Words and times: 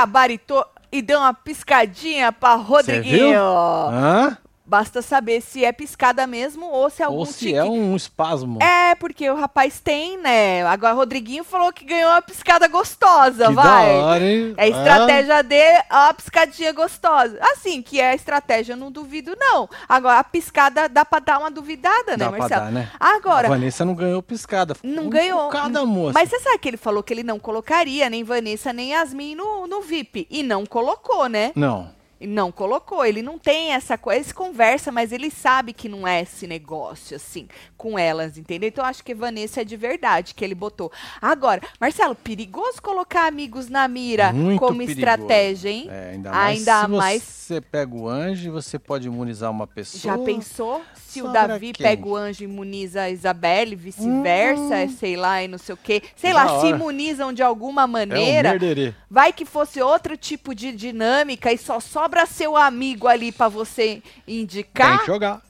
gabaritou 0.00 0.64
e 0.90 1.02
deu 1.02 1.18
uma 1.18 1.34
piscadinha 1.34 2.32
pra 2.32 2.54
Rodriguinho. 2.54 3.40
Hã? 3.40 4.36
Basta 4.70 5.02
saber 5.02 5.40
se 5.40 5.64
é 5.64 5.72
piscada 5.72 6.28
mesmo 6.28 6.64
ou 6.70 6.88
se 6.88 7.02
é 7.02 7.06
algum 7.06 7.18
Ou 7.18 7.26
se 7.26 7.40
tique. 7.40 7.54
é 7.56 7.64
um 7.64 7.96
espasmo. 7.96 8.62
É, 8.62 8.94
porque 8.94 9.28
o 9.28 9.34
rapaz 9.34 9.80
tem, 9.80 10.16
né? 10.16 10.64
Agora, 10.64 10.94
Rodriguinho 10.94 11.42
falou 11.42 11.72
que 11.72 11.84
ganhou 11.84 12.08
uma 12.08 12.22
piscada 12.22 12.68
gostosa, 12.68 13.48
que 13.48 13.52
vai. 13.52 13.64
da 13.88 13.92
hora, 14.06 14.24
hein? 14.24 14.54
É 14.56 14.62
a 14.62 14.68
estratégia 14.68 15.42
dele, 15.42 15.82
a 15.90 16.14
piscadinha 16.14 16.72
gostosa. 16.72 17.36
Assim, 17.40 17.82
que 17.82 17.98
é 17.98 18.10
a 18.10 18.14
estratégia, 18.14 18.74
eu 18.74 18.76
não 18.76 18.92
duvido, 18.92 19.36
não. 19.36 19.68
Agora, 19.88 20.20
a 20.20 20.24
piscada 20.24 20.88
dá 20.88 21.04
pra 21.04 21.18
dar 21.18 21.40
uma 21.40 21.50
duvidada, 21.50 22.12
né, 22.12 22.18
Dá 22.18 22.28
pra 22.28 22.38
Marcelo? 22.38 22.64
dar, 22.66 22.70
né? 22.70 22.92
Agora, 23.00 23.48
A 23.48 23.50
Vanessa 23.50 23.84
não 23.84 23.96
ganhou 23.96 24.22
piscada. 24.22 24.76
Não 24.84 25.08
ganhou. 25.08 25.48
Cada 25.48 25.84
moça. 25.84 26.12
mas 26.14 26.30
você 26.30 26.38
sabe 26.38 26.58
que 26.58 26.68
ele 26.68 26.76
falou 26.76 27.02
que 27.02 27.12
ele 27.12 27.24
não 27.24 27.40
colocaria 27.40 28.08
nem 28.08 28.22
Vanessa 28.22 28.72
nem 28.72 28.92
Yasmin 28.92 29.34
no, 29.34 29.66
no 29.66 29.80
VIP. 29.80 30.28
E 30.30 30.44
não 30.44 30.64
colocou, 30.64 31.28
né? 31.28 31.50
Não. 31.56 31.98
Não 32.20 32.52
colocou. 32.52 33.04
Ele 33.04 33.22
não 33.22 33.38
tem 33.38 33.72
essa 33.72 33.96
coisa. 33.96 34.20
Eles 34.20 34.32
conversa, 34.32 34.92
mas 34.92 35.12
ele 35.12 35.30
sabe 35.30 35.72
que 35.72 35.88
não 35.88 36.06
é 36.06 36.22
esse 36.22 36.46
negócio, 36.46 37.16
assim, 37.16 37.48
com 37.76 37.98
elas, 37.98 38.36
entendeu? 38.36 38.68
Então, 38.68 38.84
eu 38.84 38.88
acho 38.90 39.02
que 39.02 39.14
Vanessa 39.14 39.62
é 39.62 39.64
de 39.64 39.76
verdade 39.76 40.34
que 40.34 40.44
ele 40.44 40.54
botou. 40.54 40.92
Agora, 41.20 41.62
Marcelo, 41.80 42.14
perigoso 42.14 42.80
colocar 42.82 43.26
amigos 43.26 43.68
na 43.68 43.86
mira 43.88 44.32
Muito 44.32 44.58
como 44.58 44.78
perigoso. 44.78 44.98
estratégia, 44.98 45.70
hein? 45.70 45.88
É, 45.90 46.10
ainda 46.12 46.30
mais 46.30 46.58
Ainda 46.58 46.82
se 46.82 46.88
mais- 46.88 47.22
você 47.22 47.60
pega 47.60 47.94
o 47.94 48.08
anjo, 48.08 48.52
você 48.52 48.78
pode 48.78 49.06
imunizar 49.08 49.50
uma 49.50 49.66
pessoa. 49.66 50.16
Já 50.16 50.22
pensou 50.22 50.82
se 50.94 51.20
o 51.22 51.28
Davi 51.32 51.72
quem? 51.72 51.84
pega 51.86 52.06
o 52.06 52.14
anjo 52.14 52.42
e 52.42 52.44
imuniza 52.44 53.02
a 53.02 53.10
Isabelle, 53.10 53.74
vice-versa, 53.74 54.76
é, 54.76 54.88
sei 54.88 55.16
lá, 55.16 55.42
e 55.42 55.48
não 55.48 55.58
sei 55.58 55.74
o 55.74 55.78
quê. 55.78 56.02
Sei 56.16 56.30
Hum. 56.30 56.34
Da 56.34 56.44
lá, 56.44 56.60
se 56.60 56.66
imunizam 56.68 57.32
de 57.32 57.42
alguma 57.42 57.82
É 57.82 57.84
um 57.84 57.88
maneira. 57.88 58.94
Vai 59.10 59.32
que 59.32 59.44
fosse 59.44 59.80
outro 59.82 60.16
tipo 60.16 60.54
de 60.54 60.70
dinâmica 60.72 61.52
e 61.52 61.58
só 61.58 61.80
sobra 62.10 62.26
seu 62.26 62.56
amigo 62.56 63.06
ali 63.06 63.30
pra 63.30 63.48
você 63.48 64.02
Tem 64.26 64.40
indicar. 64.40 65.00
que 65.00 65.06
jogar. 65.06 65.40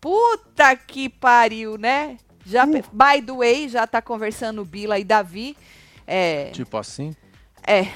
Puta 0.00 0.74
que 0.76 1.08
pariu, 1.10 1.76
né? 1.76 2.16
Já, 2.46 2.64
Uh. 2.64 2.70
by 2.90 3.20
the 3.24 3.32
way, 3.32 3.68
já 3.68 3.86
tá 3.86 4.00
conversando 4.00 4.64
Bila 4.64 4.98
e 4.98 5.04
Davi. 5.04 5.54
É, 6.06 6.50
Tipo 6.52 6.78
assim. 6.78 7.14
é. 7.66 7.86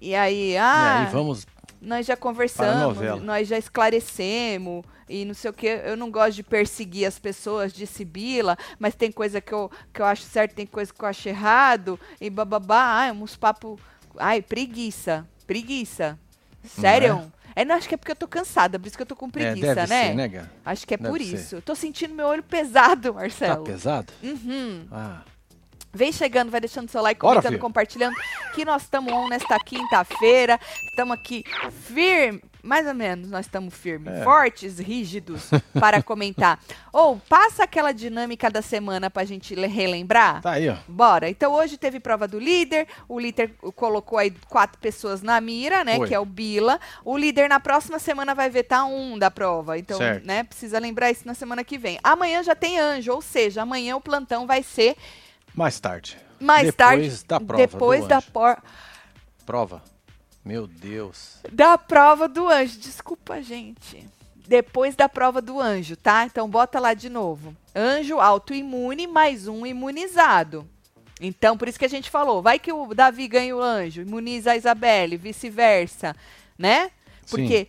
E 0.00 0.12
aí, 0.16 0.56
ah, 0.56 1.02
e 1.02 1.06
aí, 1.06 1.12
vamos. 1.12 1.46
nós 1.80 2.04
já 2.04 2.16
Para 2.16 2.20
a 2.20 2.22
conversamos, 2.32 2.98
nós 3.22 3.46
já 3.46 3.56
esclarecemos 3.56 4.84
e 5.08 5.24
não 5.24 5.32
sei 5.34 5.48
o 5.50 5.54
que. 5.54 5.68
Eu 5.68 5.96
não 5.96 6.10
gosto 6.10 6.32
de 6.34 6.42
perseguir 6.42 7.06
as 7.06 7.20
pessoas, 7.20 7.72
disse 7.72 8.04
Bila, 8.04 8.58
mas 8.80 8.96
tem 8.96 9.12
coisa 9.12 9.40
que 9.40 9.52
eu, 9.52 9.70
que 9.94 10.02
eu 10.02 10.06
acho 10.06 10.24
certo, 10.24 10.56
tem 10.56 10.66
coisa 10.66 10.92
que 10.92 11.00
eu 11.04 11.08
acho 11.08 11.28
errado 11.28 12.00
e 12.20 12.28
bababá. 12.28 12.82
Ai, 13.02 13.12
uns 13.12 13.36
papos. 13.36 13.78
Ai, 14.18 14.42
preguiça, 14.42 15.24
preguiça. 15.46 16.18
Sério? 16.64 17.32
É, 17.54 17.64
não, 17.64 17.74
acho 17.74 17.88
que 17.88 17.94
é 17.94 17.98
porque 17.98 18.12
eu 18.12 18.16
tô 18.16 18.26
cansada, 18.28 18.78
por 18.78 18.86
isso 18.86 18.96
que 18.96 19.02
eu 19.02 19.06
tô 19.06 19.16
com 19.16 19.26
É, 19.26 19.30
preguiça, 19.30 19.74
deve 19.74 19.86
né? 19.94 20.08
ser, 20.08 20.14
né, 20.14 20.28
Gá? 20.28 20.44
Acho 20.64 20.86
que 20.86 20.94
é 20.94 20.96
Deve 20.96 21.10
por 21.10 21.18
ser. 21.20 21.34
isso. 21.34 21.60
Tô 21.62 21.74
sentindo 21.74 22.14
meu 22.14 22.26
olho 22.26 22.42
pesado, 22.42 23.12
Tá 23.12 23.18
Marcelo. 23.20 23.64
pesado? 23.64 24.12
Uhum. 24.22 24.86
Ah. 24.90 25.22
Vem 25.94 26.10
chegando, 26.10 26.50
vai 26.50 26.58
deixando 26.60 26.88
seu 26.90 27.02
like, 27.02 27.20
comentando, 27.20 27.48
filho. 27.48 27.58
compartilhando. 27.58 28.14
Que 28.54 28.64
nós 28.64 28.82
estamos 28.82 29.12
on 29.12 29.28
nesta 29.28 29.58
quinta-feira. 29.58 30.58
Estamos 30.88 31.18
aqui 31.18 31.44
firme, 31.86 32.42
mais 32.62 32.86
ou 32.86 32.94
menos, 32.94 33.28
nós 33.30 33.46
estamos 33.46 33.74
firmes, 33.74 34.14
É. 34.14 34.22
fortes, 34.22 34.78
rígidos 34.78 35.50
para 35.78 36.02
comentar. 36.02 36.60
Ou 36.92 37.16
passa 37.28 37.64
aquela 37.64 37.90
dinâmica 37.92 38.48
da 38.50 38.62
semana 38.62 39.10
pra 39.10 39.24
gente 39.24 39.54
le- 39.54 39.66
relembrar. 39.66 40.40
Tá 40.42 40.52
aí, 40.52 40.68
ó. 40.68 40.76
Bora. 40.86 41.28
Então 41.28 41.52
hoje 41.52 41.76
teve 41.76 41.98
prova 41.98 42.28
do 42.28 42.38
líder. 42.38 42.86
O 43.08 43.18
líder 43.18 43.54
colocou 43.74 44.18
aí 44.18 44.30
quatro 44.48 44.78
pessoas 44.80 45.22
na 45.22 45.40
mira, 45.40 45.82
né? 45.84 45.96
Foi. 45.96 46.08
Que 46.08 46.14
é 46.14 46.20
o 46.20 46.24
Bila. 46.24 46.78
O 47.04 47.16
líder 47.18 47.48
na 47.48 47.58
próxima 47.58 47.98
semana 47.98 48.34
vai 48.34 48.48
vetar 48.48 48.86
um 48.86 49.18
da 49.18 49.30
prova. 49.30 49.76
Então, 49.78 49.98
Certo. 49.98 50.24
né? 50.26 50.44
Precisa 50.44 50.78
lembrar 50.78 51.10
isso 51.10 51.26
na 51.26 51.34
semana 51.34 51.64
que 51.64 51.76
vem. 51.76 51.98
Amanhã 52.02 52.42
já 52.42 52.54
tem 52.54 52.78
anjo, 52.78 53.12
ou 53.12 53.20
seja, 53.22 53.62
amanhã 53.62 53.96
o 53.96 54.00
plantão 54.00 54.46
vai 54.46 54.62
ser 54.62 54.96
Mais 55.54 55.80
tarde. 55.80 56.16
mais 56.40 56.66
Depois 56.66 56.76
tarde. 56.76 57.24
da 57.26 57.40
prova 57.40 57.66
Depois 57.66 58.06
da, 58.06 58.16
anjo. 58.18 58.30
por- 58.32 58.62
Prova. 59.44 59.82
Meu 60.44 60.66
Deus. 60.66 61.38
da 61.50 61.78
prova 61.78 62.28
do 62.28 62.48
anjo. 62.48 62.78
Desculpa, 62.78 63.40
gente. 63.42 64.08
Depois 64.46 64.96
da 64.96 65.08
prova 65.08 65.40
do 65.40 65.60
anjo, 65.60 65.96
tá? 65.96 66.24
Então 66.24 66.48
bota 66.48 66.80
lá 66.80 66.94
de 66.94 67.08
novo. 67.08 67.56
Anjo 67.74 68.18
autoimune 68.20 69.06
mais 69.06 69.46
um 69.46 69.64
imunizado. 69.64 70.68
Então, 71.20 71.56
por 71.56 71.68
isso 71.68 71.78
que 71.78 71.84
a 71.84 71.88
gente 71.88 72.10
falou, 72.10 72.42
vai 72.42 72.58
que 72.58 72.72
o 72.72 72.92
Davi 72.92 73.28
ganha 73.28 73.56
o 73.56 73.62
anjo, 73.62 74.02
imuniza 74.02 74.50
a 74.50 74.56
Isabelle, 74.56 75.16
vice-versa, 75.16 76.16
né? 76.58 76.90
Porque 77.30 77.68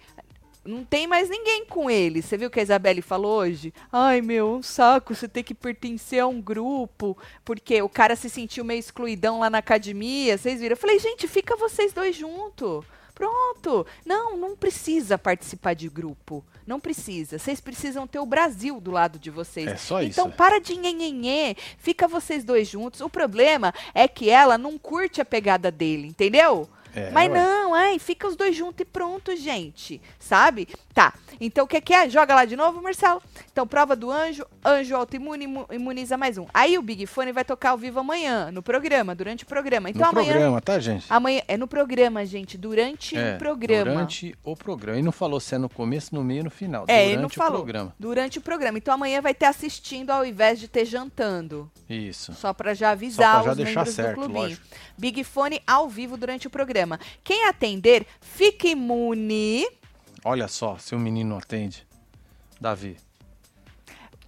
não 0.65 0.83
tem 0.83 1.07
mais 1.07 1.29
ninguém 1.29 1.65
com 1.65 1.89
ele. 1.89 2.21
Você 2.21 2.37
viu 2.37 2.47
o 2.47 2.51
que 2.51 2.59
a 2.59 2.63
Isabelle 2.63 3.01
falou 3.01 3.39
hoje? 3.39 3.73
Ai, 3.91 4.21
meu, 4.21 4.55
um 4.55 4.63
saco, 4.63 5.13
você 5.13 5.27
tem 5.27 5.43
que 5.43 5.53
pertencer 5.53 6.19
a 6.19 6.27
um 6.27 6.41
grupo, 6.41 7.17
porque 7.43 7.81
o 7.81 7.89
cara 7.89 8.15
se 8.15 8.29
sentiu 8.29 8.63
meio 8.63 8.79
excluidão 8.79 9.39
lá 9.39 9.49
na 9.49 9.57
academia. 9.57 10.37
Vocês 10.37 10.59
viram? 10.59 10.73
Eu 10.73 10.77
falei, 10.77 10.99
gente, 10.99 11.27
fica 11.27 11.55
vocês 11.55 11.91
dois 11.91 12.15
juntos. 12.15 12.85
Pronto. 13.13 13.85
Não, 14.05 14.35
não 14.35 14.55
precisa 14.55 15.17
participar 15.17 15.73
de 15.75 15.87
grupo. 15.87 16.43
Não 16.65 16.79
precisa. 16.79 17.37
Vocês 17.37 17.61
precisam 17.61 18.07
ter 18.07 18.19
o 18.19 18.25
Brasil 18.25 18.79
do 18.79 18.89
lado 18.89 19.19
de 19.19 19.29
vocês. 19.29 19.67
É 19.67 19.77
só 19.77 20.01
isso. 20.01 20.19
Então 20.19 20.31
para 20.31 20.59
de 20.59 20.75
nhenhenhê, 20.75 21.55
fica 21.77 22.07
vocês 22.07 22.43
dois 22.43 22.67
juntos. 22.67 23.01
O 23.01 23.09
problema 23.09 23.73
é 23.93 24.07
que 24.07 24.29
ela 24.29 24.57
não 24.57 24.77
curte 24.77 25.21
a 25.21 25.25
pegada 25.25 25.69
dele, 25.69 26.07
entendeu? 26.07 26.67
É, 26.95 27.09
Mas 27.11 27.31
ué. 27.31 27.37
não, 27.39 27.73
ai, 27.73 27.97
fica 27.97 28.27
os 28.27 28.35
dois 28.35 28.55
juntos 28.55 28.81
e 28.81 28.85
pronto, 28.85 29.35
gente. 29.35 29.99
Sabe? 30.19 30.67
Tá. 30.93 31.13
Então 31.41 31.65
o 31.65 31.67
que, 31.67 31.81
que 31.81 31.93
é? 31.93 32.07
Joga 32.07 32.35
lá 32.35 32.45
de 32.45 32.55
novo, 32.55 32.81
Marcelo. 32.81 33.21
Então, 33.51 33.65
prova 33.67 33.95
do 33.95 34.11
anjo, 34.11 34.45
anjo 34.63 34.95
autoimune 34.95 35.45
imu- 35.45 35.65
imuniza 35.71 36.15
mais 36.17 36.37
um. 36.37 36.45
Aí 36.53 36.77
o 36.77 36.81
Big 36.81 37.05
Fone 37.07 37.31
vai 37.31 37.43
tocar 37.43 37.71
ao 37.71 37.77
vivo 37.77 37.99
amanhã, 37.99 38.51
no 38.51 38.61
programa, 38.61 39.13
durante 39.15 39.43
o 39.43 39.47
programa. 39.47 39.89
Então 39.89 40.03
no 40.03 40.07
amanhã. 40.09 40.31
programa, 40.33 40.61
tá, 40.61 40.79
gente? 40.79 41.05
Amanhã. 41.09 41.41
É 41.47 41.57
no 41.57 41.67
programa, 41.67 42.23
gente. 42.25 42.57
Durante 42.57 43.17
É, 43.17 43.35
o 43.35 43.37
programa. 43.39 43.91
Durante 43.91 44.35
o 44.43 44.55
programa. 44.55 44.99
E 44.99 45.01
não 45.01 45.11
falou 45.11 45.39
se 45.39 45.55
é 45.55 45.57
no 45.57 45.67
começo, 45.69 46.13
no 46.13 46.23
meio 46.23 46.41
e 46.41 46.43
no 46.43 46.51
final. 46.51 46.83
É, 46.87 46.93
durante 46.95 47.09
ele 47.11 47.17
não 47.21 47.27
o 47.27 47.29
falou. 47.29 47.57
programa. 47.63 47.95
Durante 47.99 48.37
o 48.37 48.41
programa. 48.41 48.77
Então 48.77 48.93
amanhã 48.93 49.19
vai 49.21 49.33
ter 49.33 49.45
assistindo 49.47 50.11
ao 50.11 50.23
invés 50.25 50.59
de 50.59 50.67
ter 50.67 50.85
jantando. 50.85 51.69
Isso. 51.89 52.33
Só 52.33 52.53
pra 52.53 52.73
já 52.75 52.91
avisar 52.91 53.37
Só 53.37 53.41
pra 53.41 53.43
já 53.45 53.51
os 53.51 53.57
deixar 53.57 53.79
membros 53.79 53.95
certo, 53.95 54.09
do 54.09 54.15
clubinho. 54.21 54.39
lógico. 54.41 54.65
Big 54.97 55.23
Fone 55.23 55.59
ao 55.65 55.89
vivo 55.89 56.15
durante 56.17 56.45
o 56.47 56.49
programa. 56.51 56.99
Quem 57.23 57.45
atender, 57.45 58.05
fique 58.21 58.69
imune, 58.69 59.67
Olha 60.23 60.47
só, 60.47 60.77
se 60.77 60.95
o 60.95 60.99
menino 60.99 61.37
atende. 61.37 61.85
Davi. 62.59 62.97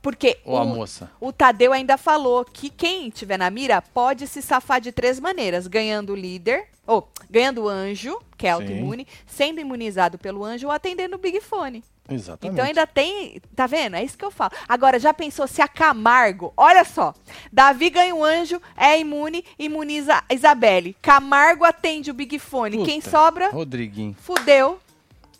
porque 0.01 0.37
Ou 0.43 0.61
o, 0.61 0.85
o 1.21 1.31
Tadeu 1.31 1.71
ainda 1.71 1.97
falou 1.97 2.43
que 2.43 2.69
quem 2.69 3.09
tiver 3.09 3.37
na 3.37 3.49
mira 3.49 3.81
pode 3.81 4.27
se 4.27 4.41
safar 4.41 4.81
de 4.81 4.91
três 4.91 5.19
maneiras: 5.19 5.67
ganhando 5.67 6.11
o 6.11 6.15
líder, 6.15 6.67
ou 6.85 7.09
ganhando 7.29 7.63
o 7.63 7.69
anjo, 7.69 8.19
que 8.37 8.45
é 8.45 8.51
autoimune, 8.51 9.07
sendo 9.25 9.61
imunizado 9.61 10.17
pelo 10.17 10.43
anjo 10.43 10.67
ou 10.67 10.73
atendendo 10.73 11.15
o 11.15 11.19
Big 11.19 11.39
Fone. 11.39 11.83
Exatamente. 12.09 12.53
Então 12.53 12.65
ainda 12.65 12.85
tem. 12.85 13.41
Tá 13.55 13.65
vendo? 13.65 13.95
É 13.95 14.03
isso 14.03 14.17
que 14.17 14.25
eu 14.25 14.29
falo. 14.29 14.51
Agora, 14.67 14.99
já 14.99 15.13
pensou 15.13 15.47
se 15.47 15.61
a 15.61 15.67
Camargo. 15.67 16.53
Olha 16.55 16.83
só. 16.83 17.15
Davi 17.51 17.89
ganha 17.89 18.13
o 18.13 18.23
anjo, 18.23 18.61
é 18.77 18.99
imune, 18.99 19.43
imuniza 19.57 20.23
a 20.29 20.33
Isabelle. 20.33 20.95
Camargo 21.01 21.63
atende 21.63 22.11
o 22.11 22.13
Big 22.13 22.37
Fone. 22.37 22.85
Quem 22.85 22.99
Puta, 22.99 23.09
sobra, 23.09 23.49
Rodriguinho. 23.49 24.15
fudeu. 24.19 24.79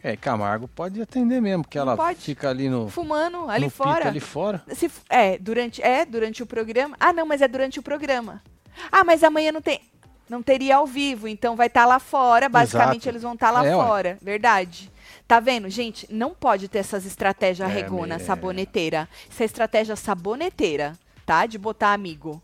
É, 0.07 0.15
Camargo 0.15 0.67
pode 0.67 1.01
atender 1.01 1.41
mesmo, 1.41 1.63
porque 1.63 1.79
ela 1.79 1.97
pode. 1.97 2.19
fica 2.19 2.49
ali 2.49 2.69
no, 2.69 2.87
Fumando 2.89 3.49
ali 3.49 3.65
no 3.65 3.71
fora. 3.71 4.07
ali 4.07 4.19
fora. 4.19 4.61
Se 4.75 4.91
é, 5.09 5.37
durante, 5.39 5.81
é, 5.81 6.05
durante 6.05 6.43
o 6.43 6.45
programa. 6.45 6.95
Ah, 6.99 7.11
não, 7.11 7.25
mas 7.25 7.41
é 7.41 7.47
durante 7.47 7.79
o 7.79 7.81
programa. 7.81 8.43
Ah, 8.91 9.03
mas 9.03 9.23
amanhã 9.23 9.51
não 9.51 9.61
tem. 9.61 9.81
Não 10.29 10.43
teria 10.43 10.75
ao 10.77 10.85
vivo, 10.85 11.27
então 11.27 11.55
vai 11.55 11.67
estar 11.67 11.85
lá 11.87 11.97
fora. 11.97 12.47
Basicamente, 12.47 12.97
Exato. 13.03 13.09
eles 13.09 13.21
vão 13.23 13.33
estar 13.33 13.49
lá 13.49 13.65
É, 13.65 13.75
ué. 13.75 13.83
fora. 13.83 14.17
Verdade. 14.21 14.91
Tá 15.27 15.39
vendo? 15.39 15.69
Gente, 15.71 16.05
não 16.13 16.35
pode 16.35 16.67
ter 16.67 16.79
essas 16.79 17.03
estratégias 17.03 17.67
É, 17.67 17.73
regona, 17.73 18.17
me- 18.19 18.23
saboneteira. 18.23 19.09
Isso 19.27 19.41
é 19.41 19.45
estratégia 19.47 19.95
saboneteira, 19.95 20.93
tá? 21.25 21.47
De 21.47 21.57
botar 21.57 21.93
amigo. 21.93 22.39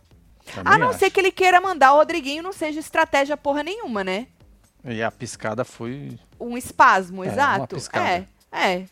Também 0.56 0.74
a 0.74 0.78
não 0.80 0.90
acho. 0.90 0.98
ser 1.00 1.12
que 1.12 1.20
ele 1.20 1.32
queira 1.32 1.62
mandar 1.62 1.94
o 1.94 1.98
Rodriguinho, 1.98 2.42
não 2.42 2.52
seja 2.52 2.80
estratégia 2.80 3.38
porra 3.38 3.62
nenhuma, 3.62 4.04
né? 4.04 4.26
E 4.84 5.02
a 5.04 5.12
piscada 5.12 5.64
foi. 5.64 6.18
Um 6.40 6.58
espasmo, 6.58 7.24
É, 7.24 7.28
uma 7.28 7.34
exato. 7.34 7.76
piscada. 7.76 8.28
É, 8.52 8.74
é. 8.74 8.86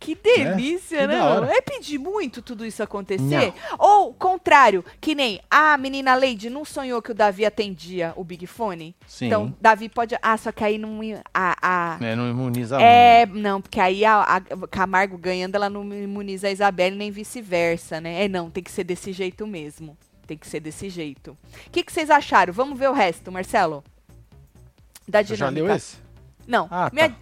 Que 0.00 0.14
delícia, 0.14 1.00
Que 1.00 1.06
né? 1.08 1.20
hora. 1.20 1.40
mano? 1.40 1.52
É 1.52 1.60
pedir 1.60 1.98
muito 1.98 2.40
tudo 2.40 2.64
isso 2.64 2.80
acontecer? 2.82 3.52
Ou, 3.76 4.14
contrário, 4.14 4.84
que 5.00 5.12
nem 5.12 5.40
a 5.50 5.76
menina 5.76 6.14
Lady 6.14 6.48
não 6.48 6.64
sonhou 6.64 7.02
que 7.02 7.10
o 7.10 7.14
Davi 7.14 7.44
atendia 7.44 8.12
o 8.14 8.22
Big 8.22 8.46
Fone? 8.46 8.94
Sim. 9.08 9.26
Então, 9.26 9.52
Davi 9.60 9.88
pode. 9.88 10.16
Ah, 10.22 10.36
só 10.36 10.52
que 10.52 10.62
aí 10.62 10.78
não. 10.78 11.00
A, 11.34 11.56
a, 11.94 11.98
né, 11.98 12.14
não 12.14 12.30
imuniza 12.30 12.80
é, 12.80 13.26
não, 13.26 13.60
porque 13.60 13.80
aí 13.80 14.04
a, 14.04 14.22
a 14.22 14.40
Camargo 14.68 15.18
ganhando, 15.18 15.56
ela 15.56 15.68
não 15.68 15.82
imuniza 15.92 16.46
a 16.46 16.52
Isabelle 16.52 16.94
nem 16.96 17.10
vice-versa, 17.10 18.00
né? 18.00 18.24
É, 18.24 18.28
não, 18.28 18.50
tem 18.50 18.62
que 18.62 18.70
ser 18.70 18.84
desse 18.84 19.12
jeito 19.12 19.48
mesmo. 19.48 19.98
Tem 20.28 20.36
que 20.38 20.46
ser 20.46 20.60
desse 20.60 20.88
jeito. 20.88 21.36
O 21.66 21.70
que, 21.72 21.82
que 21.82 21.92
vocês 21.92 22.08
acharam? 22.08 22.52
Vamos 22.52 22.78
ver 22.78 22.88
o 22.88 22.92
resto, 22.92 23.32
Marcelo. 23.32 23.82
Da 25.08 25.22
Você 25.22 25.34
já 25.34 25.48
dinâmica. 25.48 25.66
leu 25.66 25.76
esse? 25.76 25.96
Não. 26.46 26.68
Ah, 26.70 26.90
minha... 26.92 27.08
tá. 27.10 27.16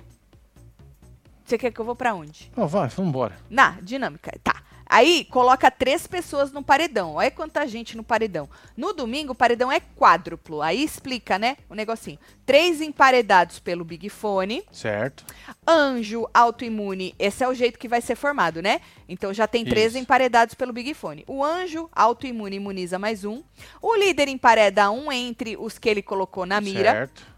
Você 1.45 1.57
quer 1.57 1.71
que 1.71 1.81
eu 1.81 1.85
vou 1.85 1.95
pra 1.95 2.13
onde? 2.15 2.51
Não, 2.57 2.67
vai, 2.67 2.89
vamos 2.89 3.11
embora. 3.11 3.37
Na 3.49 3.79
dinâmica. 3.81 4.33
Tá. 4.43 4.63
Aí 4.89 5.25
coloca 5.25 5.69
três 5.71 6.07
pessoas 6.07 6.53
no 6.53 6.63
paredão. 6.63 7.15
Olha 7.15 7.31
quanta 7.31 7.67
gente 7.67 7.97
no 7.97 8.05
paredão. 8.05 8.49
No 8.77 8.93
domingo, 8.93 9.33
o 9.33 9.35
paredão 9.35 9.71
é 9.71 9.81
quádruplo. 9.81 10.63
Aí 10.63 10.83
explica, 10.83 11.39
né? 11.39 11.57
O 11.69 11.75
negocinho. 11.75 12.19
Três 12.45 12.81
emparedados 12.81 13.59
pelo 13.59 13.85
Big 13.85 14.09
Fone. 14.09 14.65
Certo. 14.71 15.25
Anjo 15.67 16.29
autoimune, 16.33 17.15
esse 17.19 17.43
é 17.43 17.49
o 17.49 17.55
jeito 17.55 17.79
que 17.81 17.89
vai 17.89 18.01
ser 18.01 18.15
formado, 18.15 18.63
né? 18.63 18.81
Então 19.09 19.35
já 19.35 19.47
tem 19.49 19.65
três 19.65 19.95
Isso. 19.95 20.03
emparedados 20.03 20.55
pelo 20.55 20.73
Big 20.73 20.95
Fone. 20.95 21.25
O 21.27 21.45
anjo 21.45 21.89
autoimune 21.93 22.57
imuniza 22.57 22.99
mais 22.99 23.25
um. 23.25 23.43
O 23.83 23.95
líder 23.97 24.29
empareda 24.29 24.91
um 24.91 25.11
entre 25.11 25.57
os 25.57 25.79
que 25.79 25.89
ele 25.89 26.03
colocou 26.03 26.47
na 26.47 26.61
mira. 26.61 26.93
Certo. 26.93 27.36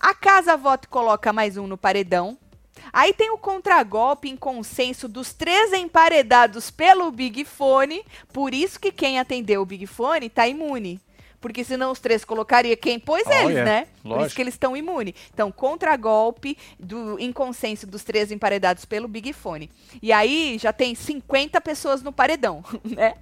A 0.00 0.14
casa 0.14 0.56
voto 0.56 0.88
coloca 0.88 1.32
mais 1.32 1.56
um 1.56 1.66
no 1.66 1.76
paredão. 1.76 2.38
Aí 2.92 3.12
tem 3.12 3.30
o 3.30 3.38
contragolpe 3.38 4.28
em 4.28 4.36
consenso 4.36 5.08
dos 5.08 5.32
três 5.32 5.72
emparedados 5.72 6.70
pelo 6.70 7.10
Big 7.10 7.44
Fone. 7.44 8.04
Por 8.32 8.54
isso 8.54 8.78
que 8.78 8.92
quem 8.92 9.18
atendeu 9.18 9.62
o 9.62 9.66
Big 9.66 9.86
Fone 9.86 10.30
tá 10.30 10.46
imune. 10.46 11.00
Porque 11.40 11.62
senão 11.62 11.92
os 11.92 12.00
três 12.00 12.24
colocaria 12.24 12.76
quem 12.76 12.98
pôs 12.98 13.22
Oh, 13.26 13.30
eles, 13.32 13.50
yeah. 13.56 13.64
né? 13.64 13.80
Por 14.02 14.08
isso 14.10 14.18
Lógico. 14.18 14.34
que 14.36 14.42
eles 14.42 14.54
estão 14.54 14.76
imunes. 14.76 15.14
Então, 15.32 15.52
contragolpe 15.52 16.56
do 16.78 17.16
consenso 17.32 17.86
dos 17.86 18.02
três 18.02 18.32
emparedados 18.32 18.84
pelo 18.84 19.06
Big 19.06 19.32
Fone. 19.32 19.70
E 20.02 20.12
aí 20.12 20.56
já 20.58 20.72
tem 20.72 20.94
50 20.94 21.60
pessoas 21.60 22.02
no 22.02 22.12
paredão, 22.12 22.64
né? 22.84 23.14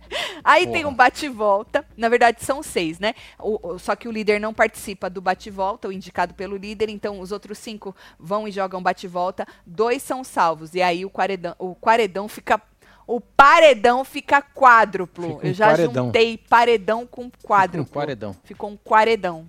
Aí 0.42 0.64
tem 0.66 0.82
Porra. 0.82 0.88
um 0.88 0.94
bate-volta. 0.94 1.84
Na 1.96 2.08
verdade, 2.08 2.42
são 2.42 2.62
seis, 2.62 2.98
né? 2.98 3.14
O- 3.38 3.74
o- 3.74 3.78
só 3.78 3.94
que 3.94 4.08
o 4.08 4.12
líder 4.12 4.40
não 4.40 4.54
participa 4.54 5.10
do 5.10 5.20
bate-volta, 5.20 5.88
o 5.88 5.92
indicado 5.92 6.32
pelo 6.34 6.56
líder. 6.56 6.88
Então, 6.88 7.20
os 7.20 7.32
outros 7.32 7.58
cinco 7.58 7.94
vão 8.18 8.48
e 8.48 8.50
jogam 8.50 8.82
bate-volta. 8.82 9.46
Dois 9.66 10.02
são 10.02 10.24
salvos. 10.24 10.74
E 10.74 10.80
aí 10.80 11.04
o 11.04 11.10
paredão, 11.10 11.54
o 11.58 11.74
paredão 11.74 12.28
fica. 12.28 12.60
O 13.06 13.20
paredão 13.20 14.04
fica 14.04 14.42
quádruplo. 14.42 15.28
Fica 15.36 15.46
um 15.46 15.48
Eu 15.48 15.54
já 15.54 15.66
paredão. 15.68 16.06
juntei 16.06 16.38
paredão 16.38 17.06
com 17.06 17.30
quádruplo. 17.42 17.90
Um 17.90 17.94
paredão. 17.94 18.36
Ficou 18.44 18.70
um 18.70 18.76
quaredão. 18.76 19.46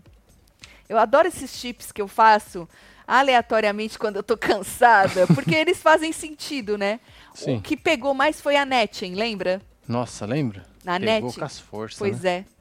Eu 0.88 0.98
adoro 0.98 1.28
esses 1.28 1.52
chips 1.52 1.92
que 1.92 2.02
eu 2.02 2.08
faço 2.08 2.68
aleatoriamente 3.08 3.98
quando 3.98 4.18
eu 4.18 4.24
tô 4.24 4.38
cansada, 4.38 5.26
porque 5.34 5.56
eles 5.56 5.82
fazem 5.82 6.12
sentido, 6.12 6.78
né? 6.78 7.00
Sim. 7.34 7.58
O 7.58 7.62
que 7.62 7.76
pegou 7.76 8.14
mais 8.14 8.40
foi 8.40 8.56
a 8.56 8.66
Netchen, 8.66 9.16
lembra? 9.16 9.62
Nossa, 9.88 10.26
lembra? 10.26 10.64
Na 10.84 11.00
Pegou 11.00 11.30
net? 11.30 11.40
com 11.40 11.46
as 11.46 11.60
forças, 11.60 11.98
Pois 11.98 12.22
né? 12.22 12.46
é. 12.50 12.58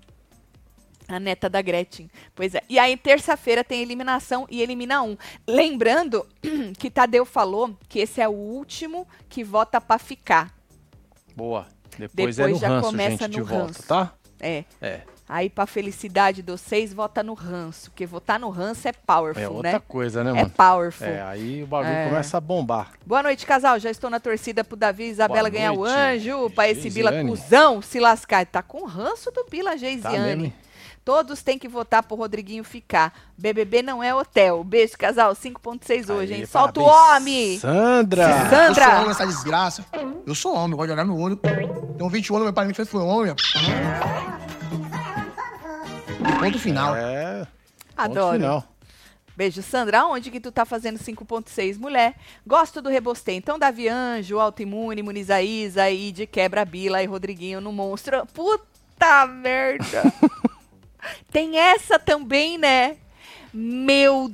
A 1.09 1.21
neta 1.21 1.49
da 1.49 1.63
Gretchen. 1.63 2.11
Pois 2.35 2.53
é. 2.55 2.63
E 2.69 2.81
aí, 2.81 2.97
terça-feira 2.97 3.63
tem 3.63 3.81
eliminação 3.81 4.45
e 4.51 4.61
elimina 4.61 5.03
um. 5.03 5.17
Lembrando 5.47 6.27
que 6.79 6.91
Tadeu 6.91 7.25
falou 7.25 7.77
que 7.89 8.01
esse 8.01 8.21
é 8.21 8.27
o 8.29 8.33
último 8.33 9.07
que 9.29 9.45
vota 9.45 9.81
pra 9.81 9.99
ficar. 9.99 10.53
Boa. 11.37 11.67
Depois, 11.99 12.39
é 12.39 12.43
Depois 12.47 12.53
no 12.55 12.59
já 12.59 12.69
ranço, 12.69 12.89
começa 12.91 13.11
gente, 13.25 13.31
de 13.31 13.39
no 13.41 13.45
volta, 13.47 13.67
ranço. 13.67 13.83
tá? 13.85 14.13
É. 14.41 14.65
É. 14.83 15.01
Aí, 15.29 15.51
pra 15.51 15.67
felicidade 15.67 16.41
dos 16.41 16.61
seis, 16.61 16.93
vota 16.95 17.21
no 17.23 17.35
ranço. 17.35 17.91
Porque 17.91 18.07
votar 18.07 18.39
no 18.39 18.49
ranço 18.49 18.87
é 18.87 18.93
powerful, 18.93 19.43
É 19.43 19.49
outra 19.49 19.73
né? 19.73 19.83
coisa, 19.89 20.23
né, 20.23 20.31
É 20.31 20.35
mano? 20.35 20.51
powerful. 20.51 21.07
É, 21.07 21.21
aí 21.23 21.63
o 21.65 21.67
bagulho 21.67 21.93
É. 21.93 22.09
começa 22.09 22.37
a 22.37 22.41
bombar. 22.41 22.93
Boa 23.05 23.23
noite, 23.25 23.45
casal. 23.45 23.79
Já 23.81 23.91
estou 23.91 24.09
na 24.09 24.21
torcida 24.21 24.63
pro 24.63 24.77
Davi 24.77 25.05
e 25.05 25.09
Isabela 25.09 25.41
Boa 25.49 25.51
ganhar 25.51 25.73
o 25.73 25.85
anjo, 25.85 26.49
pra 26.51 26.69
esse 26.69 26.91
Bila 26.91 27.13
cuzão 27.25 27.83
se 27.83 27.99
lascar. 27.99 28.47
Tá 28.47 28.63
com 28.63 28.85
ranço 28.85 29.31
do 29.33 29.45
Bila 29.51 29.71
Tá 29.73 29.77
Geisiane. 29.77 30.19
mesmo, 30.19 30.45
hein? 30.45 30.55
Todos 31.07 31.41
têm 31.41 31.57
que 31.57 31.69
votar 31.69 32.03
pro 32.03 32.17
Rodriguinho 32.17 32.65
ficar. 32.65 33.15
BBB 33.39 33.81
não 33.81 34.03
é 34.03 34.13
hotel. 34.13 34.65
Beijo, 34.65 34.99
casal. 34.99 35.35
5.6 35.35 36.13
hoje, 36.13 36.35
hein? 36.35 36.45
Solta 36.47 36.81
o 36.81 36.83
homem! 36.83 37.61
Sandra! 37.61 38.27
Sandra! 38.51 38.67
Eu 38.67 38.75
sou 38.75 38.95
homem, 38.97 39.11
essa 39.11 39.27
desgraça. 39.29 39.87
Eu 40.27 40.35
sou 40.35 40.55
homem, 40.57 40.73
eu 40.73 40.77
gosto 40.77 40.89
de 40.89 40.93
olhar 40.95 41.05
no 41.05 41.17
olho. 41.17 41.37
Tenho 41.37 42.11
20 42.11 42.31
anos, 42.31 42.43
meu 42.43 42.53
pai 42.53 42.67
me 42.67 42.75
fez 42.75 42.89
foi 42.89 43.01
homem. 43.01 43.33
Ponto 46.41 46.59
final. 46.59 46.97
É. 46.97 47.47
ponto 47.95 48.11
Adoro. 48.11 48.37
final. 48.37 48.65
Beijo, 49.37 49.63
Sandra. 49.63 50.01
Aonde 50.01 50.29
que 50.33 50.41
tu 50.41 50.51
tá 50.51 50.65
fazendo 50.65 50.99
5.6, 50.99 51.79
mulher? 51.79 52.17
Gosto 52.45 52.83
do 52.83 52.89
rebostei. 52.89 53.37
Então, 53.37 53.61
Davi 53.61 53.87
Anjo, 53.87 54.41
Autoimune, 54.41 55.05
Muniza 55.05 55.41
Isa, 55.41 55.89
e 55.89 56.11
de 56.11 56.27
quebra 56.27 56.65
Bila 56.65 57.01
e 57.01 57.07
Rodriguinho 57.07 57.61
no 57.61 57.71
monstro. 57.71 58.27
Puta 58.35 59.25
merda! 59.29 60.03
Tem 61.31 61.57
essa 61.59 61.99
também, 61.99 62.59
né? 62.59 62.97
Meu 63.53 64.31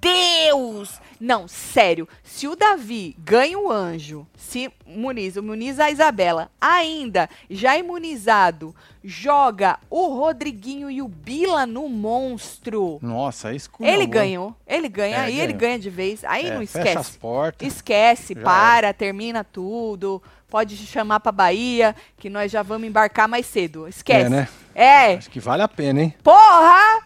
Deus! 0.00 1.00
Não, 1.20 1.48
sério. 1.48 2.08
Se 2.22 2.46
o 2.46 2.54
Davi 2.54 3.16
ganha 3.18 3.58
o 3.58 3.68
anjo, 3.72 4.24
se 4.36 4.70
imuniza, 4.86 5.40
imuniza 5.40 5.84
a 5.86 5.90
Isabela, 5.90 6.48
ainda 6.60 7.28
já 7.50 7.76
imunizado, 7.76 8.72
joga 9.02 9.80
o 9.90 10.06
Rodriguinho 10.16 10.88
e 10.88 11.02
o 11.02 11.08
Bila 11.08 11.66
no 11.66 11.88
monstro. 11.88 13.00
Nossa, 13.02 13.50
é 13.50 13.56
isso 13.56 13.68
Ele 13.80 14.06
ganhou. 14.06 14.54
Ele 14.64 14.88
ganha, 14.88 15.16
É, 15.16 15.20
aí 15.22 15.32
ele 15.40 15.46
ganhou. 15.54 15.58
ganha 15.58 15.78
de 15.80 15.90
vez. 15.90 16.24
Aí 16.24 16.46
É, 16.46 16.54
não 16.54 16.64
Fecha 16.64 16.78
as 16.82 16.86
esquece. 17.06 17.18
portas. 17.18 17.66
Esquece, 17.66 18.34
para, 18.36 18.92
termina 18.92 19.42
tudo. 19.42 20.22
Pode 20.48 20.76
chamar 20.76 21.18
pra 21.18 21.32
Bahia, 21.32 21.96
que 22.16 22.30
nós 22.30 22.50
já 22.52 22.62
vamos 22.62 22.86
embarcar 22.86 23.26
mais 23.28 23.44
cedo. 23.44 23.88
Esquece. 23.88 24.26
É, 24.26 24.28
né? 24.30 24.48
É. 24.78 25.14
Acho 25.14 25.28
que 25.28 25.40
vale 25.40 25.60
a 25.60 25.66
pena, 25.66 26.00
hein? 26.02 26.14
Porra! 26.22 27.02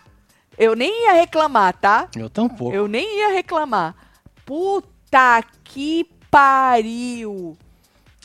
Eu 0.58 0.76
nem 0.76 1.06
ia 1.06 1.14
reclamar, 1.14 1.72
tá? 1.72 2.06
Eu 2.14 2.28
tampouco. 2.28 2.74
Eu 2.74 2.86
nem 2.86 3.18
ia 3.20 3.32
reclamar. 3.32 3.94
Puta 4.44 5.42
que 5.64 6.04
pariu. 6.30 7.56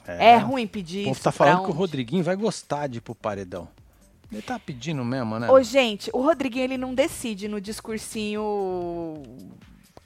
É, 0.05 0.35
ruim 0.35 0.67
pedir 0.67 1.01
O 1.01 1.03
povo 1.05 1.15
isso. 1.15 1.23
tá 1.23 1.31
falando 1.31 1.63
que 1.63 1.71
o? 1.71 1.73
Rodriguinho 1.73 2.23
vai 2.23 2.36
gostar 2.36 2.88
de 2.88 2.98
ir 2.98 3.01
pro 3.01 3.15
paredão. 3.15 3.69
Ele 4.29 4.41
tá 4.41 4.60
pedindo 4.60 5.03
mesmo, 5.05 5.39
né? 5.39 5.50
Ô, 5.50 5.63
gente, 5.63 6.10
o 6.13 6.22
Rodriguinho 6.22 6.65
ele 6.65 6.77
não 6.77 6.93
decide 6.93 7.48
no 7.48 7.62
discursinho 7.62 9.24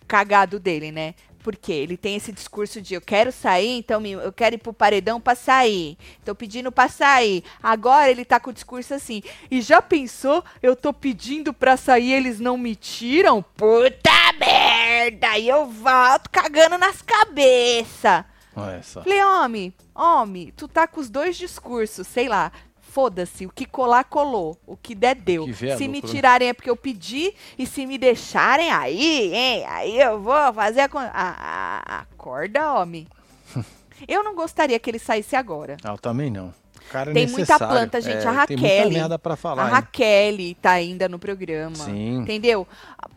cagado 0.08 0.60
dele, 0.60 0.92
né? 0.92 1.16
Porque 1.44 1.72
ele 1.72 1.98
tem 1.98 2.16
esse 2.16 2.32
discurso 2.32 2.82
de 2.82 2.94
eu 2.94 3.02
quero 3.02 3.32
sair, 3.32 3.78
então 3.78 4.06
eu 4.06 4.32
quero 4.32 4.56
ir 4.56 4.58
pro 4.58 4.74
paredão 4.74 5.20
pra 5.20 5.36
sair. 5.36 5.98
Tô 6.24 6.36
pedindo 6.36 6.72
pra 6.72 6.88
sair. 6.88 7.44
Agora 7.62 8.10
ele 8.10 8.24
tá 8.24 8.40
com 8.40 8.52
o 8.52 8.54
discurso 8.54 8.94
assim. 8.94 9.24
E 9.50 9.62
já 9.62 9.82
pensou? 9.82 10.44
Eu 10.62 10.76
tô 10.76 10.94
pedindo 10.94 11.54
pra 11.54 11.78
sair, 11.78 12.14
eles 12.14 12.40
não 12.40 12.58
me 12.58 12.76
tiram? 12.76 13.42
Puta 13.42 14.12
merda! 14.40 15.38
E 15.38 15.48
eu 15.48 15.66
volto 15.68 16.30
cagando 16.30 16.78
nas 16.78 17.02
cabeças. 17.02 18.24
Olha 18.56 18.84
só. 18.84 19.02
Falei, 19.02 19.24
homem, 19.24 19.74
homem, 19.96 20.54
tu 20.56 20.68
tá 20.68 20.86
com 20.86 21.00
os 21.00 21.10
dois 21.10 21.38
discursos, 21.38 22.06
sei 22.06 22.28
lá. 22.28 22.52
Foda-se, 22.92 23.46
o 23.46 23.50
que 23.50 23.66
colar, 23.66 24.04
colou. 24.04 24.58
O 24.68 24.76
que 24.76 24.94
der, 24.94 25.16
deu. 25.16 25.46
que 25.46 25.54
se 25.54 25.88
me 25.88 25.96
lucro, 26.00 26.08
né? 26.10 26.14
tirarem 26.14 26.48
é 26.50 26.54
porque 26.54 26.70
eu 26.70 26.76
pedi, 26.76 27.34
e 27.58 27.66
se 27.66 27.86
me 27.86 27.98
deixarem 27.98 28.70
aí, 28.70 29.34
hein, 29.34 29.66
aí 29.66 29.98
eu 29.98 30.20
vou 30.22 30.54
fazer 30.54 30.82
a... 30.82 30.90
a- 30.94 31.06
a- 31.14 32.00
Acorda, 32.02 32.74
homem. 32.74 33.08
eu 34.08 34.24
não 34.24 34.36
gostaria 34.36 34.78
que 34.78 34.90
ele 34.90 35.00
saísse 35.00 35.36
agora. 35.38 35.78
Ah, 35.84 35.92
eu 35.92 35.98
também 35.98 36.30
não. 36.30 36.54
Cara 36.90 37.12
é 37.12 37.14
Tem 37.14 37.24
muita 37.28 37.40
necessário. 37.40 37.68
planta, 37.74 38.02
gente. 38.02 38.26
É, 38.26 38.28
a 38.28 38.46
Tem 38.46 38.58
muita 38.58 38.74
Raquel. 38.76 38.92
merda 38.92 39.18
pra 39.18 39.36
falar. 39.38 39.64
a 39.64 39.68
hein? 39.68 39.72
Raquel 39.74 40.56
tá 40.62 40.72
ainda 40.72 41.08
no 41.08 41.18
programa. 41.18 41.76
Sim. 41.78 42.18
Entendeu? 42.18 42.68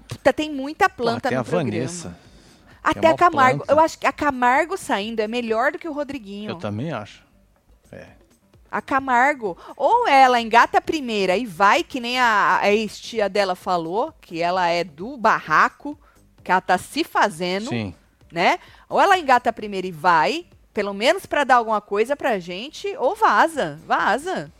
Puta, 0.08 0.32
tem 0.32 0.52
muita 0.52 0.88
Pô, 0.88 1.02
planta 1.02 1.28
tem 1.28 1.36
no 1.36 1.42
a 1.42 1.44
programa. 1.44 1.72
Vanessa. 1.72 2.16
Até 2.82 3.08
é 3.08 3.10
a 3.10 3.16
Camargo. 3.16 3.58
planta. 3.64 3.72
Eu 3.72 3.80
acho 3.84 3.98
que 3.98 4.06
a 4.06 4.12
Camargo 4.12 4.76
saindo 4.76 5.18
é 5.20 5.26
melhor 5.26 5.72
do 5.72 5.78
que 5.78 5.88
o 5.88 5.92
Rodriguinho. 5.92 6.50
Eu 6.50 6.56
também 6.56 6.92
acho. 6.92 7.24
É. 7.90 8.06
A 8.74 8.82
Camargo, 8.82 9.56
ou 9.76 10.08
ela 10.08 10.40
engata 10.40 10.78
a 10.78 10.80
primeira 10.80 11.36
e 11.36 11.46
vai, 11.46 11.84
que 11.84 12.00
nem 12.00 12.18
a, 12.18 12.58
a 12.60 12.72
ex-tia 12.72 13.28
dela 13.28 13.54
falou, 13.54 14.12
que 14.20 14.42
ela 14.42 14.66
é 14.68 14.82
do 14.82 15.16
barraco, 15.16 15.96
que 16.42 16.50
ela 16.50 16.60
tá 16.60 16.76
se 16.76 17.04
fazendo, 17.04 17.68
Sim. 17.68 17.94
né? 18.32 18.58
Ou 18.88 19.00
ela 19.00 19.16
engata 19.16 19.50
a 19.50 19.52
primeira 19.52 19.86
e 19.86 19.92
vai, 19.92 20.46
pelo 20.72 20.92
menos 20.92 21.24
pra 21.24 21.44
dar 21.44 21.54
alguma 21.54 21.80
coisa 21.80 22.16
pra 22.16 22.40
gente, 22.40 22.96
ou 22.96 23.14
vaza, 23.14 23.78
vaza. 23.86 24.50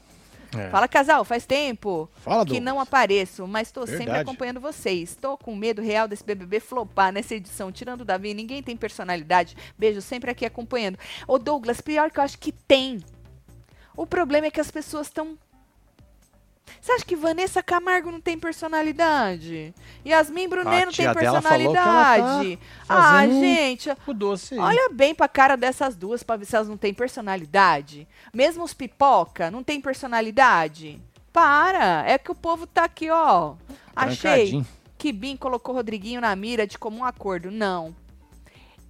É. 0.56 0.71
Fala, 0.71 0.87
casal, 0.87 1.25
faz 1.25 1.44
tempo 1.44 2.09
Fala, 2.18 2.44
que 2.44 2.52
Douglas. 2.52 2.64
não 2.64 2.78
apareço, 2.80 3.47
mas 3.49 3.73
tô 3.73 3.85
sempre 3.87 4.16
acompanhando 4.16 4.61
vocês. 4.61 5.16
Tô 5.21 5.37
com 5.37 5.56
medo 5.56 5.83
real 5.83 6.06
desse 6.06 6.25
BBB 6.25 6.61
flopar 6.61 7.12
nessa 7.12 7.35
edição. 7.35 7.73
Tirando 7.73 8.02
o 8.02 8.04
Davi, 8.04 8.33
ninguém 8.33 8.62
tem 8.62 8.76
personalidade. 8.76 9.56
Beijo, 9.76 10.00
sempre 10.00 10.30
aqui 10.30 10.47
acompanhando. 10.47 10.99
Ô, 11.26 11.38
Douglas, 11.38 11.80
pior 11.80 12.11
que 12.12 12.21
eu 12.21 12.25
acho 12.25 12.38
que 12.38 12.52
tem. 12.52 13.02
O 13.96 14.06
problema 14.06 14.46
é 14.46 14.50
que 14.50 14.60
as 14.60 14.70
pessoas 14.70 15.06
estão. 15.06 15.38
Você 16.80 16.92
acha 16.92 17.04
que 17.04 17.16
Vanessa 17.16 17.62
Camargo 17.62 18.10
não 18.10 18.20
tem 18.20 18.38
personalidade? 18.38 19.74
Yasmin 20.06 20.48
Brunet 20.48 20.86
não 20.86 20.92
tem 20.92 21.06
tá 21.06 21.14
personalidade? 21.14 22.58
ah, 22.88 23.20
fazendo 23.20 23.40
gente, 23.40 23.96
O 24.06 24.12
doce 24.12 24.54
aí. 24.54 24.60
Olha 24.60 24.90
bem 24.90 25.14
pra 25.14 25.28
cara 25.28 25.56
dessas 25.56 25.96
duas 25.96 26.22
pra 26.22 26.36
ver 26.36 26.44
se 26.44 26.56
elas 26.56 26.68
não 26.68 26.76
têm 26.76 26.92
personalidade. 26.92 28.06
Mesmo 28.32 28.64
os 28.64 28.74
pipoca 28.74 29.50
não 29.50 29.62
tem 29.62 29.80
personalidade. 29.80 31.00
Para, 31.32 32.04
é 32.06 32.18
que 32.18 32.30
o 32.30 32.34
povo 32.34 32.66
tá 32.66 32.84
aqui, 32.84 33.10
ó. 33.10 33.54
Achei 33.96 34.64
que 34.98 35.12
Bim 35.12 35.36
colocou 35.36 35.74
Rodriguinho 35.74 36.20
na 36.20 36.34
mira 36.36 36.66
de 36.66 36.78
comum 36.78 37.04
acordo. 37.04 37.50
Não. 37.50 37.94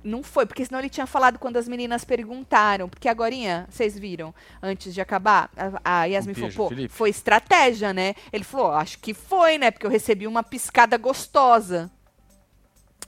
Não 0.05 0.23
foi, 0.23 0.45
porque 0.45 0.65
senão 0.65 0.79
ele 0.79 0.91
tinha 0.91 1.07
falado 1.07 1.39
quando 1.39 1.57
as 1.57 1.67
meninas 1.67 2.05
perguntaram. 2.05 2.89
Porque 2.91 3.09
agora, 3.09 3.35
vocês 3.71 3.99
viram, 3.99 4.35
antes 4.63 4.93
de 4.93 5.01
acabar, 5.01 5.51
a, 5.57 6.03
a 6.03 6.05
Yasmin 6.05 6.33
Um 6.33 6.35
beijo, 6.35 6.51
falou, 6.53 6.69
pô, 6.69 6.77
Felipe. 6.77 6.95
foi 6.95 7.09
estratégia, 7.09 7.93
né? 7.95 8.15
Ele 8.31 8.45
falou, 8.45 8.73
acho 8.73 8.99
que 8.99 9.15
foi, 9.15 9.57
né? 9.57 9.71
Porque 9.71 9.87
eu 9.87 9.91
recebi 9.91 10.27
uma 10.27 10.43
piscada 10.43 10.99
gostosa. 10.99 11.91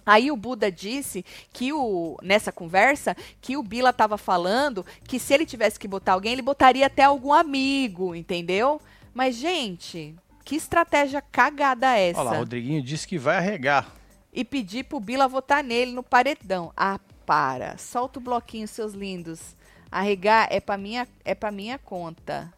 Aí 0.07 0.31
o 0.31 0.37
Buda 0.37 0.71
disse 0.71 1.25
que 1.53 1.73
o 1.73 2.17
nessa 2.23 2.53
conversa 2.53 3.17
que 3.41 3.57
o 3.57 3.63
Bila 3.63 3.93
tava 3.93 4.17
falando 4.17 4.87
que 5.03 5.19
se 5.19 5.35
ele 5.35 5.45
tivesse 5.45 5.81
que 5.81 5.89
botar 5.89 6.13
alguém, 6.13 6.33
ele 6.33 6.43
botaria 6.43 6.87
até 6.87 7.03
algum 7.03 7.33
amigo, 7.33 8.15
entendeu? 8.15 8.81
Mas 9.13 9.35
gente, 9.35 10.15
que 10.45 10.55
estratégia 10.55 11.21
cagada 11.21 11.99
essa? 11.99 12.21
Olha 12.21 12.31
lá, 12.31 12.37
Rodriguinho 12.39 12.81
disse 12.81 13.07
que 13.07 13.19
vai 13.19 13.37
arregar. 13.37 13.93
E 14.37 14.45
pedir 14.45 14.85
pro 14.85 15.01
Bila 15.01 15.27
votar 15.27 15.65
nele 15.65 15.93
no 15.93 16.03
paredão. 16.03 16.71
Ah, 16.77 17.01
para. 17.25 17.79
Solta 17.79 18.19
o 18.19 18.23
bloquinho, 18.23 18.69
seus 18.69 18.93
lindos. 18.93 19.57
Arregar 19.91 20.47
é 20.51 20.61
pra 20.61 20.77
minha 20.77 21.09
é 21.25 21.35
para 21.35 21.51
minha 21.51 21.79
conta. 21.79 22.53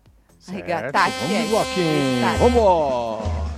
Arregar. 0.49 0.91
Tá, 0.91 1.05
aqui 1.07 1.19
Vamos 1.21 1.37
é. 1.37 1.47
bloquinho. 1.47 2.21
Tá. 2.21 2.37
Vamos! 2.39 3.49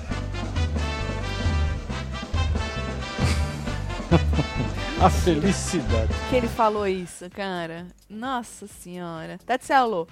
A 5.02 5.08
felicidade. 5.08 6.12
Que 6.28 6.36
ele 6.36 6.48
falou 6.48 6.86
isso, 6.86 7.30
cara. 7.30 7.86
Nossa 8.08 8.66
senhora. 8.66 9.38
Tatselo, 9.46 10.06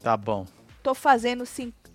Tá 0.00 0.16
bom. 0.16 0.46
tô 0.82 0.94
fazendo. 0.94 1.44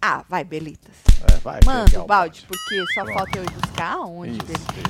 Ah, 0.01 0.23
vai, 0.27 0.43
Belitas. 0.43 0.95
É, 1.31 1.37
vai, 1.37 1.59
Manda 1.63 2.01
o 2.01 2.05
balde, 2.07 2.43
porque 2.47 2.83
só 2.93 3.03
Pronto. 3.03 3.17
falta 3.17 3.37
eu 3.37 3.43
ir 3.43 3.51
buscar 3.51 3.93
aonde. 3.97 4.37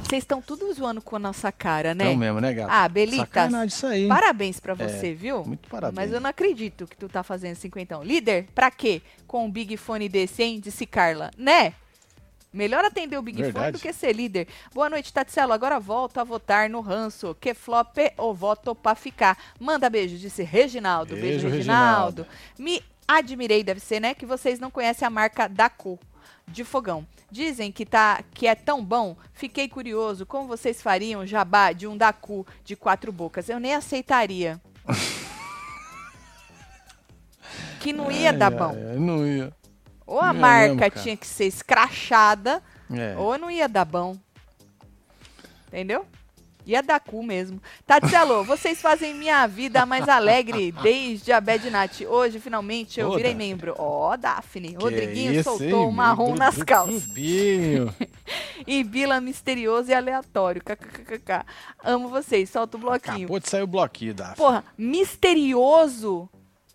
Vocês 0.07 0.23
estão 0.23 0.41
tudo 0.41 0.71
zoando 0.73 1.01
com 1.01 1.17
a 1.17 1.19
nossa 1.19 1.51
cara, 1.51 1.93
né? 1.93 2.05
Não 2.05 2.15
mesmo, 2.15 2.39
né, 2.39 2.53
gato? 2.53 2.69
Ah, 2.71 2.87
Belitas, 2.87 3.19
Sacanagem 3.27 3.67
isso 3.67 3.85
aí. 3.87 4.07
parabéns 4.07 4.59
pra 4.61 4.73
você, 4.73 5.13
viu? 5.13 5.43
Muito 5.45 5.67
parabéns. 5.67 5.95
Mas 5.95 6.11
eu 6.13 6.21
não 6.21 6.29
acredito 6.29 6.87
que 6.87 6.95
tu 6.95 7.09
tá 7.09 7.23
fazendo 7.23 7.55
cinquentão. 7.55 8.01
Líder, 8.01 8.47
pra 8.55 8.71
quê? 8.71 9.01
Com 9.27 9.45
um 9.45 9.51
Big 9.51 9.75
Fone 9.75 10.07
desse, 10.07 10.43
hein? 10.43 10.61
Disse 10.61 10.85
Carla. 10.85 11.29
Né? 11.37 11.73
Melhor 12.53 12.83
atender 12.85 13.17
o 13.17 13.21
Big 13.21 13.51
Fone 13.51 13.71
do 13.73 13.79
que 13.79 13.91
ser 13.91 14.13
líder. 14.13 14.47
Boa 14.73 14.89
noite, 14.89 15.11
Tatselo. 15.11 15.51
Agora 15.53 15.79
volto 15.79 16.19
a 16.19 16.23
votar 16.23 16.69
no 16.69 16.79
ranço. 16.81 17.35
Que 17.39 17.53
flop 17.53 17.97
ou 18.17 18.33
voto 18.33 18.73
pra 18.75 18.95
ficar? 18.95 19.37
Manda 19.59 19.89
beijo, 19.89 20.17
disse 20.17 20.43
Reginaldo. 20.43 21.15
Beijo, 21.15 21.27
Beijo, 21.27 21.47
Reginaldo. 21.49 22.25
Me 22.57 22.81
admirei, 23.17 23.63
deve 23.63 23.79
ser, 23.79 23.99
né? 23.99 24.13
Que 24.13 24.25
vocês 24.25 24.59
não 24.59 24.71
conhecem 24.71 25.05
a 25.07 25.11
marca 25.11 25.47
Dacu 25.47 25.99
de 26.47 26.63
fogão. 26.63 27.05
Dizem 27.29 27.71
que, 27.71 27.85
tá, 27.85 28.21
que 28.33 28.47
é 28.47 28.55
tão 28.55 28.83
bom. 28.83 29.15
Fiquei 29.33 29.67
curioso 29.69 30.25
como 30.25 30.47
vocês 30.47 30.81
fariam 30.81 31.25
jabá 31.25 31.71
de 31.71 31.87
um 31.87 31.97
Dacu 31.97 32.45
de 32.63 32.75
quatro 32.75 33.11
bocas. 33.11 33.47
Eu 33.49 33.59
nem 33.59 33.73
aceitaria. 33.73 34.59
que 37.79 37.93
não 37.93 38.11
ia 38.11 38.33
dar 38.33 38.51
bom. 38.51 38.73
não 38.97 39.25
ia. 39.25 39.51
Ou 40.05 40.19
a 40.19 40.33
Não 40.33 40.41
marca 40.41 40.89
tinha 40.89 41.15
que 41.15 41.25
ser 41.25 41.45
escrachada, 41.45 42.61
É. 42.93 43.15
ou 43.17 43.37
não 43.37 43.49
ia 43.49 43.69
dar 43.69 43.85
bom. 43.85 44.17
Entendeu? 45.67 46.05
Ia 46.65 46.81
dar 46.83 46.99
cu 46.99 47.23
mesmo. 47.23 47.61
Tatselo, 47.85 48.43
vocês 48.43 48.81
fazem 48.81 49.13
minha 49.15 49.47
vida 49.47 49.85
mais 49.85 50.07
alegre 50.07 50.71
desde 50.71 51.31
a 51.31 51.41
Bad 51.41 51.69
Night. 51.69 52.05
Hoje, 52.05 52.39
finalmente, 52.39 52.99
eu 52.99 53.09
Ô, 53.09 53.15
virei 53.15 53.31
Daphne. 53.33 53.47
membro. 53.49 53.75
Ó, 53.77 54.15
Daphne. 54.15 54.69
Que 54.75 54.83
Rodriguinho 54.83 55.33
isso, 55.33 55.43
soltou 55.43 55.67
hein? 55.67 55.87
um 55.87 55.91
marrom 55.91 56.35
nas 56.35 56.55
bru- 56.55 56.65
calças. 56.65 57.05
Rubinho. 57.07 57.93
E 58.67 58.83
Bila 58.83 59.19
misterioso 59.19 59.89
e 59.89 59.93
aleatório. 59.93 60.61
KKKK. 60.63 61.43
Amo 61.83 62.07
vocês. 62.09 62.49
Solta 62.49 62.77
o 62.77 62.79
bloquinho. 62.79 63.15
Acabou 63.25 63.39
de 63.39 63.49
sair 63.49 63.63
o 63.63 63.67
bloquinho, 63.67 64.13
Daphne. 64.13 64.35
Porra, 64.37 64.63
misterioso. 64.77 66.29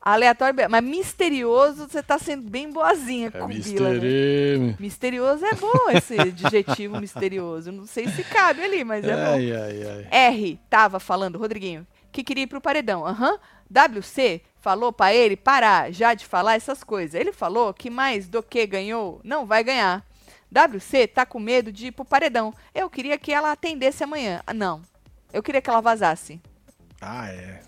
Aleatório, 0.08 0.54
mas 0.70 0.84
misterioso, 0.84 1.88
você 1.88 2.00
tá 2.00 2.16
sendo 2.16 2.48
bem 2.48 2.70
boazinha 2.70 3.26
é 3.26 3.30
com 3.32 3.46
o 3.46 3.48
Bila, 3.48 3.90
né? 3.90 4.76
Misterioso 4.78 5.44
é 5.44 5.52
bom 5.56 5.90
esse 5.90 6.16
adjetivo 6.20 7.00
misterioso. 7.00 7.72
Não 7.72 7.88
sei 7.88 8.06
se 8.06 8.22
cabe 8.22 8.62
ali, 8.62 8.84
mas 8.84 9.04
é 9.04 9.16
bom. 9.16 9.34
Ai, 9.34 9.50
ai, 9.50 9.82
ai. 9.82 10.06
R 10.08 10.60
tava 10.70 11.00
falando, 11.00 11.38
Rodriguinho, 11.38 11.84
que 12.12 12.22
queria 12.22 12.44
ir 12.44 12.46
pro 12.46 12.60
paredão. 12.60 13.04
Aham. 13.04 13.36
WC 13.68 14.42
falou 14.60 14.92
pra 14.92 15.12
ele 15.12 15.36
parar 15.36 15.92
já 15.92 16.14
de 16.14 16.24
falar 16.24 16.54
essas 16.54 16.84
coisas. 16.84 17.20
Ele 17.20 17.32
falou 17.32 17.74
que 17.74 17.90
mais 17.90 18.28
do 18.28 18.44
que 18.44 18.64
ganhou, 18.64 19.20
não 19.24 19.44
vai 19.44 19.64
ganhar. 19.64 20.06
WC 20.52 21.08
tá 21.08 21.26
com 21.26 21.40
medo 21.40 21.72
de 21.72 21.88
ir 21.88 21.90
pro 21.90 22.04
paredão. 22.04 22.54
Eu 22.72 22.88
queria 22.88 23.18
que 23.18 23.32
ela 23.32 23.50
atendesse 23.50 24.04
amanhã. 24.04 24.40
Ah, 24.46 24.54
não. 24.54 24.82
Eu 25.32 25.42
queria 25.42 25.60
que 25.60 25.68
ela 25.68 25.80
vazasse. 25.80 26.40
Ah, 27.00 27.28
é. 27.28 27.60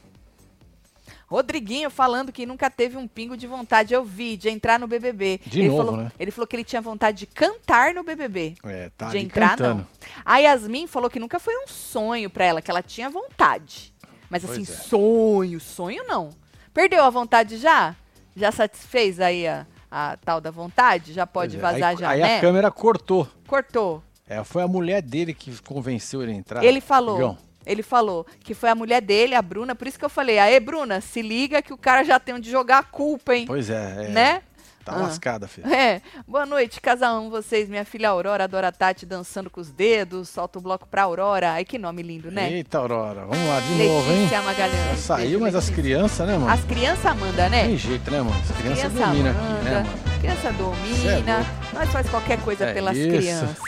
Rodriguinho 1.29 1.91
falando 1.91 2.33
que 2.33 2.47
nunca 2.47 2.71
teve 2.71 2.97
um 2.97 3.07
pingo 3.07 3.37
de 3.37 3.47
vontade, 3.47 3.93
eu 3.93 4.03
vi, 4.03 4.35
de 4.37 4.49
entrar 4.49 4.81
no 4.81 4.89
BBB. 4.89 5.41
De 5.45 5.61
ele 5.61 5.69
novo, 5.69 5.85
falou, 5.85 5.97
né? 5.99 6.13
Ele 6.19 6.31
falou 6.31 6.47
que 6.47 6.57
ele 6.57 6.65
tinha 6.65 6.81
vontade 6.81 7.19
de 7.19 7.27
cantar 7.27 7.93
no 7.93 8.03
BBB. 8.03 8.55
É, 8.65 8.91
tá 8.97 9.11
de 9.11 9.19
entrar, 9.19 9.51
cantando. 9.51 9.81
não. 9.81 9.87
A 10.25 10.39
Yasmin 10.39 10.87
falou 10.87 11.11
que 11.11 11.21
nunca 11.21 11.39
foi 11.39 11.55
um 11.59 11.69
sonho 11.69 12.31
pra 12.31 12.47
ela, 12.47 12.63
que 12.63 12.71
ela 12.71 12.83
tinha 12.83 13.11
vontade. 13.11 13.93
Mas 14.31 14.43
assim, 14.43 14.63
é. 14.63 14.65
sonho, 14.65 15.61
sonho 15.61 16.03
não. 16.07 16.31
Perdeu 16.73 17.05
a 17.05 17.11
vontade 17.11 17.59
já? 17.59 17.95
Já 18.35 18.51
satisfez 18.51 19.21
aí 19.21 19.47
a, 19.47 19.67
a 19.91 20.17
tal 20.25 20.41
da 20.41 20.51
vontade? 20.51 21.13
Já 21.13 21.27
pode 21.27 21.57
é. 21.57 21.61
vazar 21.61 21.91
aí, 21.91 21.97
já, 21.99 22.09
Aí 22.09 22.21
né? 22.21 22.39
a 22.39 22.41
câmera 22.41 22.71
cortou. 22.71 23.29
Cortou. 23.47 24.03
É, 24.27 24.43
foi 24.45 24.63
a 24.63 24.69
mulher 24.69 25.03
dele 25.03 25.35
que 25.35 25.61
convenceu 25.63 26.23
ele 26.23 26.33
a 26.33 26.35
entrar. 26.35 26.65
Ele 26.65 26.81
falou. 26.81 27.17
Igão. 27.17 27.48
Ele 27.69 27.83
falou 27.83 28.27
que 28.41 28.55
foi 28.55 28.71
a 28.71 28.75
mulher 28.75 29.03
dele, 29.03 29.35
a 29.35 29.43
Bruna, 29.43 29.75
por 29.75 29.87
isso 29.87 29.99
que 29.99 30.05
eu 30.05 30.09
falei, 30.09 30.39
aê, 30.39 30.59
Bruna, 30.59 31.01
se 31.03 31.21
liga 31.23 31.61
que 31.61 31.73
o 31.73 31.77
cara 31.79 32.03
já 32.03 32.19
tem 32.19 32.35
onde 32.35 32.51
jogar 32.51 32.79
a 32.79 32.83
culpa, 32.83 33.35
hein? 33.37 33.45
Pois 33.47 33.69
é, 33.69 34.07
é. 34.07 34.09
Né? 34.09 34.43
Tá 34.85 34.95
Ah. 34.95 35.01
lascada, 35.03 35.47
filho. 35.47 35.71
É, 35.71 36.01
boa 36.27 36.47
noite, 36.47 36.81
casal 36.81 37.29
vocês. 37.29 37.69
Minha 37.69 37.85
filha 37.85 38.09
Aurora 38.09 38.45
adora 38.45 38.69
a 38.69 38.73
Tati 38.73 39.05
dançando 39.05 39.51
com 39.51 39.61
os 39.61 39.71
dedos. 39.71 40.31
Solta 40.31 40.59
o 40.59 40.63
bloco 40.63 40.87
pra 40.89 41.03
Aurora. 41.03 41.51
Ai, 41.53 41.65
que 41.67 41.77
nome 41.77 42.01
lindo, 42.03 42.31
né? 42.31 42.51
Eita, 42.51 42.79
Aurora. 42.79 43.27
Vamos 43.27 43.47
lá 43.49 43.61
de 43.61 43.75
novo, 43.85 44.11
hein? 44.11 44.17
Letícia 44.21 44.41
Magalhães. 44.41 44.91
Já 44.93 44.97
saiu, 44.97 45.25
Beijo, 45.27 45.41
mas 45.41 45.55
as 45.55 45.65
Letícia. 45.69 45.83
crianças, 45.83 46.27
né, 46.27 46.39
mano? 46.39 46.49
As 46.51 46.65
crianças 46.65 47.17
mandam, 47.19 47.51
né? 47.51 47.65
Tem 47.67 47.77
jeito, 47.77 48.11
né, 48.11 48.23
mano? 48.23 48.41
As 48.41 48.57
crianças 48.57 48.79
Criança 48.93 49.07
dominam 49.07 49.31
aqui, 49.31 49.65
né, 49.65 49.75
mano? 49.75 50.19
criança 50.21 50.49
é 50.49 50.53
domina. 50.53 51.37
louco. 51.37 51.75
Nós 51.75 51.91
faz 51.91 52.09
qualquer 52.09 52.41
coisa 52.41 52.65
É 52.65 52.73
pelas 52.73 52.97
isso. 52.97 53.09
crianças. 53.11 53.59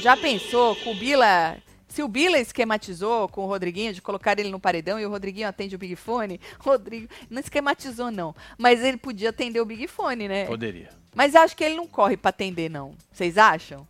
Já 0.00 0.16
pensou 0.16 0.74
com 0.76 0.90
o 0.90 0.94
Bila... 0.96 1.56
Se 1.96 2.02
o 2.02 2.08
Bila 2.08 2.38
esquematizou 2.38 3.26
com 3.26 3.44
o 3.44 3.46
Rodriguinho 3.46 3.90
de 3.94 4.02
colocar 4.02 4.38
ele 4.38 4.50
no 4.50 4.60
paredão 4.60 5.00
e 5.00 5.06
o 5.06 5.08
Rodriguinho 5.08 5.48
atende 5.48 5.76
o 5.76 5.78
Big 5.78 5.96
Fone, 5.96 6.38
Rodrigo 6.60 7.08
não 7.30 7.40
esquematizou 7.40 8.10
não, 8.10 8.34
mas 8.58 8.84
ele 8.84 8.98
podia 8.98 9.30
atender 9.30 9.62
o 9.62 9.64
Big 9.64 9.88
Fone, 9.88 10.28
né? 10.28 10.44
Poderia. 10.44 10.90
Mas 11.14 11.34
acho 11.34 11.56
que 11.56 11.64
ele 11.64 11.74
não 11.74 11.86
corre 11.86 12.14
pra 12.18 12.28
atender 12.28 12.68
não. 12.68 12.92
Vocês 13.10 13.38
acham? 13.38 13.88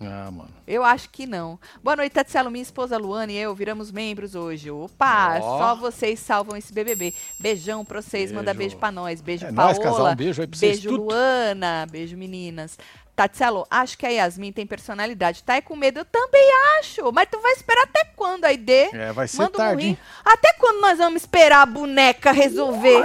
Ah, 0.00 0.28
mano. 0.28 0.50
Eu 0.66 0.82
acho 0.82 1.08
que 1.10 1.24
não. 1.24 1.56
Boa 1.84 1.94
noite, 1.94 2.12
Tatselo. 2.14 2.50
Minha 2.50 2.62
esposa 2.62 2.98
Luana 2.98 3.30
e 3.30 3.36
eu 3.36 3.54
viramos 3.54 3.92
membros 3.92 4.34
hoje. 4.34 4.68
Opa, 4.68 5.38
Ó. 5.40 5.58
só 5.58 5.74
vocês 5.76 6.18
salvam 6.18 6.56
esse 6.56 6.72
BBB. 6.72 7.14
Beijão 7.38 7.84
pra 7.84 8.02
vocês, 8.02 8.24
Beijo. 8.30 8.34
manda 8.34 8.52
beijo 8.52 8.76
pra 8.76 8.90
nós. 8.90 9.20
Beijo, 9.20 9.46
É 9.46 9.52
Paola. 9.52 9.72
nóis, 9.72 9.78
casal. 9.78 10.12
Um 10.12 10.16
beijo 10.16 10.40
aí 10.42 10.48
pra 10.48 10.58
vocês 10.58 10.80
Beijo. 10.80 10.96
Luana. 10.96 11.86
Beijo, 11.88 12.16
meninas. 12.16 12.76
Tatselo, 13.18 13.66
acho 13.68 13.98
que 13.98 14.06
a 14.06 14.10
Yasmin 14.10 14.52
tem 14.52 14.64
personalidade. 14.64 15.42
Tá 15.42 15.54
aí 15.54 15.60
com 15.60 15.74
medo? 15.74 15.98
Eu 15.98 16.04
também 16.04 16.48
acho. 16.78 17.10
Mas 17.12 17.26
tu 17.28 17.40
vai 17.40 17.50
esperar 17.50 17.82
até 17.82 18.04
quando, 18.14 18.44
aí 18.44 18.56
dê? 18.56 18.88
É, 18.92 19.12
vai 19.12 19.26
ser 19.26 19.38
Manda 19.38 19.50
um 19.50 19.56
tarde, 19.56 19.86
hein? 19.88 19.98
Até 20.24 20.52
quando 20.52 20.80
nós 20.80 20.98
vamos 20.98 21.22
esperar 21.22 21.62
a 21.62 21.66
boneca 21.66 22.30
resolver 22.30 23.02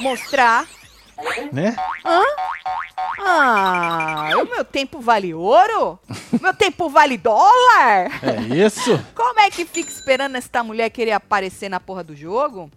mostrar? 0.00 0.66
Né? 1.52 1.76
Ah, 3.18 4.30
o 4.42 4.46
meu 4.46 4.64
tempo 4.64 5.00
vale 5.00 5.34
ouro? 5.34 5.98
meu 6.40 6.54
tempo 6.54 6.88
vale 6.88 7.18
dólar? 7.18 8.10
É 8.22 8.56
isso? 8.56 8.98
Como 9.14 9.38
é 9.38 9.50
que 9.50 9.66
fica 9.66 9.90
esperando 9.90 10.36
esta 10.36 10.64
mulher 10.64 10.88
querer 10.88 11.12
aparecer 11.12 11.68
na 11.68 11.78
porra 11.78 12.02
do 12.02 12.16
jogo? 12.16 12.70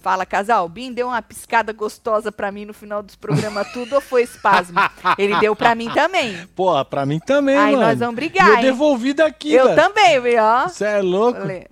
Fala, 0.00 0.24
casal. 0.24 0.68
Bim 0.68 0.92
deu 0.92 1.08
uma 1.08 1.20
piscada 1.20 1.72
gostosa 1.72 2.30
pra 2.30 2.52
mim 2.52 2.64
no 2.64 2.72
final 2.72 3.02
dos 3.02 3.16
programas, 3.16 3.70
tudo 3.72 3.96
ou 3.96 4.00
foi 4.00 4.22
espasmo? 4.22 4.78
Ele 5.18 5.36
deu 5.40 5.56
pra 5.56 5.74
mim 5.74 5.90
também. 5.90 6.46
Pô, 6.54 6.82
pra 6.84 7.04
mim 7.04 7.18
também, 7.18 7.56
Aí 7.58 7.74
mano. 7.74 7.86
nós 7.88 7.98
vamos 7.98 8.14
brigar, 8.14 8.46
E 8.46 8.50
eu 8.50 8.56
hein? 8.56 8.62
devolvi 8.62 9.12
daqui, 9.12 9.52
Eu 9.52 9.64
velho. 9.68 9.76
também, 9.76 10.20
viu? 10.20 10.42
Você 10.68 10.84
é 10.84 11.02
louco? 11.02 11.40
Falei, 11.40 11.66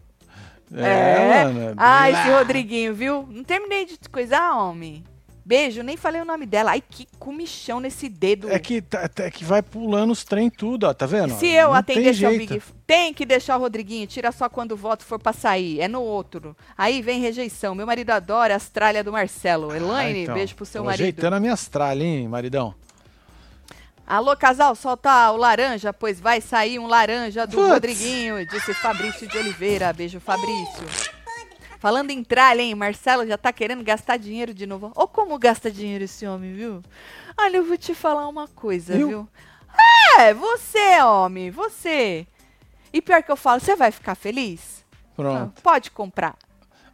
É, 0.74 1.44
mano. 1.44 1.74
Ah, 1.76 2.10
esse. 2.10 2.28
Rodriguinho, 2.30 2.92
viu? 2.94 3.28
Não 3.30 3.44
terminei 3.44 3.84
de 3.86 3.96
coisar, 4.10 4.56
homem. 4.56 5.04
Beijo, 5.46 5.80
nem 5.84 5.96
falei 5.96 6.20
o 6.20 6.24
nome 6.24 6.44
dela. 6.44 6.72
Ai, 6.72 6.82
que 6.82 7.06
comichão 7.20 7.78
nesse 7.78 8.08
dedo. 8.08 8.50
É 8.50 8.58
que, 8.58 8.82
tá- 8.82 9.08
é 9.18 9.30
que 9.30 9.44
vai 9.44 9.62
pulando 9.62 10.10
os 10.10 10.24
trem 10.24 10.50
tudo, 10.50 10.88
ó. 10.88 10.92
Tá 10.92 11.06
vendo? 11.06 11.38
Se 11.38 11.46
eu 11.46 11.68
Não 11.68 11.76
ao 11.76 11.84
jeito. 12.12 12.54
Big 12.54 12.62
tem 12.84 13.14
que 13.14 13.24
deixar 13.24 13.56
o 13.56 13.60
Rodriguinho, 13.60 14.08
tira 14.08 14.32
só 14.32 14.48
quando 14.48 14.72
o 14.72 14.76
voto 14.76 15.04
for 15.04 15.20
pra 15.20 15.32
sair, 15.32 15.80
é 15.80 15.86
no 15.86 16.02
outro. 16.02 16.56
Aí 16.76 17.00
vem 17.00 17.20
rejeição. 17.20 17.76
Meu 17.76 17.86
marido 17.86 18.10
adora 18.10 18.56
as 18.56 18.68
tralhas 18.68 19.04
do 19.04 19.12
Marcelo. 19.12 19.70
Ah, 19.70 19.76
Elaine, 19.76 20.22
então. 20.24 20.34
beijo 20.34 20.56
pro 20.56 20.66
seu 20.66 20.82
marido. 20.82 21.02
Ajeitando 21.02 21.36
a 21.36 21.40
minha 21.40 21.56
tralha, 21.56 22.02
hein, 22.02 22.26
maridão? 22.26 22.74
Alô, 24.04 24.36
casal, 24.36 24.74
solta 24.74 25.30
o 25.30 25.36
laranja, 25.36 25.92
pois 25.92 26.18
vai 26.18 26.40
sair 26.40 26.80
um 26.80 26.88
laranja 26.88 27.46
do 27.46 27.56
Putz. 27.56 27.68
Rodriguinho, 27.68 28.44
disse 28.48 28.74
Fabrício 28.74 29.28
de 29.28 29.38
Oliveira. 29.38 29.92
Beijo, 29.92 30.18
Fabrício. 30.18 31.14
Falando 31.78 32.10
em 32.10 32.24
tralha, 32.24 32.62
hein? 32.62 32.74
Marcelo 32.74 33.26
já 33.26 33.36
tá 33.38 33.52
querendo 33.52 33.84
gastar 33.84 34.16
dinheiro 34.16 34.52
de 34.54 34.66
novo. 34.66 34.92
Ou 34.94 35.06
como 35.06 35.38
gasta 35.38 35.70
dinheiro 35.70 36.04
esse 36.04 36.26
homem, 36.26 36.52
viu? 36.54 36.82
Olha, 37.38 37.58
eu 37.58 37.64
vou 37.64 37.76
te 37.76 37.94
falar 37.94 38.26
uma 38.28 38.48
coisa, 38.48 38.94
Eu? 38.94 39.08
viu? 39.08 39.28
É, 40.18 40.32
você, 40.32 41.02
homem, 41.02 41.50
você. 41.50 42.26
E 42.92 43.02
pior 43.02 43.22
que 43.22 43.30
eu 43.30 43.36
falo, 43.36 43.60
você 43.60 43.76
vai 43.76 43.90
ficar 43.90 44.14
feliz? 44.14 44.84
Ah, 44.92 45.14
Pronto. 45.16 45.62
pode 45.62 45.90
comprar. 45.90 46.34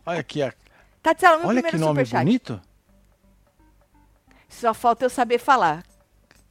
Olha 0.04 0.18
aqui, 0.20 0.42
a- 0.42 0.52
Tatiana, 1.00 1.38
meu 1.38 1.48
olha 1.48 1.62
que 1.62 1.76
nome 1.78 2.04
superchat. 2.04 2.24
bonito. 2.24 2.60
Só 4.48 4.74
falta 4.74 5.04
eu 5.04 5.10
saber 5.10 5.38
falar. 5.38 5.84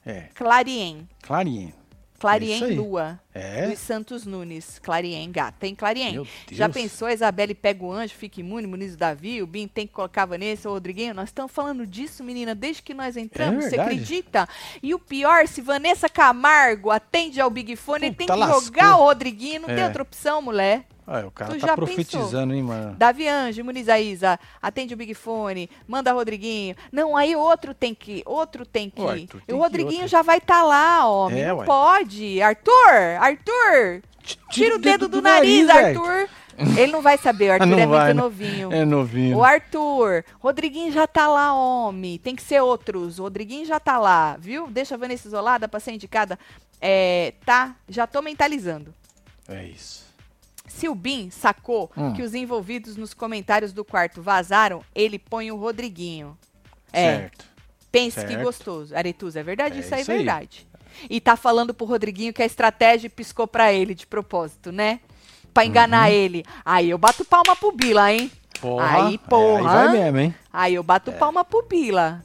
É, 0.05 0.21
Clarien. 0.33 1.07
Clarien. 1.21 1.73
Clarien 2.21 2.63
aí. 2.63 2.75
Lua. 2.75 3.19
É? 3.33 3.65
Luiz 3.67 3.79
Santos 3.79 4.25
Nunes. 4.25 4.79
Clarien, 4.79 5.31
gata. 5.31 5.55
Tem 5.59 5.73
Clarien. 5.73 6.25
Já 6.51 6.67
pensou, 6.69 7.07
a 7.07 7.13
Isabelle 7.13 7.53
pega 7.55 7.83
o 7.83 7.91
anjo, 7.91 8.13
fica 8.13 8.39
imune, 8.39 8.67
Muniz 8.67 8.95
Davi, 8.95 9.41
o 9.41 9.47
Bim 9.47 9.67
tem 9.67 9.87
que 9.87 9.93
colocar 9.93 10.23
a 10.23 10.25
Vanessa, 10.27 10.69
o 10.69 10.73
Rodriguinho? 10.73 11.13
Nós 11.13 11.29
estamos 11.29 11.51
falando 11.51 11.85
disso, 11.87 12.23
menina, 12.23 12.53
desde 12.53 12.81
que 12.81 12.93
nós 12.93 13.15
entramos, 13.17 13.63
você 13.65 13.75
É 13.75 13.77
verdade. 13.77 13.91
acredita? 13.95 14.49
E 14.83 14.93
o 14.93 14.99
pior, 14.99 15.47
se 15.47 15.61
Vanessa 15.61 16.07
Camargo 16.09 16.91
atende 16.91 17.39
ao 17.41 17.49
Big 17.49 17.75
Fone, 17.75 18.07
ele 18.07 18.15
tem 18.15 18.27
que 18.27 18.33
Puta, 18.33 18.45
lascou. 18.45 18.61
jogar 18.63 18.97
o 18.97 19.03
Rodriguinho, 19.05 19.61
não 19.61 19.67
tem 19.69 19.79
É. 19.79 19.85
outra 19.87 20.03
opção, 20.03 20.41
mulher. 20.41 20.85
Olha, 21.13 21.27
o 21.27 21.31
cara 21.31 21.53
Tu 21.53 21.59
tá 21.59 21.67
já 21.67 21.75
profetizando, 21.75 22.53
hein, 22.53 22.63
mano. 22.63 22.95
Davi 22.97 23.27
Anjo, 23.27 23.65
Muniz 23.65 23.89
Aísa, 23.89 24.39
atende 24.61 24.93
o 24.93 24.97
Big 24.97 25.13
Fone, 25.13 25.69
manda 25.85 26.13
Rodriguinho. 26.13 26.73
Não, 26.89 27.17
aí 27.17 27.35
outro 27.35 27.73
tem 27.73 27.93
que, 27.93 28.23
outro 28.25 28.65
tem 28.65 28.89
que. 28.89 29.01
O 29.01 29.09
Arthur 29.09 29.41
tem 29.41 29.55
o 29.55 29.59
Rodriguinho 29.59 30.03
outro. 30.03 30.07
já 30.07 30.21
vai 30.21 30.37
estar 30.37 30.63
lá, 30.63 31.05
homem. 31.09 31.41
É, 31.43 31.49
não 31.49 31.57
ué. 31.57 31.65
pode. 31.65 32.41
Arthur, 32.41 33.17
Arthur, 33.19 34.01
tira 34.49 34.77
o 34.77 34.79
dedo 34.79 35.09
do, 35.09 35.21
nariz. 35.21 35.69
Arthur. 35.69 36.29
Ele 36.77 36.91
não 36.93 37.01
vai 37.01 37.17
saber, 37.17 37.49
o 37.49 37.53
Arthur 37.59 37.65
Não 37.65 37.79
é 37.79 37.87
vai, 37.87 38.05
muito 38.05 38.15
né? 38.15 38.21
novinho. 38.23 38.71
É 38.71 38.85
novinho. 38.85 39.37
O 39.37 39.43
Arthur, 39.43 40.23
Rodriguinho 40.39 40.93
já 40.93 41.05
tá 41.05 41.27
lá, 41.27 41.53
homem. 41.53 42.19
Tem 42.19 42.37
que 42.37 42.43
ser 42.43 42.61
outros. 42.61 43.19
O 43.19 43.23
Rodriguinho 43.23 43.65
já 43.65 43.81
tá 43.81 43.97
lá, 43.97 44.37
viu? 44.39 44.67
Deixa 44.67 44.95
a 44.95 44.97
Vanessa 44.97 45.27
isolada 45.27 45.67
pra 45.67 45.79
ser 45.81 45.91
indicada. 45.91 46.39
É, 46.79 47.33
tá, 47.45 47.75
já 47.89 48.07
tô 48.07 48.21
mentalizando. 48.21 48.93
É 49.49 49.65
isso. 49.65 50.10
Se 50.77 50.87
o 50.89 50.95
Bin 50.95 51.29
sacou 51.29 51.91
Hum. 51.95 52.13
que 52.13 52.21
os 52.23 52.33
envolvidos 52.33 52.95
nos 52.95 53.13
comentários 53.13 53.71
do 53.73 53.83
quarto 53.85 54.21
vazaram, 54.21 54.81
ele 54.95 55.19
põe 55.19 55.51
o 55.51 55.55
Rodriguinho. 55.57 56.37
É, 56.91 57.17
Certo. 57.17 57.45
pense 57.91 58.21
que 58.21 58.27
certo. 58.27 58.43
gostoso. 58.43 58.95
Aretuza, 58.95 59.39
é 59.39 59.43
verdade? 59.43 59.77
É 59.77 59.79
isso 59.81 59.93
aí 59.93 60.01
é 60.01 60.11
aí. 60.11 60.17
verdade. 60.17 60.67
E 61.09 61.19
tá 61.21 61.35
falando 61.35 61.73
pro 61.73 61.85
Rodriguinho 61.85 62.33
que 62.33 62.41
a 62.41 62.45
estratégia 62.45 63.09
piscou 63.09 63.47
pra 63.47 63.71
ele 63.71 63.93
de 63.93 64.07
propósito, 64.07 64.71
né? 64.71 64.99
Pra 65.53 65.65
enganar 65.65 66.07
Uhum. 66.09 66.15
ele. 66.15 66.45
Aí 66.65 66.89
eu 66.89 66.97
bato 66.97 67.23
palma 67.25 67.55
pro 67.55 67.71
Bila, 67.71 68.11
hein? 68.11 68.31
Porra. 68.59 69.07
Aí, 69.07 69.17
porra. 69.17 69.61
É, 69.61 69.77
aí 69.81 69.87
vai 69.87 69.91
mesmo, 69.99 70.19
hein? 70.19 70.35
Aí 70.51 70.75
eu 70.75 70.83
bato 70.83 71.11
palma 71.13 71.43
pro 71.45 71.63
Bila. 71.63 72.23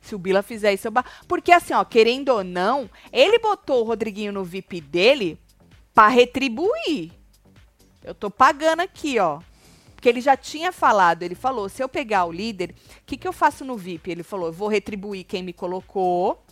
Se 0.00 0.14
o 0.14 0.18
Bila 0.18 0.42
fizer 0.42 0.72
isso, 0.72 0.86
eu 0.86 0.92
bato. 0.92 1.10
Porque 1.26 1.50
assim, 1.52 1.72
ó, 1.74 1.84
querendo 1.84 2.28
ou 2.30 2.44
não, 2.44 2.88
ele 3.12 3.38
botou 3.38 3.80
o 3.82 3.84
Rodriguinho 3.86 4.32
no 4.32 4.44
VIP 4.44 4.80
dele 4.80 5.38
pra 5.94 6.08
retribuir. 6.08 7.12
Eu 8.04 8.14
tô 8.14 8.30
pagando 8.30 8.80
aqui, 8.80 9.18
ó. 9.18 9.40
Porque 9.94 10.08
ele 10.10 10.20
já 10.20 10.36
tinha 10.36 10.70
falado, 10.70 11.22
ele 11.22 11.34
falou, 11.34 11.66
se 11.66 11.82
eu 11.82 11.88
pegar 11.88 12.26
o 12.26 12.32
líder, 12.32 12.74
o 13.00 13.04
que, 13.06 13.16
que 13.16 13.26
eu 13.26 13.32
faço 13.32 13.64
no 13.64 13.74
VIP? 13.74 14.10
Ele 14.10 14.22
falou, 14.22 14.48
eu 14.48 14.52
vou 14.52 14.68
retribuir 14.68 15.24
quem 15.24 15.42
me 15.42 15.54
colocou. 15.54 16.43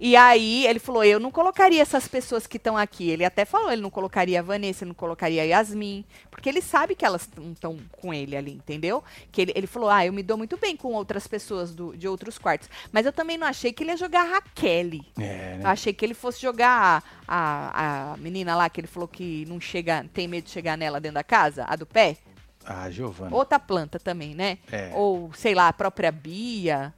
E 0.00 0.16
aí 0.16 0.66
ele 0.66 0.78
falou, 0.78 1.04
eu 1.04 1.18
não 1.20 1.30
colocaria 1.30 1.80
essas 1.82 2.06
pessoas 2.08 2.46
que 2.46 2.56
estão 2.56 2.76
aqui. 2.76 3.08
Ele 3.10 3.24
até 3.24 3.44
falou, 3.44 3.70
ele 3.72 3.82
não 3.82 3.90
colocaria 3.90 4.38
a 4.40 4.42
Vanessa, 4.42 4.84
ele 4.84 4.88
não 4.90 4.94
colocaria 4.94 5.42
a 5.42 5.44
Yasmin. 5.44 6.04
Porque 6.30 6.48
ele 6.48 6.60
sabe 6.60 6.94
que 6.94 7.04
elas 7.04 7.28
não 7.36 7.52
estão 7.52 7.78
com 7.92 8.12
ele 8.14 8.36
ali, 8.36 8.52
entendeu? 8.52 9.02
Que 9.32 9.42
ele, 9.42 9.52
ele 9.54 9.66
falou, 9.66 9.88
ah, 9.90 10.04
eu 10.06 10.12
me 10.12 10.22
dou 10.22 10.36
muito 10.38 10.56
bem 10.56 10.76
com 10.76 10.92
outras 10.92 11.26
pessoas 11.26 11.74
do- 11.74 11.96
de 11.96 12.06
outros 12.08 12.38
quartos. 12.38 12.68
Mas 12.92 13.06
eu 13.06 13.12
também 13.12 13.36
não 13.36 13.46
achei 13.46 13.72
que 13.72 13.82
ele 13.82 13.90
ia 13.90 13.96
jogar 13.96 14.20
a 14.22 14.34
Raquel. 14.34 15.00
É, 15.18 15.54
Eu 15.54 15.58
né? 15.58 15.60
achei 15.64 15.92
que 15.92 16.04
ele 16.04 16.14
fosse 16.14 16.40
jogar 16.40 17.02
a, 17.26 18.12
a, 18.12 18.12
a 18.12 18.16
menina 18.16 18.54
lá 18.56 18.68
que 18.68 18.80
ele 18.80 18.86
falou 18.86 19.08
que 19.08 19.44
não 19.48 19.60
chega, 19.60 20.04
tem 20.14 20.28
medo 20.28 20.44
de 20.44 20.50
chegar 20.50 20.76
nela 20.78 21.00
dentro 21.00 21.14
da 21.16 21.24
casa, 21.24 21.64
a 21.68 21.74
do 21.74 21.84
pé. 21.86 22.16
Ah, 22.64 22.90
Giovana. 22.90 23.34
Outra 23.34 23.58
planta 23.58 23.98
também, 23.98 24.34
né? 24.34 24.58
É. 24.70 24.90
Ou, 24.94 25.32
sei 25.32 25.54
lá, 25.54 25.68
a 25.68 25.72
própria 25.72 26.12
Bia, 26.12 26.92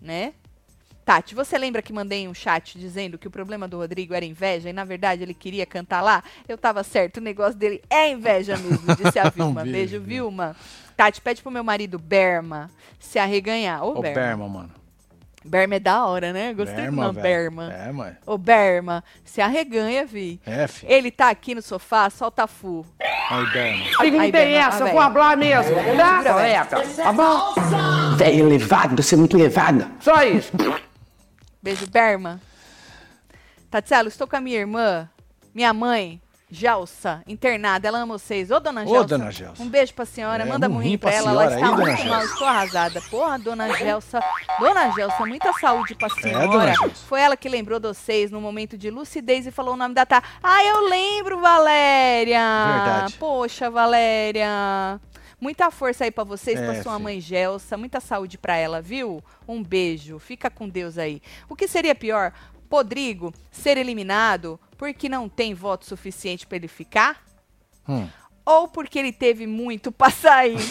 né? 0.00 0.32
Tati, 1.04 1.34
você 1.34 1.58
lembra 1.58 1.82
que 1.82 1.92
mandei 1.92 2.28
um 2.28 2.34
chat 2.34 2.78
dizendo 2.78 3.18
que 3.18 3.26
o 3.26 3.30
problema 3.30 3.66
do 3.66 3.76
Rodrigo 3.78 4.14
era 4.14 4.24
inveja 4.24 4.70
e 4.70 4.72
na 4.72 4.84
verdade 4.84 5.22
ele 5.22 5.34
queria 5.34 5.66
cantar 5.66 6.00
lá? 6.00 6.22
Eu 6.48 6.56
tava 6.56 6.84
certo, 6.84 7.16
o 7.16 7.20
negócio 7.20 7.54
dele 7.58 7.82
é 7.90 8.10
inveja 8.10 8.56
mesmo, 8.56 8.94
disse 8.96 9.18
a 9.18 9.28
Vilma. 9.28 9.62
beijo, 9.62 9.72
Beijo, 9.72 10.00
Vilma. 10.00 10.56
Tati, 10.96 11.20
pede 11.20 11.42
pro 11.42 11.50
meu 11.50 11.64
marido 11.64 11.98
Berma 11.98 12.70
se 13.00 13.18
arreganhar. 13.18 13.82
Ô, 13.84 13.98
Ô, 13.98 14.00
Berma. 14.00 14.20
Berma, 14.20 14.48
mano. 14.48 14.70
Berma 15.44 15.74
é 15.74 15.80
da 15.80 16.06
hora, 16.06 16.32
né? 16.32 16.54
Gostei 16.54 16.76
do 16.76 16.82
Berma, 16.82 17.04
nome, 17.06 17.20
velho. 17.20 17.50
Berma. 17.50 17.72
É, 17.72 17.90
mano. 17.90 18.16
Ô, 18.24 18.38
Berma, 18.38 19.02
se 19.24 19.40
arreganha, 19.40 20.06
vi. 20.06 20.40
É, 20.46 20.68
filho. 20.68 20.92
Ele 20.92 21.10
tá 21.10 21.30
aqui 21.30 21.52
no 21.52 21.62
sofá, 21.62 22.08
solta 22.10 22.46
fu. 22.46 22.86
Aí, 23.28 23.44
Berma. 23.52 23.84
Aí 23.98 24.28
interessa, 24.28 24.86
vou 24.86 25.02
falar 25.02 25.36
mesmo, 25.36 25.74
tá, 25.96 26.20
velho? 26.34 26.94
Tá 26.94 27.12
bom? 27.12 27.54
Véia 28.16 28.40
elevada, 28.40 29.02
você 29.02 29.16
é 29.16 29.18
muito 29.18 29.36
elevada. 29.36 29.90
Só 29.98 30.22
isso. 30.22 30.52
Beijo, 31.62 31.86
Berma. 31.88 32.40
Tatielo, 33.70 34.08
estou 34.08 34.26
com 34.26 34.36
a 34.36 34.40
minha 34.40 34.58
irmã, 34.58 35.08
minha 35.54 35.72
mãe, 35.72 36.20
Gelsa, 36.50 37.22
internada. 37.26 37.88
Ela 37.88 38.00
ama 38.00 38.18
vocês. 38.18 38.50
Ô, 38.50 38.60
dona 38.60 38.82
Ô, 38.82 38.86
Gelsa. 38.86 39.06
dona 39.06 39.30
Gelsa. 39.30 39.62
Um 39.62 39.68
beijo 39.68 39.94
pra 39.94 40.04
senhora. 40.04 40.42
É, 40.42 40.46
Manda 40.46 40.68
um 40.68 40.76
rim 40.78 40.98
pra 40.98 41.08
pra 41.10 41.18
ela. 41.18 41.30
Ela 41.30 41.48
senhora 41.50 41.54
está 41.54 41.66
aí, 41.86 41.96
muito 41.96 42.08
mal. 42.10 42.24
Estou 42.24 42.46
arrasada. 42.46 43.00
Porra, 43.08 43.38
dona 43.38 43.72
Gelsa. 43.78 44.20
Dona 44.60 44.90
Gelsa, 44.90 45.24
muita 45.24 45.50
saúde 45.54 45.94
pra 45.94 46.10
senhora. 46.10 46.44
É, 46.44 46.48
dona 46.48 46.74
Gelsa. 46.74 47.06
Foi 47.08 47.20
ela 47.22 47.36
que 47.38 47.48
lembrou 47.48 47.80
de 47.80 47.88
vocês 47.88 48.30
no 48.30 48.38
momento 48.40 48.76
de 48.76 48.90
lucidez 48.90 49.46
e 49.46 49.50
falou 49.50 49.72
o 49.72 49.76
nome 49.78 49.94
da 49.94 50.04
Tá. 50.04 50.22
Ah, 50.42 50.62
eu 50.62 50.88
lembro, 50.88 51.40
Valéria. 51.40 52.40
Verdade. 52.66 53.14
Poxa, 53.14 53.70
Valéria. 53.70 55.00
Muita 55.42 55.72
força 55.72 56.04
aí 56.04 56.10
pra 56.12 56.22
vocês, 56.22 56.56
É, 56.56 56.64
pra 56.64 56.82
sua 56.84 56.92
filho. 56.92 57.02
mãe 57.04 57.20
Gelsa. 57.20 57.76
Muita 57.76 57.98
saúde 57.98 58.38
pra 58.38 58.54
ela, 58.56 58.80
viu? 58.80 59.20
Um 59.46 59.60
beijo. 59.60 60.20
Fica 60.20 60.48
com 60.48 60.68
Deus 60.68 60.96
aí. 60.96 61.20
O 61.48 61.56
que 61.56 61.66
seria 61.66 61.96
pior? 61.96 62.32
Rodrigo 62.70 63.34
ser 63.50 63.76
eliminado 63.76 64.58
porque 64.78 65.08
não 65.08 65.28
tem 65.28 65.52
voto 65.52 65.84
suficiente 65.84 66.46
pra 66.46 66.56
ele 66.56 66.68
ficar? 66.68 67.20
Hum. 67.88 68.08
Ou 68.46 68.68
porque 68.68 68.98
ele 69.00 69.12
teve 69.12 69.44
muito 69.46 69.90
pra 69.90 70.10
sair? 70.10 70.56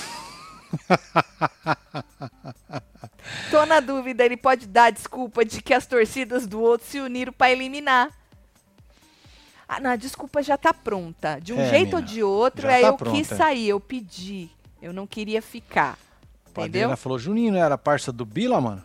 Tô 3.52 3.66
na 3.66 3.80
dúvida, 3.82 4.24
ele 4.26 4.38
pode 4.38 4.66
dar 4.68 4.86
a 4.86 4.90
desculpa 4.90 5.44
de 5.46 5.62
que 5.62 5.74
as 5.74 5.86
torcidas 5.86 6.48
do 6.48 6.60
outro 6.62 6.88
se 6.88 7.00
uniram 7.00 7.34
pra 7.34 7.52
eliminar. 7.52 8.10
Ah, 9.68 9.80
não, 9.80 9.92
a 9.92 9.96
desculpa 9.96 10.42
já 10.42 10.58
tá 10.58 10.74
pronta. 10.74 11.40
De 11.40 11.54
um 11.54 11.60
É, 11.60 11.70
jeito 11.70 11.98
ou 11.98 12.02
de 12.02 12.24
outro, 12.24 12.68
aí 12.68 12.82
tá 12.82 12.88
eu 12.88 12.98
quis 12.98 13.28
pronta. 13.28 13.36
sair, 13.36 13.70
eu 13.70 13.80
pedi. 13.80 14.50
Eu 14.82 14.92
não 14.94 15.06
queria 15.06 15.42
ficar. 15.42 15.98
Entendeu? 16.50 16.64
Adriana 16.66 16.96
falou, 16.98 17.18
Juninho 17.20 17.54
não 17.54 17.60
era 17.60 17.78
parça 17.78 18.12
do 18.12 18.26
Bila, 18.26 18.60
mano? 18.60 18.84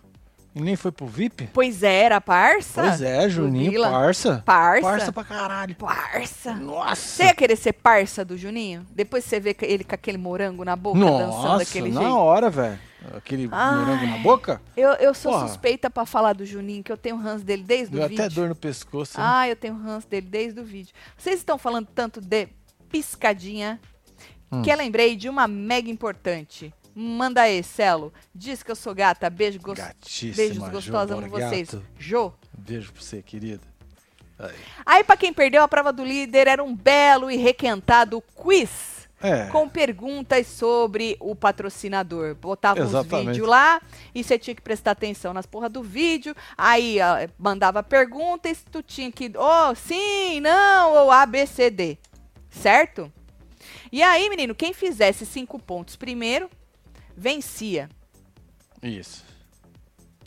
E 0.54 0.60
nem 0.60 0.74
foi 0.74 0.90
pro 0.90 1.06
VIP? 1.06 1.50
Pois 1.52 1.82
é, 1.82 2.04
era 2.04 2.18
parça? 2.18 2.80
Pois 2.82 3.02
é, 3.02 3.28
Juninho, 3.28 3.78
parça. 3.82 4.42
Parça? 4.46 4.82
Parça 4.88 5.12
pra 5.12 5.24
caralho. 5.24 5.74
Parça. 5.74 6.54
Nossa. 6.54 6.94
Você 6.96 7.24
ia 7.24 7.34
querer 7.34 7.56
ser 7.56 7.74
parça 7.74 8.24
do 8.24 8.38
Juninho? 8.38 8.86
Depois 8.90 9.22
você 9.24 9.38
vê 9.38 9.54
ele 9.62 9.84
com 9.84 9.94
aquele 9.94 10.16
morango 10.16 10.64
na 10.64 10.74
boca, 10.74 10.98
dançando 10.98 11.26
Nossa, 11.42 11.58
daquele 11.58 11.90
na 11.90 12.00
jeito. 12.00 12.16
hora, 12.16 12.48
velho. 12.48 12.78
Aquele 13.14 13.48
Ai. 13.52 13.76
morango 13.76 14.06
na 14.06 14.18
boca. 14.18 14.62
Eu, 14.74 14.92
eu 14.92 15.12
sou 15.12 15.32
Porra. 15.32 15.46
suspeita 15.48 15.90
pra 15.90 16.06
falar 16.06 16.32
do 16.32 16.46
Juninho, 16.46 16.82
que 16.82 16.90
eu 16.90 16.96
tenho 16.96 17.16
ranço 17.18 17.44
dele 17.44 17.62
desde 17.62 17.94
o 17.94 18.08
vídeo. 18.08 18.24
até 18.24 18.34
dor 18.34 18.48
no 18.48 18.54
pescoço. 18.56 19.18
né? 19.20 19.24
Ah, 19.28 19.46
eu 19.48 19.56
tenho 19.56 19.76
ranço 19.76 20.08
dele 20.08 20.26
desde 20.26 20.58
o 20.58 20.64
vídeo. 20.64 20.94
Vocês 21.18 21.36
estão 21.36 21.58
falando 21.58 21.86
tanto 21.94 22.18
de 22.18 22.48
piscadinha 22.90 23.78
Hum. 24.50 24.62
que 24.62 24.70
eu 24.70 24.76
lembrei 24.76 25.16
de 25.16 25.28
uma 25.28 25.48
mega 25.48 25.90
importante. 25.90 26.72
Manda 26.94 27.42
aí, 27.42 27.62
Celo. 27.62 28.12
Diz 28.34 28.62
que 28.62 28.70
eu 28.70 28.76
sou 28.76 28.94
gata. 28.94 29.28
Beijo. 29.28 29.58
Gatíssima, 29.58 30.34
Beijos 30.70 30.88
amo 30.88 31.20
Borgato. 31.28 31.30
vocês. 31.30 31.74
Jô. 31.98 32.32
Beijo 32.56 32.90
pra 32.92 33.02
você, 33.02 33.22
querida. 33.22 33.62
Aí. 34.38 34.54
Aí, 34.84 35.04
pra 35.04 35.16
quem 35.16 35.32
perdeu 35.32 35.62
a 35.62 35.68
prova 35.68 35.92
do 35.92 36.02
líder, 36.04 36.46
era 36.46 36.64
um 36.64 36.74
belo 36.74 37.30
e 37.30 37.36
requentado 37.36 38.22
quiz. 38.34 38.96
É. 39.18 39.46
com 39.46 39.66
perguntas 39.66 40.46
sobre 40.46 41.16
o 41.18 41.34
patrocinador. 41.34 42.34
Botava 42.34 42.82
uns 42.82 42.90
Exatamente. 42.90 43.28
vídeos 43.28 43.48
lá 43.48 43.80
e 44.14 44.22
você 44.22 44.38
tinha 44.38 44.54
que 44.54 44.60
prestar 44.60 44.90
atenção 44.90 45.32
nas 45.32 45.46
porra 45.46 45.70
do 45.70 45.82
vídeo. 45.82 46.36
Aí 46.56 46.98
ó, 47.00 47.26
mandava 47.38 47.82
perguntas, 47.82 48.62
tu 48.70 48.82
tinha 48.82 49.10
que, 49.10 49.32
oh, 49.34 49.74
sim, 49.74 50.38
não, 50.40 50.92
ou 50.92 51.10
A, 51.10 51.24
B, 51.24 51.46
C, 51.46 51.70
D. 51.70 51.96
Certo? 52.50 53.10
E 53.96 54.02
aí, 54.02 54.28
menino, 54.28 54.54
quem 54.54 54.74
fizesse 54.74 55.24
cinco 55.24 55.58
pontos 55.58 55.96
primeiro, 55.96 56.50
vencia. 57.16 57.88
Isso. 58.82 59.24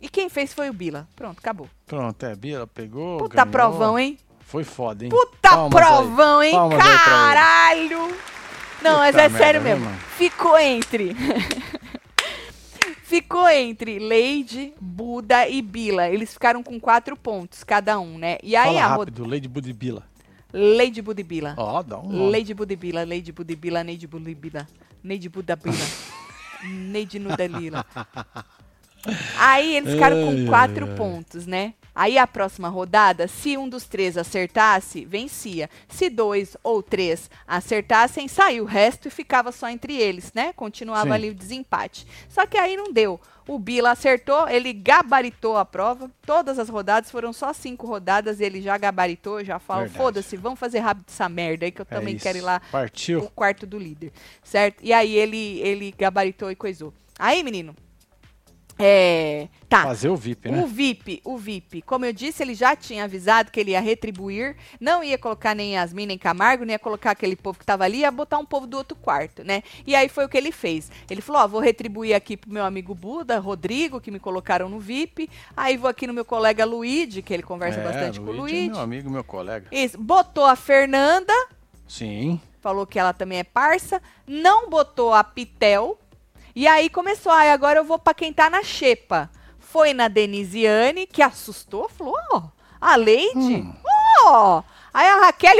E 0.01 0.09
quem 0.09 0.27
fez 0.27 0.51
foi 0.55 0.71
o 0.71 0.73
Bila. 0.73 1.07
Pronto, 1.15 1.37
acabou. 1.37 1.69
Pronto, 1.85 2.25
é, 2.25 2.35
Bia 2.35 2.65
pegou. 2.65 3.19
Puta 3.19 3.35
ganhou. 3.35 3.51
provão, 3.51 3.99
hein? 3.99 4.17
Foi 4.39 4.63
foda, 4.63 5.03
hein? 5.03 5.11
Puta 5.11 5.49
Palmas 5.49 5.83
aí. 5.83 5.87
provão, 5.87 6.41
hein? 6.41 6.51
Palmas 6.51 6.79
aí 6.79 6.83
pra 6.83 6.89
ele. 6.91 7.03
Caralho! 7.03 8.17
Não, 8.81 8.97
mas 8.97 9.11
Puta 9.11 9.21
é 9.21 9.29
sério 9.29 9.61
né, 9.61 9.75
mesmo. 9.75 9.87
Ficou 10.17 10.57
entre. 10.57 11.15
Ficou 13.05 13.47
entre 13.49 13.99
Lady, 13.99 14.73
Buda 14.81 15.47
e 15.47 15.61
Bila. 15.61 16.09
Eles 16.09 16.33
ficaram 16.33 16.63
com 16.63 16.79
quatro 16.79 17.15
pontos 17.15 17.63
cada 17.63 17.99
um, 17.99 18.17
né? 18.17 18.39
E 18.41 18.55
aí 18.55 18.77
Fala 18.77 18.83
a 18.83 18.87
rápido. 18.97 19.27
Lady 19.27 19.47
Buda 19.47 19.69
e 19.69 19.73
Bila. 19.73 20.08
Ó, 21.57 21.83
dá 21.83 21.99
um 21.99 22.09
nome. 22.09 22.31
Lady 22.31 22.53
Budibila, 22.53 23.05
Lady 23.05 23.31
Budibila, 23.31 23.83
Lady 23.83 24.07
Budibila, 24.07 24.67
Lady 25.03 25.29
Budabila, 25.29 25.75
Lady 26.93 27.19
Nudalila. 27.19 27.85
Aí 29.37 29.75
eles 29.77 29.93
ficaram 29.93 30.25
com 30.25 30.47
quatro 30.47 30.87
pontos, 30.95 31.45
né? 31.45 31.73
Aí 31.95 32.17
a 32.17 32.27
próxima 32.27 32.69
rodada, 32.69 33.27
se 33.27 33.57
um 33.57 33.67
dos 33.67 33.85
três 33.85 34.17
acertasse, 34.17 35.05
vencia. 35.05 35.69
Se 35.87 36.09
dois 36.09 36.55
ou 36.63 36.81
três 36.81 37.29
acertassem, 37.47 38.27
saiu 38.27 38.63
o 38.63 38.67
resto 38.67 39.07
e 39.07 39.11
ficava 39.11 39.51
só 39.51 39.69
entre 39.69 39.95
eles, 39.95 40.31
né? 40.33 40.53
Continuava 40.53 41.09
Sim. 41.09 41.13
ali 41.13 41.29
o 41.29 41.35
desempate. 41.35 42.05
Só 42.27 42.45
que 42.45 42.57
aí 42.57 42.75
não 42.77 42.91
deu. 42.91 43.19
O 43.49 43.57
Bila 43.57 43.91
acertou, 43.91 44.47
ele 44.47 44.71
gabaritou 44.71 45.57
a 45.57 45.65
prova. 45.65 46.09
Todas 46.25 46.59
as 46.59 46.69
rodadas 46.69 47.09
foram 47.09 47.33
só 47.33 47.51
cinco 47.51 47.87
rodadas, 47.87 48.39
ele 48.39 48.61
já 48.61 48.77
gabaritou, 48.77 49.43
já 49.43 49.57
falou: 49.59 49.89
foda-se, 49.89 50.37
vamos 50.37 50.59
fazer 50.59 50.79
rápido 50.79 51.05
essa 51.09 51.27
merda 51.27 51.65
aí 51.65 51.71
que 51.71 51.81
eu 51.81 51.87
É 51.89 51.95
também 51.95 52.15
isso. 52.15 52.23
quero 52.23 52.37
ir 52.37 52.41
lá 52.41 52.61
Partiu. 52.71 53.19
o 53.23 53.29
quarto 53.29 53.65
do 53.65 53.79
líder, 53.79 54.11
certo? 54.43 54.79
E 54.83 54.93
aí 54.93 55.15
ele, 55.15 55.59
ele 55.61 55.91
gabaritou 55.97 56.51
e 56.51 56.55
coisou. 56.55 56.93
Aí, 57.17 57.43
menino, 57.43 57.75
é... 58.79 59.47
Tá, 59.67 59.83
Fazer 59.83 60.09
o 60.09 60.15
VIP, 60.15 60.49
o 60.49 60.51
né? 60.51 60.65
VIP, 60.67 61.21
o 61.23 61.37
VIP, 61.37 61.81
como 61.83 62.03
eu 62.03 62.11
disse, 62.11 62.41
ele 62.41 62.55
já 62.55 62.75
tinha 62.75 63.03
avisado 63.03 63.51
que 63.51 63.59
ele 63.59 63.71
ia 63.71 63.79
retribuir, 63.79 64.55
não 64.79 65.03
ia 65.03 65.15
colocar 65.15 65.53
nem 65.53 65.73
Yasmin, 65.73 66.07
nem 66.07 66.17
Camargo, 66.17 66.63
nem 66.65 66.73
ia 66.73 66.79
colocar 66.79 67.11
aquele 67.11 67.35
povo 67.35 67.59
que 67.59 67.65
tava 67.65 67.83
ali, 67.83 67.99
ia 67.99 68.09
botar 68.09 68.39
um 68.39 68.45
povo 68.45 68.65
do 68.65 68.77
outro 68.77 68.97
quarto, 68.97 69.43
né? 69.43 69.61
E 69.85 69.93
aí 69.95 70.09
foi 70.09 70.25
o 70.25 70.29
que 70.29 70.37
ele 70.37 70.51
fez. 70.51 70.89
Ele 71.07 71.21
falou, 71.21 71.43
ó, 71.43 71.47
vou 71.47 71.61
retribuir 71.61 72.15
aqui 72.15 72.35
pro 72.35 72.51
meu 72.51 72.65
amigo 72.65 72.95
Buda, 72.95 73.37
Rodrigo, 73.37 74.01
que 74.01 74.09
me 74.09 74.19
colocaram 74.19 74.67
no 74.69 74.79
VIP, 74.79 75.29
aí 75.55 75.77
vou 75.77 75.87
aqui 75.89 76.07
no 76.07 76.13
meu 76.13 76.25
colega 76.25 76.65
Luigi, 76.65 77.21
que 77.21 77.31
ele 77.31 77.43
conversa 77.43 77.79
É, 77.79 77.83
bastante 77.83 78.19
com 78.19 78.31
o 78.31 78.31
Luigi 78.31 78.69
é 78.69 78.71
meu 78.71 78.79
amigo, 78.79 79.09
meu 79.11 79.23
colega. 79.23 79.67
Isso, 79.71 79.99
botou 79.99 80.45
a 80.45 80.55
Fernanda, 80.55 81.33
Sim. 81.87 82.41
falou 82.59 82.87
que 82.87 82.97
ela 82.97 83.13
também 83.13 83.37
é 83.37 83.43
parça, 83.43 84.01
não 84.25 84.67
botou 84.67 85.13
a 85.13 85.23
Pitel, 85.23 85.99
e 86.55 86.67
aí 86.67 86.89
começou, 86.89 87.31
ai, 87.31 87.49
agora 87.51 87.79
eu 87.79 87.83
vou 87.85 87.99
pra 87.99 88.13
quem 88.13 88.31
tá 88.33 88.49
na 88.49 88.63
xepa. 88.63 89.29
Foi 89.59 89.93
na 89.93 90.07
Denisiane, 90.07 91.05
que 91.05 91.21
assustou, 91.21 91.87
falou, 91.89 92.15
ó, 92.31 92.43
a 92.81 92.95
Leide, 92.95 93.37
Hum. 93.37 93.73
ó. 94.25 94.63
Aí 94.91 95.07
a 95.07 95.19
Raquel, 95.19 95.55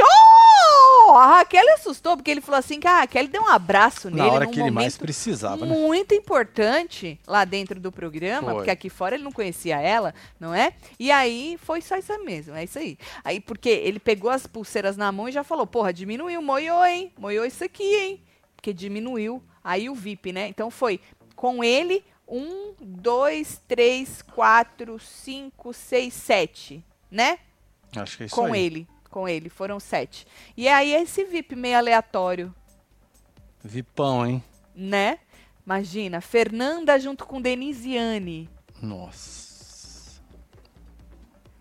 ó, 1.08 1.18
a 1.18 1.38
Raquel 1.38 1.74
assustou, 1.76 2.16
porque 2.18 2.32
ele 2.32 2.42
falou 2.42 2.58
assim 2.58 2.80
que 2.80 2.88
a 2.88 3.02
Raquel 3.02 3.28
deu 3.28 3.44
um 3.44 3.48
abraço 3.48 4.10
Na 4.10 4.24
nele 4.24 4.36
hora 4.36 4.46
num 4.46 4.52
que 4.52 4.60
ele 4.60 4.72
mais 4.72 4.98
precisava, 4.98 5.64
né? 5.66 5.76
muito 5.78 6.16
importante 6.16 7.20
lá 7.28 7.46
dentro 7.46 7.80
do 7.80 7.92
programa, 7.92 8.48
Foi. 8.48 8.54
porque 8.56 8.72
aqui 8.72 8.90
fora 8.90 9.14
ele 9.16 9.24
não 9.24 9.32
conhecia 9.32 9.80
ela, 9.80 10.14
não 10.40 10.54
é? 10.54 10.74
E 11.00 11.12
aí 11.12 11.60
foi 11.64 11.80
só 11.82 11.96
isso 11.98 12.12
mesmo, 12.26 12.56
é 12.56 12.64
isso 12.64 12.80
aí. 12.80 12.98
Aí 13.24 13.40
porque 13.40 13.70
ele 13.70 14.00
pegou 14.00 14.32
as 14.32 14.48
pulseiras 14.48 14.98
na 14.98 15.12
mão 15.12 15.30
e 15.30 15.32
já 15.32 15.44
falou, 15.44 15.68
porra, 15.68 15.94
diminuiu, 15.94 16.42
moiou, 16.42 16.84
hein? 16.84 17.14
Moiou 17.18 17.46
isso 17.46 17.64
aqui, 17.64 17.84
hein? 17.96 18.24
Porque 18.56 18.74
diminuiu 18.74 19.44
aí 19.64 19.90
o 19.90 19.96
VIP, 19.96 20.32
né? 20.32 20.48
Então 20.48 20.70
foi 20.70 21.00
com 21.36 21.64
ele 21.64 22.04
um, 22.28 22.74
dois, 22.80 23.62
três, 23.68 24.22
quatro, 24.22 25.00
cinco, 25.00 25.74
seis, 25.74 26.14
sete, 26.14 26.84
né? 27.10 27.40
Acho 27.96 28.18
que 28.18 28.24
é 28.24 28.26
isso 28.28 28.36
com 28.36 28.54
aí. 28.54 28.66
ele, 28.66 28.88
com 29.10 29.28
ele, 29.28 29.50
foram 29.50 29.80
sete. 29.80 30.28
E 30.56 30.68
aí 30.68 30.94
esse 30.94 31.24
VIP 31.24 31.56
meio 31.56 31.78
aleatório, 31.78 32.54
Vipão, 33.64 34.26
hein? 34.26 34.44
né? 34.76 35.20
Imagina, 35.66 36.22
Fernanda 36.22 37.00
junto 37.00 37.26
com 37.26 37.42
Denisiane. 37.42 38.50
Nossa. 38.82 39.50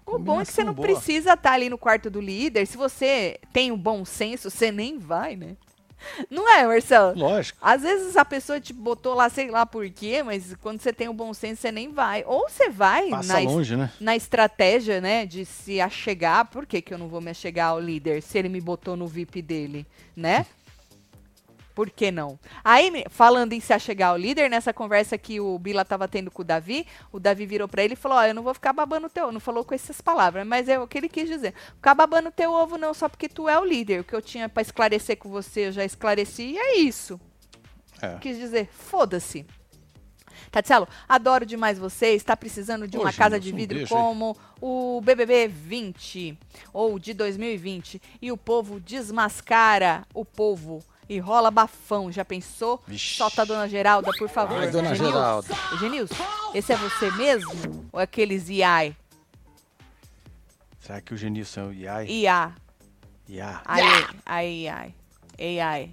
O 0.06 0.18
bom 0.18 0.40
é 0.40 0.44
que 0.46 0.52
você 0.52 0.64
não 0.64 0.72
boa. 0.72 0.88
precisa 0.88 1.34
estar 1.34 1.52
ali 1.52 1.68
no 1.68 1.76
quarto 1.76 2.08
do 2.08 2.20
líder. 2.20 2.66
Se 2.66 2.78
você 2.78 3.38
tem 3.52 3.70
o 3.70 3.76
bom 3.76 4.04
senso, 4.06 4.50
você 4.50 4.72
nem 4.72 4.98
vai, 4.98 5.37
né? 5.37 5.56
Não 6.30 6.48
é, 6.48 6.66
Marcelo? 6.66 7.18
Lógico. 7.18 7.58
Às 7.61 7.82
vezes 7.82 8.16
a 8.16 8.24
pessoa 8.24 8.61
te 8.61 8.72
botou 8.72 9.14
lá, 9.14 9.28
sei 9.28 9.50
lá 9.50 9.66
por 9.66 9.88
quê, 9.90 10.22
mas 10.22 10.54
quando 10.61 10.80
você 10.80 10.92
tem 10.92 11.08
o 11.08 11.12
bom 11.12 11.32
senso, 11.34 11.62
você 11.62 11.72
nem 11.72 11.92
vai. 11.92 12.24
Ou 12.26 12.48
você 12.48 12.68
vai 12.68 13.08
Passa 13.11 13.34
na, 13.34 13.50
longe, 13.50 13.76
né? 13.76 13.90
na 14.00 14.16
estratégia, 14.16 15.00
né, 15.00 15.26
de 15.26 15.44
se 15.44 15.80
achegar. 15.80 16.46
Por 16.46 16.66
que, 16.66 16.80
que 16.80 16.92
eu 16.92 16.98
não 16.98 17.08
vou 17.08 17.20
me 17.20 17.30
achegar 17.30 17.70
ao 17.70 17.80
líder 17.80 18.22
se 18.22 18.38
ele 18.38 18.48
me 18.48 18.61
botou 18.61 18.96
no 18.96 19.06
VIP 19.06 19.42
dele, 19.42 19.87
né? 20.16 20.46
Por 21.78 21.90
que 21.90 22.10
não? 22.10 22.40
Aí, 22.64 23.04
falando 23.08 23.52
em 23.52 23.60
se 23.60 23.72
achegar 23.72 24.10
ao 24.10 24.16
líder, 24.16 24.50
nessa 24.50 24.74
conversa 24.74 25.16
que 25.16 25.38
o 25.38 25.56
Bila 25.60 25.84
tava 25.84 26.08
tendo 26.08 26.28
com 26.28 26.42
o 26.42 26.44
Davi, 26.44 26.84
o 27.12 27.20
Davi 27.20 27.46
virou 27.46 27.68
pra 27.68 27.84
ele 27.84 27.92
e 27.92 27.96
falou: 27.96 28.18
Ó, 28.18 28.24
eu 28.24 28.34
não 28.34 28.42
vou 28.42 28.52
ficar 28.52 28.72
babando 28.72 29.08
teu. 29.08 29.30
Não 29.30 29.38
falou 29.38 29.64
com 29.64 29.72
essas 29.72 30.00
palavras, 30.00 30.44
mas 30.44 30.68
é 30.68 30.76
o 30.76 30.88
que 30.88 30.98
ele 30.98 31.08
quis 31.08 31.28
dizer. 31.28 31.54
Ficar 31.76 31.94
babando 31.94 32.32
teu 32.32 32.52
ovo 32.52 32.76
não, 32.76 32.92
só 32.92 33.08
porque 33.08 33.28
tu 33.28 33.48
é 33.48 33.56
o 33.56 33.64
líder. 33.64 34.00
O 34.00 34.04
que 34.04 34.12
eu 34.12 34.20
tinha 34.20 34.48
pra 34.48 34.60
esclarecer 34.60 35.18
com 35.18 35.28
você, 35.28 35.68
eu 35.68 35.72
já 35.72 35.84
esclareci, 35.84 36.42
e 36.42 36.58
é 36.58 36.78
isso. 36.78 37.20
É. 38.02 38.16
Quis 38.16 38.36
dizer, 38.36 38.68
foda-se. 38.72 39.46
Tatielo, 40.50 40.88
adoro 41.08 41.46
demais 41.46 41.78
vocês. 41.78 42.16
Está 42.16 42.36
precisando 42.36 42.88
de 42.88 42.98
Ô, 42.98 43.02
uma 43.02 43.12
casa 43.12 43.38
de 43.38 43.52
vidro 43.52 43.86
como 43.86 44.36
o 44.60 45.00
BBB 45.00 45.46
20 45.46 46.36
ou 46.72 46.98
de 46.98 47.14
2020 47.14 48.02
e 48.20 48.32
o 48.32 48.36
povo 48.36 48.80
desmascara 48.80 50.04
o 50.12 50.24
povo 50.24 50.82
e 51.08 51.18
rola 51.18 51.50
bafão. 51.50 52.12
Já 52.12 52.24
pensou? 52.24 52.82
Vixe. 52.86 53.16
Solta 53.16 53.42
a 53.42 53.44
dona 53.44 53.68
Geralda, 53.68 54.10
por 54.18 54.28
favor. 54.28 54.58
Ai, 54.58 54.70
dona 54.70 54.94
Genilson, 54.94 55.12
Geralda. 55.12 55.54
Genilson, 55.78 56.26
esse 56.54 56.72
é 56.72 56.76
você 56.76 57.10
mesmo? 57.12 57.88
Ou 57.92 58.00
é 58.00 58.04
aqueles 58.04 58.48
IAI? 58.48 58.96
Será 60.80 61.00
que 61.00 61.12
o 61.14 61.16
Genilson 61.16 61.60
é 61.60 61.64
o 61.64 61.72
Iai? 61.72 62.06
IA. 62.06 62.52
Ia. 63.28 63.60
Ai, 63.64 63.82
ai, 64.24 64.68
ai, 65.38 65.60
ai, 65.60 65.90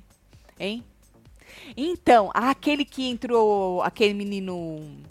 hein? 0.59 0.83
Então, 1.75 2.31
aquele 2.33 2.85
que 2.85 3.09
entrou, 3.09 3.81
aquele 3.81 4.13
menino, 4.13 5.01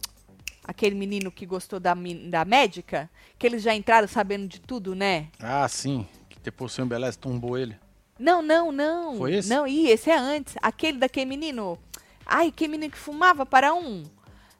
aquele 0.62 0.94
menino 0.94 1.30
que 1.30 1.44
gostou 1.44 1.78
da, 1.78 1.94
da 2.30 2.44
médica, 2.44 3.10
que 3.38 3.46
eles 3.46 3.62
já 3.62 3.74
entraram 3.74 4.08
sabendo 4.08 4.48
de 4.48 4.60
tudo, 4.60 4.94
né? 4.94 5.28
Ah, 5.38 5.68
sim. 5.68 6.06
Que 6.30 6.38
depois 6.40 6.76
o 6.78 6.82
Embeleze 6.82 7.18
tombou 7.18 7.58
ele. 7.58 7.76
Não, 8.18 8.40
não, 8.42 8.70
não. 8.70 9.16
Foi 9.18 9.34
esse? 9.34 9.48
Não, 9.48 9.66
ih, 9.66 9.88
esse 9.90 10.10
é 10.10 10.16
antes. 10.16 10.54
Aquele 10.62 10.98
daquele 10.98 11.26
menino. 11.26 11.78
Ai, 12.24 12.50
que 12.50 12.68
menino 12.68 12.92
que 12.92 12.98
fumava 12.98 13.44
para 13.44 13.74
um. 13.74 14.04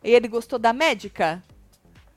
E 0.03 0.11
ele 0.11 0.29
gostou 0.29 0.59
da 0.59 0.73
médica? 0.73 1.43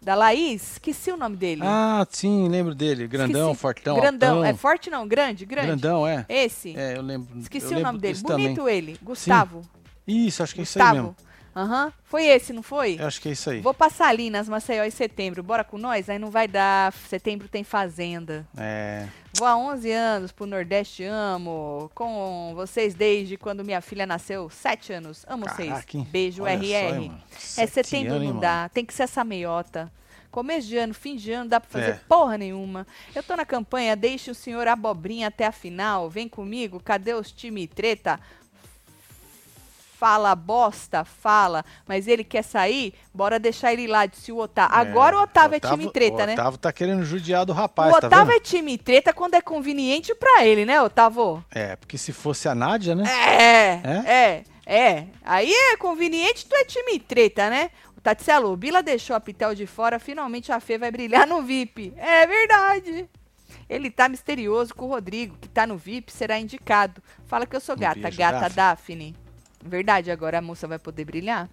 Da 0.01 0.13
Laís? 0.15 0.73
Esqueci 0.73 1.11
o 1.11 1.17
nome 1.17 1.35
dele. 1.35 1.61
Ah, 1.63 2.05
sim, 2.09 2.47
lembro 2.47 2.73
dele. 2.75 3.07
Grandão, 3.07 3.47
Esqueci. 3.51 3.61
fortão, 3.61 3.95
Grandão. 3.99 4.37
altão. 4.37 4.45
É 4.49 4.53
forte 4.53 4.89
não, 4.89 5.07
grande, 5.07 5.45
grande. 5.45 5.67
Grandão, 5.67 6.07
é. 6.07 6.25
Esse. 6.29 6.75
É, 6.77 6.97
eu 6.97 7.01
lembro. 7.01 7.37
Esqueci 7.39 7.65
eu 7.65 7.71
o 7.71 7.75
lembro 7.75 7.87
nome 7.87 7.99
dele. 7.99 8.19
Bonito 8.21 8.55
também. 8.57 8.77
ele. 8.77 8.99
Gustavo. 9.01 9.61
Isso, 10.07 10.43
acho 10.43 10.53
que 10.53 10.61
é 10.61 10.63
isso 10.63 10.79
aí 10.79 10.85
Gustavo. 10.85 11.07
mesmo. 11.07 11.26
Aham. 11.57 11.91
Foi 12.03 12.23
esse, 12.25 12.53
não 12.53 12.61
foi? 12.61 12.97
Eu 12.99 13.07
acho 13.07 13.19
que 13.19 13.29
é 13.29 13.31
isso 13.31 13.49
aí. 13.49 13.61
Vou 13.61 13.73
passar 13.73 14.09
ali 14.09 14.29
nas 14.29 14.47
Maceió 14.47 14.83
em 14.83 14.91
setembro. 14.91 15.41
Bora 15.41 15.63
com 15.63 15.77
nós? 15.77 16.07
Aí 16.09 16.19
não 16.19 16.29
vai 16.29 16.47
dar. 16.47 16.93
Setembro 16.93 17.47
tem 17.47 17.63
fazenda. 17.63 18.47
É. 18.55 19.07
Vou 19.33 19.47
há 19.47 19.57
11 19.57 19.91
anos 19.91 20.31
pro 20.31 20.45
Nordeste, 20.45 21.03
amo. 21.03 21.89
Com 21.95 22.53
vocês 22.55 22.93
desde 22.93 23.37
quando 23.37 23.65
minha 23.65 23.81
filha 23.81 24.05
nasceu. 24.05 24.49
Sete 24.49 24.93
anos. 24.93 25.25
Amo 25.27 25.45
vocês. 25.49 25.69
Caraca, 25.69 25.97
hein? 25.97 26.07
Beijo, 26.11 26.43
Olha 26.43 26.53
RR. 26.53 26.59
só, 26.59 26.95
hein, 26.95 27.09
mano. 27.09 27.21
é 27.33 27.39
Sete 27.39 27.73
setembro 27.73 28.11
anos, 28.13 28.23
não 28.23 28.29
mano? 28.35 28.41
dá. 28.41 28.69
Tem 28.69 28.85
que 28.85 28.93
ser 28.93 29.03
essa 29.03 29.23
meiota. 29.23 29.91
Começo 30.29 30.67
de 30.67 30.77
ano, 30.77 30.93
fim 30.93 31.15
de 31.15 31.31
ano, 31.31 31.49
dá 31.49 31.59
pra 31.59 31.69
fazer 31.69 31.91
É. 31.91 31.99
porra 32.07 32.37
nenhuma. 32.37 32.85
Eu 33.15 33.23
tô 33.23 33.35
na 33.35 33.45
campanha, 33.45 33.95
deixe 33.95 34.29
o 34.29 34.35
senhor 34.35 34.67
abobrinha 34.67 35.27
até 35.29 35.45
a 35.47 35.51
final. 35.51 36.07
Vem 36.09 36.27
comigo, 36.27 36.79
cadê 36.79 37.13
os 37.15 37.31
time 37.31 37.65
treta? 37.65 38.19
Fala 39.97 40.35
bosta, 40.35 41.03
fala, 41.03 41.65
mas 41.87 42.07
ele 42.07 42.23
quer 42.23 42.43
sair, 42.43 42.93
bora 43.11 43.39
deixar 43.39 43.73
ele 43.73 43.87
lá, 43.87 44.05
disse 44.05 44.31
o 44.31 44.37
Otávio. 44.37 44.77
Agora 44.77 45.17
o 45.17 45.23
Otávio 45.23 45.55
é 45.55 45.59
time 45.59 45.91
treta, 45.91 46.23
o 46.23 46.25
né? 46.27 46.33
Otávio 46.33 46.59
tá 46.59 46.71
querendo 46.71 47.03
judiar 47.03 47.47
do 47.47 47.51
rapaz, 47.51 47.95
o 47.95 47.99
tá 47.99 48.05
Otávio 48.05 48.27
vendo? 48.27 48.37
é 48.37 48.39
time 48.39 48.77
treta 48.77 49.11
quando 49.11 49.33
é 49.33 49.41
conveniente 49.41 50.13
pra 50.13 50.45
ele, 50.45 50.65
né, 50.65 50.79
Otávio? 50.79 51.43
É, 51.49 51.75
porque 51.75 51.97
se 51.97 52.13
fosse 52.13 52.47
a 52.47 52.53
Nádia, 52.53 52.93
né? 52.93 53.05
É, 53.09 53.81
é, 54.05 54.43
é. 54.67 55.07
Aí 55.25 55.51
é 55.51 55.77
conveniente, 55.77 56.45
tu 56.45 56.55
é 56.55 56.63
time 56.63 56.99
treta, 56.99 57.49
né? 57.49 57.71
O 57.97 57.99
Tatselo, 57.99 58.51
o 58.51 58.55
Bila 58.55 58.83
deixou 58.83 59.15
a 59.15 59.19
Pitel 59.19 59.55
de 59.55 59.65
fora, 59.65 59.97
finalmente 59.97 60.51
a 60.51 60.59
Fê 60.59 60.77
vai 60.77 60.91
brilhar 60.91 61.25
no 61.25 61.41
VIP. 61.41 61.91
É 61.97 62.27
verdade. 62.27 63.09
Ele 63.67 63.89
tá 63.89 64.07
misterioso 64.07 64.75
com 64.75 64.85
o 64.85 64.89
Rodrigo, 64.89 65.35
que 65.41 65.49
tá 65.49 65.65
no 65.65 65.75
VIP, 65.75 66.11
será 66.11 66.37
indicado. 66.37 67.01
Fala 67.25 67.47
que 67.47 67.55
eu 67.55 67.59
sou 67.59 67.75
gata, 67.75 67.99
beijo, 67.99 68.17
gata 68.19 68.47
Daphne. 68.47 68.55
Daphne. 69.15 69.26
Verdade, 69.63 70.11
agora 70.11 70.37
a 70.37 70.41
moça 70.41 70.67
vai 70.67 70.79
poder 70.79 71.05
brilhar? 71.05 71.49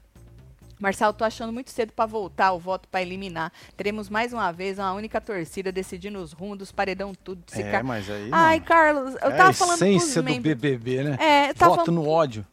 Marcelo, 0.78 1.12
tô 1.12 1.24
achando 1.24 1.52
muito 1.52 1.70
cedo 1.70 1.92
pra 1.92 2.04
voltar 2.04 2.52
o 2.52 2.58
voto 2.58 2.88
pra 2.88 3.00
eliminar. 3.00 3.52
Teremos 3.76 4.08
mais 4.08 4.32
uma 4.32 4.52
vez 4.52 4.78
uma 4.78 4.92
única 4.92 5.20
torcida 5.20 5.70
decidindo 5.70 6.18
os 6.18 6.32
rumos 6.32 6.58
dos 6.58 6.72
paredão 6.72 7.14
tudo. 7.14 7.42
Se 7.46 7.62
É, 7.62 7.70
Car- 7.70 7.84
mas 7.84 8.10
aí. 8.10 8.28
Ai, 8.32 8.56
mano, 8.56 8.66
Carlos, 8.66 9.14
eu 9.22 9.30
é 9.30 9.36
tava 9.36 9.52
falando 9.52 9.74
essência 9.76 10.20
do 10.20 10.24
membros. 10.24 10.42
BBB, 10.42 11.04
né? 11.04 11.16
É, 11.20 11.50
eu 11.50 11.54
tava 11.54 11.76
Voto 11.76 11.86
falando- 11.86 12.02
no 12.04 12.08
ódio. 12.08 12.44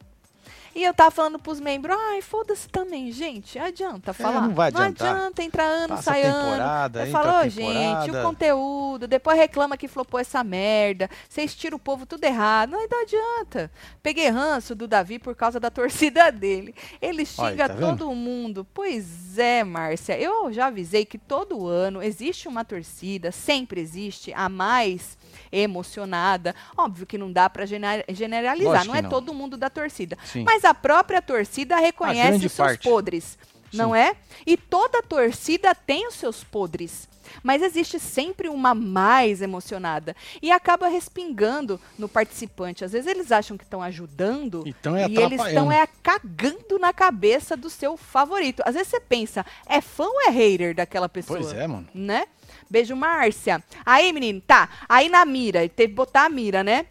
E 0.74 0.82
eu 0.82 0.94
tava 0.94 1.10
falando 1.10 1.38
pros 1.38 1.60
membros, 1.60 1.96
ai, 1.98 2.22
foda-se 2.22 2.68
também, 2.68 3.12
gente. 3.12 3.58
Adianta 3.58 4.12
falar. 4.12 4.40
não 4.42 4.54
vai 4.54 4.68
adiantar. 4.68 5.14
adianta 5.16 5.42
entrar 5.42 5.64
ano, 5.64 5.88
Passa 5.88 6.02
sai 6.02 6.22
ano. 6.22 6.88
Eu 6.94 7.06
entra 7.06 7.06
falo, 7.22 7.40
"Ô, 7.46 7.48
gente, 7.48 7.72
o 7.72 8.04
temporada." 8.04 8.22
conteúdo, 8.22 9.08
depois 9.08 9.36
reclama 9.38 9.76
que 9.76 9.86
flopou 9.86 10.18
essa 10.18 10.42
merda. 10.42 11.10
Vocês 11.28 11.54
tiram 11.54 11.76
o 11.76 11.80
povo 11.80 12.06
tudo 12.06 12.24
errado. 12.24 12.70
Não, 12.70 12.86
não 12.90 13.02
adianta. 13.02 13.70
Peguei 14.02 14.28
ranço 14.30 14.74
do 14.74 14.88
Davi 14.88 15.18
por 15.18 15.34
causa 15.34 15.60
da 15.60 15.68
torcida 15.70 16.30
dele. 16.32 16.74
Ele 17.00 17.26
Olha, 17.38 17.50
xinga 17.50 17.68
tá 17.68 17.74
vendo? 17.74 17.98
todo 17.98 18.14
mundo. 18.14 18.66
Pois 18.72 19.38
é, 19.38 19.62
Márcia. 19.64 20.18
Eu 20.18 20.52
já 20.52 20.66
avisei 20.66 21.04
que 21.04 21.18
todo 21.18 21.66
ano 21.66 22.02
existe 22.02 22.48
uma 22.48 22.64
torcida, 22.64 23.30
sempre 23.30 23.80
existe, 23.80 24.32
a 24.32 24.48
mais 24.48 25.18
emocionada. 25.52 26.54
Óbvio 26.76 27.06
que 27.06 27.18
não 27.18 27.30
dá 27.30 27.50
gener- 27.64 28.04
generalizar, 28.08 28.72
Lógico 28.72 28.86
não 28.88 28.94
é 28.96 29.02
não. 29.02 29.10
todo 29.10 29.34
mundo 29.34 29.56
da 29.56 29.68
torcida. 29.70 30.16
Sim. 30.24 30.44
Mas 30.44 30.64
a 30.64 30.72
própria 30.74 31.20
torcida 31.20 31.76
reconhece 31.76 32.46
os 32.46 32.52
seus 32.52 32.68
parte. 32.68 32.88
podres, 32.88 33.38
não 33.72 33.92
Sim. 33.92 33.98
é? 33.98 34.16
E 34.46 34.56
toda 34.56 35.02
torcida 35.02 35.74
tem 35.74 36.06
os 36.08 36.14
seus 36.14 36.42
podres. 36.42 37.10
Mas 37.42 37.62
existe 37.62 37.98
sempre 37.98 38.48
uma 38.48 38.74
mais 38.74 39.40
emocionada. 39.40 40.14
E 40.42 40.50
acaba 40.50 40.88
respingando 40.88 41.80
no 41.98 42.06
participante. 42.06 42.84
Às 42.84 42.92
vezes 42.92 43.06
eles 43.06 43.32
acham 43.32 43.56
que 43.56 43.64
estão 43.64 43.80
ajudando 43.80 44.64
Então 44.66 44.94
é 44.94 45.06
e 45.08 45.16
eles 45.16 45.40
estão 45.40 45.72
é, 45.72 45.86
cagando 46.02 46.78
na 46.78 46.92
cabeça 46.92 47.56
do 47.56 47.70
seu 47.70 47.96
favorito. 47.96 48.62
Às 48.66 48.74
vezes 48.74 48.88
você 48.88 49.00
pensa, 49.00 49.46
é 49.66 49.80
fã 49.80 50.04
ou 50.04 50.20
é 50.22 50.30
hater 50.30 50.74
daquela 50.74 51.08
pessoa? 51.08 51.38
Pois 51.38 51.52
é, 51.54 51.66
mano. 51.66 51.88
né? 51.94 52.26
Beijo, 52.72 52.96
Márcia. 52.96 53.62
Aí, 53.84 54.14
menino, 54.14 54.40
tá. 54.40 54.66
Aí 54.88 55.10
na 55.10 55.26
mira, 55.26 55.60
ele 55.60 55.68
teve 55.68 55.88
que 55.88 55.94
botar 55.94 56.24
a 56.24 56.28
mira, 56.30 56.64
né? 56.64 56.86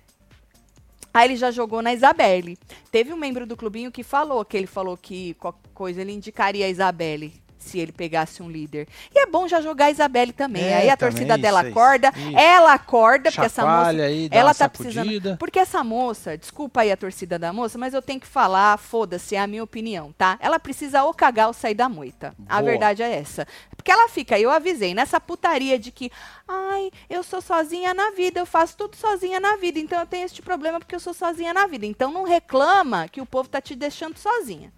Aí 1.11 1.27
ele 1.27 1.35
já 1.35 1.49
jogou 1.49 1.81
na 1.81 1.91
Isabelle. 1.91 2.55
Teve 2.91 3.11
um 3.11 3.17
membro 3.17 3.47
do 3.47 3.57
clubinho 3.57 3.91
que 3.91 4.03
falou, 4.03 4.45
que 4.45 4.55
ele 4.55 4.67
falou 4.67 4.95
que 4.95 5.33
qualquer 5.39 5.71
coisa 5.73 6.01
ele 6.01 6.11
indicaria 6.11 6.67
a 6.67 6.69
Isabelle 6.69 7.33
se 7.63 7.79
ele 7.79 7.91
pegasse 7.91 8.41
um 8.41 8.49
líder. 8.49 8.87
E 9.13 9.19
é 9.19 9.25
bom 9.25 9.47
já 9.47 9.61
jogar 9.61 9.85
a 9.85 9.91
Isabelle 9.91 10.33
também. 10.33 10.63
É, 10.63 10.77
aí 10.77 10.89
a 10.89 10.97
também, 10.97 11.13
torcida 11.13 11.37
dela 11.37 11.61
isso 11.61 11.69
acorda, 11.71 12.13
isso. 12.15 12.37
ela 12.37 12.73
acorda, 12.73 13.31
porque 13.31 13.45
essa 13.45 13.61
moça 13.61 13.75
Chacoalha 13.75 14.05
aí, 14.05 14.29
ela 14.31 14.53
tá 14.53 14.65
sacudida. 14.65 15.01
precisando. 15.03 15.37
Porque 15.37 15.59
essa 15.59 15.83
moça, 15.83 16.37
desculpa 16.37 16.81
aí 16.81 16.91
a 16.91 16.97
torcida 16.97 17.37
da 17.37 17.53
moça, 17.53 17.77
mas 17.77 17.93
eu 17.93 18.01
tenho 18.01 18.19
que 18.19 18.27
falar, 18.27 18.77
foda-se, 18.77 19.35
é 19.35 19.39
a 19.39 19.47
minha 19.47 19.63
opinião, 19.63 20.13
tá? 20.17 20.37
Ela 20.39 20.59
precisa 20.59 21.03
ou 21.03 21.13
cagar 21.13 21.47
ou 21.47 21.53
sair 21.53 21.75
da 21.75 21.87
moita. 21.87 22.33
A 22.47 22.59
Boa. 22.59 22.71
verdade 22.71 23.03
é 23.03 23.11
essa. 23.11 23.47
Porque 23.75 23.91
ela 23.91 24.07
fica, 24.09 24.39
eu 24.39 24.51
avisei, 24.51 24.93
nessa 24.93 25.19
putaria 25.19 25.77
de 25.77 25.91
que, 25.91 26.11
ai, 26.47 26.91
eu 27.09 27.23
sou 27.23 27.41
sozinha 27.41 27.93
na 27.93 28.11
vida, 28.11 28.39
eu 28.39 28.45
faço 28.45 28.75
tudo 28.77 28.95
sozinha 28.95 29.39
na 29.39 29.55
vida, 29.55 29.79
então 29.79 29.99
eu 29.99 30.05
tenho 30.05 30.25
este 30.25 30.41
problema 30.41 30.79
porque 30.79 30.95
eu 30.95 30.99
sou 30.99 31.13
sozinha 31.13 31.53
na 31.53 31.67
vida. 31.67 31.85
Então 31.85 32.11
não 32.11 32.23
reclama 32.23 33.07
que 33.07 33.21
o 33.21 33.25
povo 33.25 33.49
tá 33.49 33.61
te 33.61 33.75
deixando 33.75 34.17
sozinha. 34.17 34.71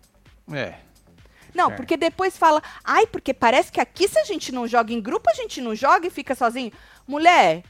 É. 0.51 0.75
Não, 1.53 1.71
É. 1.71 1.75
porque 1.75 1.95
depois 1.97 2.37
fala, 2.37 2.61
ai, 2.83 3.05
porque 3.07 3.33
parece 3.33 3.71
que 3.71 3.79
aqui 3.81 4.07
se 4.07 4.17
a 4.19 4.23
gente 4.23 4.51
não 4.51 4.67
joga 4.67 4.91
em 4.93 5.01
grupo, 5.01 5.29
a 5.29 5.33
gente 5.33 5.61
não 5.61 5.75
joga 5.75 6.07
e 6.07 6.11
fica 6.11 6.33
sozinho. 6.35 6.71
Mulher, 7.07 7.63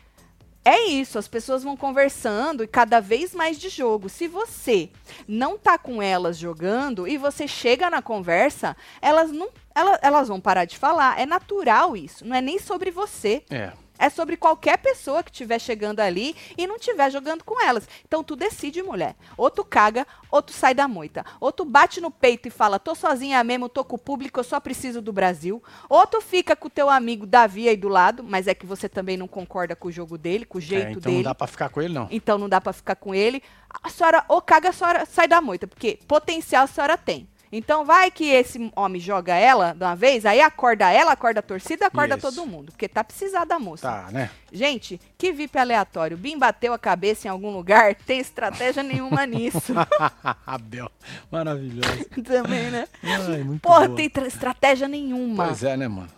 é 0.65 0.83
isso, 0.87 1.19
as 1.19 1.27
pessoas 1.27 1.61
vão 1.63 1.75
conversando 1.75 2.63
e 2.63 2.67
cada 2.67 3.01
vez 3.01 3.33
mais 3.35 3.59
de 3.59 3.67
jogo. 3.67 4.07
Se 4.07 4.27
você 4.29 4.89
não 5.27 5.57
tá 5.57 5.77
com 5.77 6.01
elas 6.01 6.37
jogando 6.37 7.05
e 7.07 7.17
você 7.17 7.47
chega 7.47 7.89
na 7.89 8.01
conversa, 8.01 8.75
elas 9.01 9.29
não, 9.31 9.49
ela- 9.75 9.99
elas 10.01 10.29
vão 10.29 10.39
parar 10.39 10.63
de 10.65 10.77
falar. 10.77 11.19
É 11.19 11.25
natural 11.25 11.97
isso, 11.97 12.25
não 12.25 12.35
é 12.35 12.41
nem 12.41 12.59
sobre 12.59 12.91
você. 12.91 13.43
É. 13.49 13.73
É 13.99 14.09
sobre 14.09 14.35
qualquer 14.35 14.77
pessoa 14.79 15.21
que 15.23 15.29
estiver 15.31 15.59
chegando 15.59 15.99
ali 15.99 16.35
e 16.57 16.65
não 16.65 16.75
estiver 16.77 17.11
jogando 17.11 17.43
com 17.43 17.61
elas. 17.63 17.87
Então 18.05 18.23
tu 18.23 18.35
decide, 18.35 18.81
mulher. 18.81 19.15
Ou 19.37 19.49
tu 19.51 19.63
caga, 19.63 20.05
ou 20.31 20.41
tu 20.41 20.51
sai 20.51 20.73
da 20.73 20.87
moita. 20.87 21.23
Ou 21.39 21.51
tu 21.51 21.63
bate 21.63 22.01
no 22.01 22.09
peito 22.09 22.47
e 22.47 22.51
fala, 22.51 22.79
tô 22.79 22.95
sozinha 22.95 23.43
mesmo, 23.43 23.69
tô 23.69 23.83
com 23.83 23.95
o 23.95 23.99
público, 23.99 24.39
eu 24.39 24.43
só 24.43 24.59
preciso 24.59 25.01
do 25.01 25.13
Brasil. 25.13 25.61
Ou 25.87 26.05
tu 26.07 26.19
fica 26.21 26.55
com 26.55 26.67
o 26.67 26.71
teu 26.71 26.89
amigo 26.89 27.25
Davi 27.25 27.69
aí 27.69 27.77
do 27.77 27.87
lado, 27.87 28.23
mas 28.23 28.47
é 28.47 28.55
que 28.55 28.65
você 28.65 28.89
também 28.89 29.15
não 29.15 29.27
concorda 29.27 29.75
com 29.75 29.87
o 29.87 29.91
jogo 29.91 30.17
dele, 30.17 30.43
com 30.45 30.57
o 30.57 30.61
É, 30.61 30.65
jeito 30.65 30.89
então 30.97 31.01
dele. 31.03 31.15
não 31.17 31.23
dá 31.23 31.35
pra 31.35 31.47
ficar 31.47 31.69
com 31.69 31.81
ele, 31.81 31.93
não. 31.93 32.07
Então 32.09 32.37
não 32.37 32.49
dá 32.49 32.59
pra 32.59 32.73
ficar 32.73 32.95
com 32.95 33.13
ele. 33.13 33.41
A 33.83 33.89
senhora 33.89 34.25
ou 34.27 34.41
caga, 34.41 34.69
a 34.69 34.73
senhora 34.73 35.05
sai 35.05 35.27
da 35.27 35.39
moita, 35.39 35.67
porque 35.67 35.99
potencial 36.07 36.63
a 36.63 36.67
senhora 36.67 36.97
tem. 36.97 37.27
Então 37.55 37.85
vai 37.85 38.09
que 38.09 38.25
esse 38.31 38.71
homem 38.75 38.99
joga 38.99 39.35
ela 39.35 39.73
de 39.73 39.83
uma 39.83 39.95
vez, 39.95 40.25
aí 40.25 40.41
acorda 40.41 40.89
ela, 40.91 41.11
acorda 41.11 41.39
a 41.39 41.43
torcida, 41.43 41.85
acorda 41.85 42.17
Isso. 42.17 42.27
todo 42.27 42.47
mundo, 42.47 42.71
porque 42.71 42.87
tá 42.89 43.03
precisando 43.03 43.45
da 43.45 43.59
moça. 43.59 43.87
Tá, 43.87 44.11
né? 44.11 44.31
Gente, 44.51 44.99
que 45.15 45.31
VIP 45.31 45.59
aleatório. 45.59 46.17
Bim 46.17 46.35
bateu 46.39 46.73
a 46.73 46.79
cabeça 46.79 47.27
em 47.27 47.29
algum 47.29 47.51
lugar, 47.51 47.93
tem 48.07 48.19
estratégia 48.19 48.81
nenhuma 48.81 49.27
nisso. 49.27 49.71
Abel. 50.47 50.91
Maravilhoso. 51.31 52.05
Também, 52.25 52.71
né? 52.71 52.87
Ai, 53.03 53.43
muito 53.43 53.61
Porra, 53.61 53.85
boa. 53.85 53.97
tem 53.97 54.09
tra- 54.09 54.25
estratégia 54.25 54.87
nenhuma. 54.87 55.45
Pois 55.45 55.63
é, 55.63 55.77
né, 55.77 55.87
mano? 55.87 56.09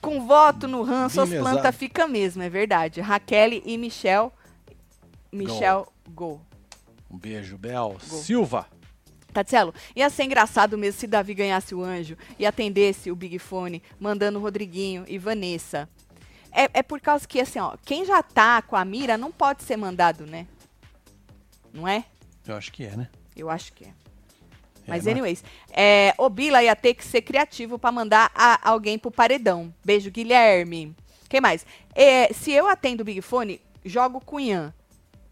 Com 0.00 0.26
voto 0.26 0.66
no 0.66 0.82
ranço, 0.82 1.20
as 1.20 1.30
plantas 1.30 1.76
fica 1.76 2.08
mesmo, 2.08 2.42
é 2.42 2.50
verdade. 2.50 3.00
Raquel 3.00 3.52
e 3.64 3.78
Michel. 3.78 4.32
Michel 5.30 5.86
Gol. 6.08 6.40
Um 7.08 7.16
beijo, 7.16 7.56
Bel. 7.56 7.98
Silva. 8.00 8.66
Tatielo, 9.32 9.74
ia 9.96 10.08
ser 10.10 10.24
engraçado 10.24 10.76
mesmo 10.76 11.00
se 11.00 11.06
Davi 11.06 11.32
ganhasse 11.34 11.74
o 11.74 11.82
anjo 11.82 12.16
e 12.38 12.44
atendesse 12.46 13.10
o 13.10 13.16
Big 13.16 13.38
Fone, 13.38 13.82
mandando 13.98 14.38
Rodriguinho 14.38 15.04
e 15.08 15.18
Vanessa. 15.18 15.88
É, 16.52 16.68
é 16.74 16.82
por 16.82 17.00
causa 17.00 17.26
que, 17.26 17.40
assim, 17.40 17.58
ó, 17.58 17.76
quem 17.84 18.04
já 18.04 18.22
tá 18.22 18.60
com 18.60 18.76
a 18.76 18.84
mira 18.84 19.16
não 19.16 19.32
pode 19.32 19.62
ser 19.62 19.76
mandado, 19.76 20.26
né? 20.26 20.46
Não 21.72 21.88
é? 21.88 22.04
Eu 22.46 22.56
acho 22.56 22.70
que 22.72 22.84
é, 22.84 22.94
né? 22.96 23.08
Eu 23.34 23.48
acho 23.48 23.72
que 23.72 23.84
é. 23.84 23.88
É, 23.88 23.92
Mas, 24.86 25.04
né? 25.04 25.12
anyways, 25.12 25.42
é, 25.70 26.12
o 26.18 26.28
Bila 26.28 26.62
ia 26.62 26.76
ter 26.76 26.92
que 26.94 27.04
ser 27.04 27.22
criativo 27.22 27.78
pra 27.78 27.90
mandar 27.92 28.30
a- 28.34 28.68
alguém 28.68 28.98
pro 28.98 29.10
paredão. 29.10 29.72
Beijo, 29.84 30.10
Guilherme. 30.10 30.94
Quem 31.28 31.40
mais? 31.40 31.64
É, 31.94 32.30
se 32.34 32.50
eu 32.52 32.66
atendo 32.68 33.02
o 33.02 33.04
Big 33.06 33.22
Fone, 33.22 33.60
jogo 33.84 34.20
Cunhã, 34.20 34.74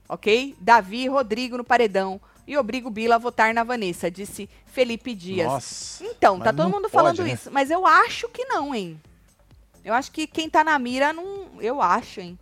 ok? 0.08 0.56
Davi 0.58 1.02
e 1.04 1.08
Rodrigo 1.08 1.58
no 1.58 1.64
paredão. 1.64 2.18
E 2.50 2.58
obrigo 2.58 2.88
o 2.88 2.90
Bila 2.90 3.14
a 3.14 3.18
votar 3.18 3.54
na 3.54 3.62
Vanessa, 3.62 4.10
disse 4.10 4.50
Felipe 4.66 5.14
Dias. 5.14 5.46
Nossa. 5.46 6.04
Então, 6.04 6.40
tá 6.40 6.52
todo 6.52 6.68
mundo 6.68 6.90
pode, 6.90 6.92
falando 6.92 7.22
né? 7.22 7.32
isso. 7.32 7.48
Mas 7.48 7.70
eu 7.70 7.86
acho 7.86 8.28
que 8.28 8.44
não, 8.44 8.74
hein? 8.74 9.00
Eu 9.84 9.94
acho 9.94 10.10
que 10.10 10.26
quem 10.26 10.50
tá 10.50 10.64
na 10.64 10.76
mira 10.76 11.12
não. 11.12 11.48
Eu 11.60 11.80
acho, 11.80 12.20
hein? 12.20 12.36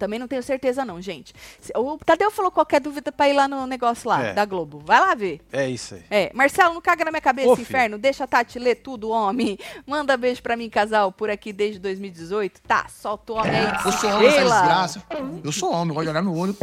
Também 0.00 0.18
não 0.18 0.26
tenho 0.26 0.42
certeza, 0.42 0.82
não, 0.82 0.98
gente. 1.00 1.34
O 1.76 1.98
Tadeu 1.98 2.30
falou 2.30 2.50
qualquer 2.50 2.80
dúvida 2.80 3.12
pra 3.12 3.28
ir 3.28 3.34
lá 3.34 3.46
no 3.46 3.66
negócio 3.66 4.08
lá, 4.08 4.22
É. 4.24 4.32
da 4.32 4.46
Globo. 4.46 4.82
Vai 4.82 4.98
lá 4.98 5.14
ver. 5.14 5.42
É 5.52 5.68
isso 5.68 5.94
aí. 5.94 6.02
É, 6.10 6.30
Marcelo, 6.34 6.72
não 6.72 6.80
caga 6.80 7.04
na 7.04 7.10
minha 7.10 7.20
cabeça, 7.20 7.50
Ô, 7.50 7.54
filho. 7.54 7.66
inferno. 7.68 7.98
Deixa 7.98 8.24
a 8.24 8.26
Tati 8.26 8.58
ler 8.58 8.76
tudo, 8.76 9.10
homem. 9.10 9.58
Manda 9.86 10.16
beijo 10.16 10.42
pra 10.42 10.56
mim, 10.56 10.70
casal, 10.70 11.12
por 11.12 11.28
aqui 11.28 11.52
desde 11.52 11.78
2018. 11.78 12.62
Tá, 12.62 12.86
solta 12.88 13.34
o 13.34 13.36
homem 13.36 13.52
aí. 13.54 13.66
Eu 13.84 13.92
sou 13.92 14.10
homem, 14.10 14.26
essa 14.28 14.40
desgraça. 14.40 15.02
Eu 15.44 15.52
sou 15.52 15.70
homem, 15.72 15.94
gosto 15.94 16.04
de 16.06 16.10
olhar 16.10 16.22
no 16.22 16.34
olho. 16.34 16.56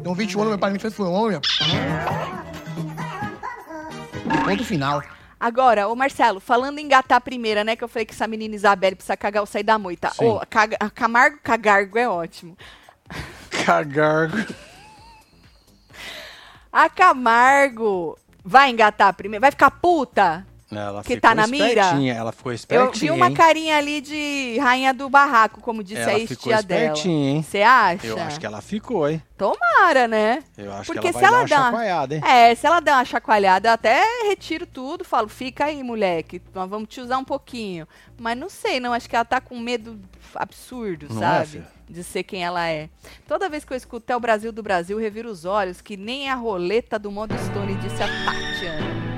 Então, 0.00 0.14
21 0.14 0.40
anos, 0.40 0.50
meu 0.52 0.58
pai 0.58 0.70
me 0.70 0.78
fez 0.78 0.94
foi 0.94 1.06
homem. 1.06 1.38
Ponto 4.44 4.64
final. 4.64 5.02
Agora, 5.40 5.86
ô 5.86 5.94
Marcelo, 5.94 6.40
falando 6.40 6.78
em 6.80 6.84
engatar 6.84 7.18
a 7.18 7.20
primeira, 7.20 7.62
né? 7.62 7.76
Que 7.76 7.84
eu 7.84 7.88
falei 7.88 8.04
que 8.04 8.12
essa 8.12 8.26
menina 8.26 8.54
Isabelle 8.56 8.96
precisa 8.96 9.16
cagar 9.16 9.40
ou 9.42 9.46
sair 9.46 9.62
da 9.62 9.78
moita. 9.78 10.10
Ô, 10.18 10.40
caga, 10.50 10.76
Camargo 10.92 11.38
Cagargo 11.42 11.96
é 11.96 12.08
ótimo. 12.08 12.56
Cagargo. 13.64 14.36
A 16.72 16.88
Camargo 16.88 18.18
vai 18.44 18.70
engatar 18.70 19.08
a 19.08 19.12
primeira. 19.12 19.40
Vai 19.40 19.50
ficar 19.50 19.70
puta? 19.70 20.46
Ela 20.70 21.02
Que 21.02 21.18
tá 21.18 21.34
na 21.34 21.46
mira? 21.46 21.94
Ela 22.14 22.30
ficou 22.30 22.52
Eu 22.52 22.54
espertinha, 22.54 23.10
vi 23.12 23.18
uma 23.18 23.28
hein? 23.28 23.34
carinha 23.34 23.78
ali 23.78 24.02
de 24.02 24.58
rainha 24.60 24.92
do 24.92 25.08
barraco, 25.08 25.62
como 25.62 25.82
disse 25.82 26.02
Ela 26.02 26.12
a 26.12 26.18
estia 26.18 26.62
dela. 26.62 26.82
espertinha, 26.92 27.30
hein? 27.30 27.42
Você 27.42 27.62
acha? 27.62 28.06
Eu 28.06 28.20
acho 28.20 28.38
que 28.38 28.44
ela 28.44 28.60
ficou, 28.60 29.08
hein? 29.08 29.22
Tomara, 29.38 30.06
né? 30.06 30.44
Eu 30.58 30.70
acho 30.74 30.92
Porque 30.92 31.10
que 31.10 31.18
se 31.18 31.24
ela 31.24 31.38
ela 31.38 31.38
vai 31.38 31.48
dar 31.48 31.56
uma 31.56 31.64
chacoalhada, 31.70 32.14
hein? 32.16 32.22
É, 32.22 32.54
se 32.54 32.66
ela 32.66 32.80
der 32.80 32.92
uma 32.92 33.04
chacoalhada, 33.06 33.68
eu 33.70 33.72
até 33.72 34.02
retiro 34.28 34.66
tudo, 34.66 35.06
falo, 35.06 35.26
fica 35.26 35.64
aí, 35.64 35.82
moleque, 35.82 36.42
nós 36.54 36.68
vamos 36.68 36.88
te 36.90 37.00
usar 37.00 37.16
um 37.16 37.24
pouquinho. 37.24 37.88
Mas 38.20 38.36
não 38.36 38.50
sei, 38.50 38.78
não, 38.78 38.92
acho 38.92 39.08
que 39.08 39.16
ela 39.16 39.24
tá 39.24 39.40
com 39.40 39.58
medo 39.58 39.98
absurdo, 40.34 41.06
Não 41.08 41.16
é, 41.16 41.26
sabe? 41.26 41.46
filha? 41.52 41.77
De 41.88 42.04
ser 42.04 42.22
quem 42.22 42.44
ela 42.44 42.68
é. 42.68 42.88
Toda 43.26 43.48
vez 43.48 43.64
que 43.64 43.72
eu 43.72 43.76
escuto 43.76 44.12
é 44.12 44.16
o 44.16 44.20
Brasil 44.20 44.52
do 44.52 44.62
Brasil, 44.62 44.98
reviro 44.98 45.30
os 45.30 45.44
olhos, 45.44 45.80
que 45.80 45.96
nem 45.96 46.28
a 46.28 46.34
roleta 46.34 46.98
do 46.98 47.10
modo 47.10 47.34
Stone, 47.38 47.74
disse 47.76 48.02
a 48.02 48.06
Tatiana. 48.06 49.08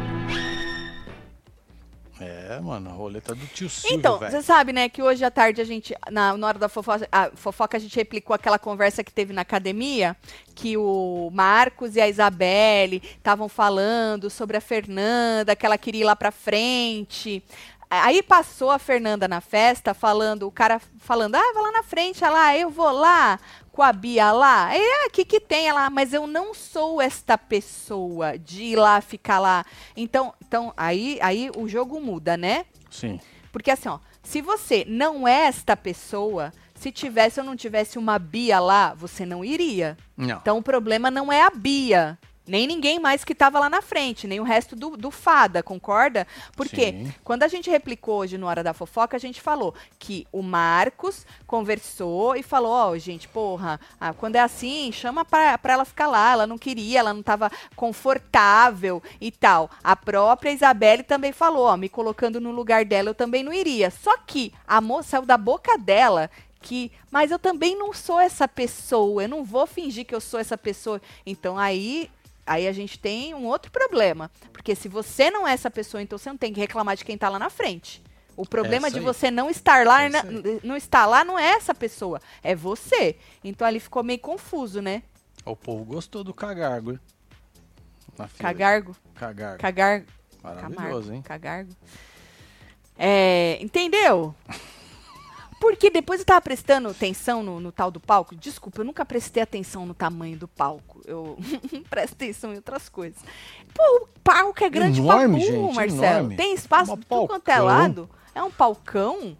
É, 2.20 2.60
mano, 2.60 2.90
a 2.90 2.92
roleta 2.92 3.34
do 3.34 3.46
tio 3.46 3.70
Silvio, 3.70 3.98
Então, 3.98 4.18
você 4.18 4.42
sabe, 4.42 4.74
né, 4.74 4.90
que 4.90 5.02
hoje 5.02 5.24
à 5.24 5.30
tarde 5.30 5.62
a 5.62 5.64
gente, 5.64 5.94
na, 6.10 6.36
na 6.36 6.46
hora 6.46 6.58
da 6.58 6.68
fofoca, 6.68 7.08
a 7.10 7.30
fofoca, 7.34 7.78
a 7.78 7.80
gente 7.80 7.96
replicou 7.96 8.34
aquela 8.34 8.58
conversa 8.58 9.02
que 9.02 9.10
teve 9.10 9.32
na 9.32 9.40
academia, 9.40 10.14
que 10.54 10.76
o 10.76 11.30
Marcos 11.32 11.96
e 11.96 12.00
a 12.00 12.06
Isabelle 12.06 13.02
estavam 13.16 13.48
falando 13.48 14.28
sobre 14.28 14.58
a 14.58 14.60
Fernanda, 14.60 15.56
que 15.56 15.64
ela 15.64 15.78
queria 15.78 16.02
ir 16.02 16.04
lá 16.04 16.14
pra 16.14 16.30
frente. 16.30 17.42
Aí 17.90 18.22
passou 18.22 18.70
a 18.70 18.78
Fernanda 18.78 19.26
na 19.26 19.40
festa 19.40 19.92
falando, 19.92 20.46
o 20.46 20.52
cara 20.52 20.80
falando, 21.00 21.34
ah, 21.34 21.52
vai 21.52 21.62
lá 21.64 21.72
na 21.72 21.82
frente, 21.82 22.24
"Ah, 22.24 22.56
eu 22.56 22.70
vou 22.70 22.92
lá 22.92 23.38
com 23.72 23.82
a 23.82 23.92
Bia 23.92 24.30
lá. 24.30 24.72
É, 24.74 25.06
o 25.06 25.10
que 25.10 25.24
que 25.24 25.40
tem 25.40 25.68
ela? 25.68 25.90
Mas 25.90 26.12
eu 26.12 26.26
não 26.26 26.54
sou 26.54 27.00
esta 27.00 27.36
pessoa 27.36 28.38
de 28.38 28.62
ir 28.62 28.76
lá 28.76 29.00
ficar 29.00 29.38
lá. 29.40 29.64
Então, 29.96 30.32
então 30.46 30.72
aí, 30.76 31.18
aí 31.20 31.50
o 31.56 31.66
jogo 31.66 32.00
muda, 32.00 32.36
né? 32.36 32.64
Sim. 32.90 33.18
Porque 33.52 33.70
assim, 33.70 33.88
ó, 33.88 33.98
se 34.22 34.40
você 34.40 34.84
não 34.86 35.26
é 35.26 35.46
esta 35.46 35.76
pessoa, 35.76 36.52
se 36.74 36.92
tivesse 36.92 37.40
ou 37.40 37.46
não 37.46 37.56
tivesse 37.56 37.98
uma 37.98 38.18
Bia 38.18 38.60
lá, 38.60 38.94
você 38.94 39.26
não 39.26 39.44
iria. 39.44 39.96
Não. 40.16 40.36
Então 40.38 40.58
o 40.58 40.62
problema 40.62 41.10
não 41.10 41.32
é 41.32 41.42
a 41.42 41.50
Bia. 41.50 42.18
Nem 42.50 42.66
ninguém 42.66 42.98
mais 42.98 43.24
que 43.24 43.32
estava 43.32 43.60
lá 43.60 43.70
na 43.70 43.80
frente, 43.80 44.26
nem 44.26 44.40
o 44.40 44.42
resto 44.42 44.74
do, 44.74 44.96
do 44.96 45.08
fada, 45.08 45.62
concorda? 45.62 46.26
Porque 46.56 46.90
Sim. 46.90 47.14
quando 47.22 47.44
a 47.44 47.48
gente 47.48 47.70
replicou 47.70 48.18
hoje 48.18 48.36
no 48.36 48.48
Hora 48.48 48.64
da 48.64 48.74
Fofoca, 48.74 49.16
a 49.16 49.20
gente 49.20 49.40
falou 49.40 49.72
que 50.00 50.26
o 50.32 50.42
Marcos 50.42 51.24
conversou 51.46 52.34
e 52.34 52.42
falou: 52.42 52.72
Ó, 52.72 52.98
gente, 52.98 53.28
porra, 53.28 53.78
ah, 54.00 54.12
quando 54.12 54.34
é 54.34 54.40
assim, 54.40 54.90
chama 54.90 55.24
pra, 55.24 55.56
pra 55.58 55.74
ela 55.74 55.84
ficar 55.84 56.08
lá. 56.08 56.32
Ela 56.32 56.46
não 56.46 56.58
queria, 56.58 56.98
ela 56.98 57.14
não 57.14 57.22
tava 57.22 57.52
confortável 57.76 59.00
e 59.20 59.30
tal. 59.30 59.70
A 59.84 59.94
própria 59.94 60.50
Isabelle 60.50 61.04
também 61.04 61.30
falou: 61.30 61.66
Ó, 61.66 61.76
me 61.76 61.88
colocando 61.88 62.40
no 62.40 62.50
lugar 62.50 62.84
dela, 62.84 63.10
eu 63.10 63.14
também 63.14 63.44
não 63.44 63.52
iria. 63.52 63.92
Só 63.92 64.16
que 64.18 64.52
a 64.66 64.80
moça 64.80 65.10
saiu 65.10 65.24
da 65.24 65.36
boca 65.36 65.78
dela 65.78 66.28
que, 66.60 66.92
mas 67.10 67.30
eu 67.30 67.38
também 67.38 67.76
não 67.76 67.92
sou 67.92 68.20
essa 68.20 68.46
pessoa, 68.46 69.22
eu 69.22 69.28
não 69.28 69.44
vou 69.44 69.66
fingir 69.66 70.04
que 70.04 70.14
eu 70.14 70.20
sou 70.20 70.38
essa 70.38 70.58
pessoa. 70.58 71.00
Então 71.24 71.58
aí, 71.58 72.10
aí 72.46 72.66
a 72.68 72.72
gente 72.72 72.98
tem 72.98 73.34
um 73.34 73.46
outro 73.46 73.70
problema, 73.70 74.30
porque 74.52 74.74
se 74.74 74.88
você 74.88 75.30
não 75.30 75.46
é 75.46 75.52
essa 75.52 75.70
pessoa, 75.70 76.02
então 76.02 76.18
você 76.18 76.28
não 76.30 76.36
tem 76.36 76.52
que 76.52 76.60
reclamar 76.60 76.96
de 76.96 77.04
quem 77.04 77.16
tá 77.18 77.28
lá 77.28 77.38
na 77.38 77.50
frente. 77.50 78.02
O 78.36 78.46
problema 78.46 78.86
Essa 78.88 78.98
de 78.98 79.04
você 79.04 79.30
não 79.30 79.50
estar 79.50 79.86
lá, 79.86 80.02
Essa 80.04 80.22
na- 80.22 80.40
não 80.62 80.76
estar 80.76 81.04
lá 81.06 81.24
não 81.24 81.38
é 81.38 81.50
essa 81.50 81.74
pessoa, 81.74 82.20
é 82.42 82.54
você. 82.54 83.16
Então 83.44 83.66
ali 83.66 83.78
ficou 83.80 84.02
meio 84.02 84.18
confuso, 84.18 84.80
né? 84.80 85.02
O 85.44 85.54
povo 85.54 85.84
gostou 85.84 86.22
do 86.24 86.32
cagargo. 86.32 86.98
Cagargo, 88.38 88.96
Cagargo. 89.14 89.58
cagargo, 89.60 90.06
Maravilhoso, 90.42 90.76
Camargo, 90.76 91.12
hein? 91.12 91.22
Cagargo. 91.22 91.72
É, 92.98 93.58
entendeu? 93.62 94.34
Porque 95.60 95.90
depois 95.90 96.20
eu 96.20 96.26
tava 96.26 96.40
prestando 96.40 96.88
atenção 96.88 97.42
no, 97.42 97.60
no 97.60 97.70
tal 97.70 97.90
do 97.90 98.00
palco. 98.00 98.34
Desculpa, 98.34 98.80
eu 98.80 98.84
nunca 98.84 99.04
prestei 99.04 99.42
atenção 99.42 99.84
no 99.84 99.92
tamanho 99.92 100.38
do 100.38 100.48
palco. 100.48 101.02
Eu 101.04 101.36
presto 101.90 102.14
atenção 102.14 102.52
em 102.52 102.56
outras 102.56 102.88
coisas. 102.88 103.20
Pô, 103.74 103.82
o 104.02 104.08
palco 104.24 104.64
é 104.64 104.70
grande 104.70 105.00
Enorme, 105.00 105.44
pra 105.44 105.52
burro, 105.52 105.66
gente, 105.66 105.76
Marcelo. 105.76 106.02
enorme. 106.04 106.36
Tem 106.36 106.54
espaço 106.54 106.96
de 106.96 107.04
tudo 107.04 107.26
quanto 107.28 107.48
é 107.50 107.60
lado. 107.60 108.08
É 108.34 108.42
um 108.42 108.50
palcão. 108.50 109.36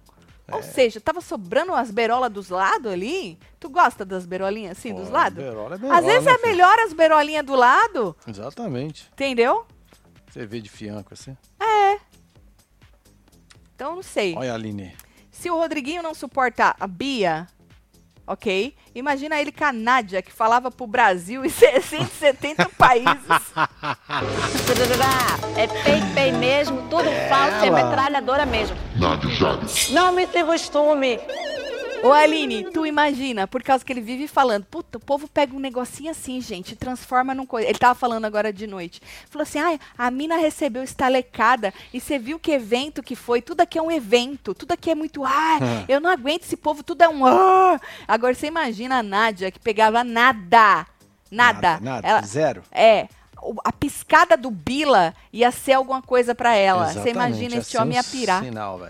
Ou 0.53 0.63
seja, 0.63 1.01
tava 1.01 1.21
sobrando 1.21 1.73
as 1.75 1.91
berolas 1.91 2.31
dos 2.31 2.49
lados 2.51 2.93
ali. 2.93 3.39
Tu 3.59 3.71
gosta 3.71 4.05
das 4.05 4.27
berolinhas 4.27 4.77
assim, 4.77 4.93
dos 4.93 5.07
Pô, 5.09 5.15
lados? 5.15 5.43
berola 5.43 5.71
é 5.71 5.75
Às 5.77 5.81
berola, 5.81 6.03
vezes 6.03 6.25
né, 6.25 6.33
é 6.33 6.39
filho? 6.39 6.49
melhor 6.51 6.79
as 6.81 6.93
berolinhas 6.93 7.47
do 7.47 7.55
lado, 7.55 8.17
Exatamente. 8.27 9.09
entendeu? 9.13 9.65
Você 10.29 10.45
vê 10.45 10.61
de 10.61 10.69
fianco 10.69 11.15
assim. 11.15 11.37
Então 13.75 13.95
não 13.97 14.03
sei. 14.03 14.35
Olha 14.37 14.53
a 14.53 14.55
Aline. 14.57 14.95
Se 15.41 15.51
o 15.51 15.57
Rodriguinho 15.57 16.03
não 16.03 16.13
suporta 16.13 16.77
a 16.79 16.87
Bia, 16.87 17.47
ok? 18.27 18.77
Imagina 18.95 19.41
ele 19.41 19.51
com 19.51 19.65
a 19.65 19.73
Nádia, 19.73 20.21
que 20.21 20.31
falava 20.31 20.71
pro 20.71 20.87
Brasil 20.87 21.43
em 21.47 21.49
170 21.49 22.69
países. 22.77 23.09
É 25.57 25.67
pay 26.15 26.33
mesmo, 26.33 26.83
tudo 26.91 27.09
falso, 27.31 27.65
é 27.65 27.71
metralhadora 27.71 28.45
mesmo. 28.45 28.77
Não 29.93 30.13
me 30.13 30.27
tem 30.27 30.45
costume. 30.45 31.19
Ô 32.07 32.13
Aline, 32.13 32.71
tu 32.71 32.87
imagina, 32.87 33.47
por 33.47 33.63
causa 33.63 33.85
que 33.85 33.93
ele 33.93 34.01
vive 34.01 34.27
falando, 34.27 34.65
puta, 34.65 34.99
o 34.99 35.01
povo 35.01 35.29
pega 35.29 35.55
um 35.55 35.59
negocinho 35.59 36.11
assim, 36.11 36.41
gente, 36.41 36.75
transforma 36.75 37.35
num 37.35 37.45
coisa. 37.45 37.69
Ele 37.69 37.79
tava 37.79 37.95
falando 37.95 38.25
agora 38.25 38.53
de 38.53 38.67
noite. 38.67 39.03
Falou 39.29 39.43
assim: 39.43 39.59
ai, 39.59 39.79
a 39.99 40.11
mina 40.11 40.37
recebeu 40.37 40.83
estalecada 40.83 41.73
e 41.93 42.01
você 42.01 42.19
viu 42.19 42.39
que 42.39 42.51
evento 42.53 43.03
que 43.03 43.15
foi? 43.15 43.43
Tudo 43.43 43.61
aqui 43.61 43.79
é 43.79 43.83
um 43.83 43.91
evento, 43.91 44.55
tudo 44.55 44.73
aqui 44.73 44.91
é 44.91 44.95
muito. 44.95 45.25
Ah, 45.25 45.59
eu 45.89 46.01
não 46.01 46.11
aguento 46.11 46.43
esse 46.45 46.57
povo, 46.57 46.83
tudo 46.83 47.03
é 47.03 47.09
um. 47.09 47.25
Ah. 47.27 47.79
Agora 48.09 48.35
você 48.35 48.47
imagina 48.47 48.99
a 48.99 49.03
Nádia 49.03 49.51
que 49.51 49.59
pegava 49.59 50.03
nada. 50.03 50.87
Nada. 51.31 51.79
Nada. 51.81 52.07
Ela- 52.09 52.23
Zero. 52.23 52.63
é. 52.73 53.09
A 53.65 53.73
piscada 53.73 54.37
do 54.37 54.51
Bila 54.51 55.15
ia 55.33 55.51
ser 55.51 55.73
alguma 55.73 56.03
coisa 56.03 56.35
pra 56.35 56.55
ela. 56.55 56.93
Você 56.93 57.09
imagina, 57.09 57.57
este 57.57 57.71
ser 57.73 57.79
homem 57.79 57.97
ia 57.97 58.05
pirar. 58.05 58.45
Sinal. 58.45 58.81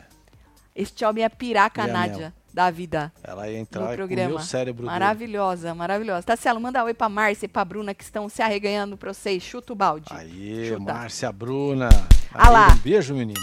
Este 0.75 1.05
homem 1.05 1.23
ia 1.23 1.31
pirar 1.31 1.71
com 1.71 1.81
a 1.81 1.87
Ia 1.87 1.93
Nádia. 1.93 2.35
Da 2.53 2.71
vida 2.71 3.13
Ela 3.23 3.49
ia 3.49 3.57
no 3.57 3.63
entrar 3.63 3.83
comer 3.85 3.97
programa. 3.97 4.35
o 4.37 4.41
cérebro 4.43 4.83
dele. 4.83 4.91
maravilhosa, 4.93 5.75
maravilhosa. 5.75 6.23
Tacielo, 6.23 6.61
manda 6.61 6.83
oi 6.85 6.95
pra 6.95 7.09
Márcia 7.09 7.47
e 7.47 7.49
pra 7.49 7.65
Bruna 7.65 7.95
que 7.95 8.03
estão 8.05 8.29
se 8.29 8.43
arreganhando 8.43 8.97
pra 8.97 9.13
vocês. 9.13 9.43
Chuta 9.43 9.73
o 9.73 9.77
balde. 9.77 10.07
Aí. 10.11 10.77
Márcia 10.81 11.31
Bruna. 11.33 11.89
Ah 12.35 12.49
lá. 12.51 12.73
Um 12.73 12.77
beijo, 12.79 13.15
menina. 13.15 13.41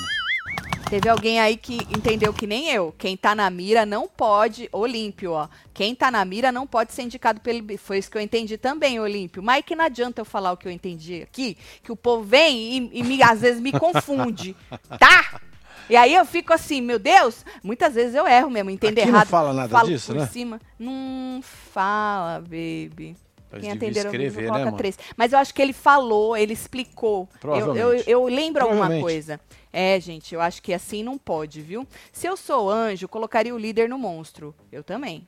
Teve 0.90 1.10
alguém 1.10 1.38
aí 1.38 1.58
que 1.58 1.76
entendeu 1.94 2.34
que 2.34 2.48
nem 2.48 2.70
eu. 2.70 2.96
Quem 2.98 3.18
tá 3.18 3.36
na 3.36 3.50
mira 3.50 3.86
não 3.86 4.08
pode. 4.08 4.70
Olímpio, 4.72 5.34
ó. 5.34 5.50
Quem 5.74 5.94
tá 5.94 6.10
na 6.10 6.24
mira 6.24 6.50
não 6.50 6.66
pode 6.66 6.94
ser 6.94 7.02
indicado 7.02 7.42
pelo. 7.42 7.78
Foi 7.78 7.98
isso 7.98 8.10
que 8.10 8.18
eu 8.18 8.22
entendi 8.22 8.58
também, 8.58 8.98
Olímpio. 8.98 9.44
Mas 9.44 9.66
que 9.66 9.76
não 9.76 9.84
adianta 9.84 10.22
eu 10.22 10.26
falar 10.26 10.54
o 10.54 10.58
que 10.58 10.66
eu 10.66 10.72
entendi 10.72 11.22
aqui, 11.24 11.58
que 11.84 11.92
o 11.92 11.96
povo 11.96 12.24
vem 12.24 12.78
e, 12.78 13.00
e 13.00 13.04
me, 13.04 13.22
às 13.22 13.42
vezes 13.42 13.60
me 13.60 13.74
confunde. 13.74 14.56
Tá? 14.98 15.42
E 15.90 15.96
aí 15.96 16.14
eu 16.14 16.26
fico 16.26 16.54
assim, 16.54 16.82
meu 16.82 17.00
Deus, 17.00 17.46
muitas 17.64 17.94
vezes 17.96 18.14
eu 18.16 18.28
erro 18.28 18.50
mesmo, 18.50 18.70
entender 18.70 19.02
Aqui 19.02 19.12
não 19.12 19.18
errado. 19.18 19.28
fala 19.30 19.54
nada 19.54 19.70
falo 19.70 19.88
disso, 19.88 20.14
por 20.14 20.20
né? 20.20 20.28
cima. 20.28 20.60
Não 20.78 21.42
fala, 21.42 22.40
baby. 22.42 23.16
Mas 23.50 23.62
Quem 23.62 23.72
devia 23.78 24.02
atender 24.02 24.06
ao 24.06 24.12
vivo 24.12 24.24
escrever, 24.24 24.42
né, 24.42 24.48
coloca 24.50 24.66
mano? 24.66 24.78
três. 24.78 25.00
Mas 25.16 25.32
eu 25.32 25.40
acho 25.40 25.54
que 25.54 25.62
ele 25.62 25.72
falou, 25.74 26.36
ele 26.36 26.52
explicou. 26.54 27.30
Eu, 27.44 27.76
eu, 27.76 28.04
eu 28.06 28.26
lembro 28.26 28.64
alguma 28.64 29.00
coisa. 29.00 29.40
É, 29.72 30.00
gente, 30.00 30.34
eu 30.36 30.42
acho 30.42 30.62
que 30.62 30.74
assim 30.74 31.04
não 31.04 31.18
pode, 31.18 31.62
viu? 31.62 31.88
Se 32.12 32.28
eu 32.28 32.36
sou 32.36 32.70
anjo, 32.70 33.08
colocaria 33.08 33.54
o 33.54 33.58
líder 33.58 33.88
no 33.88 33.98
monstro. 33.98 34.54
Eu 34.72 34.84
também. 34.84 35.26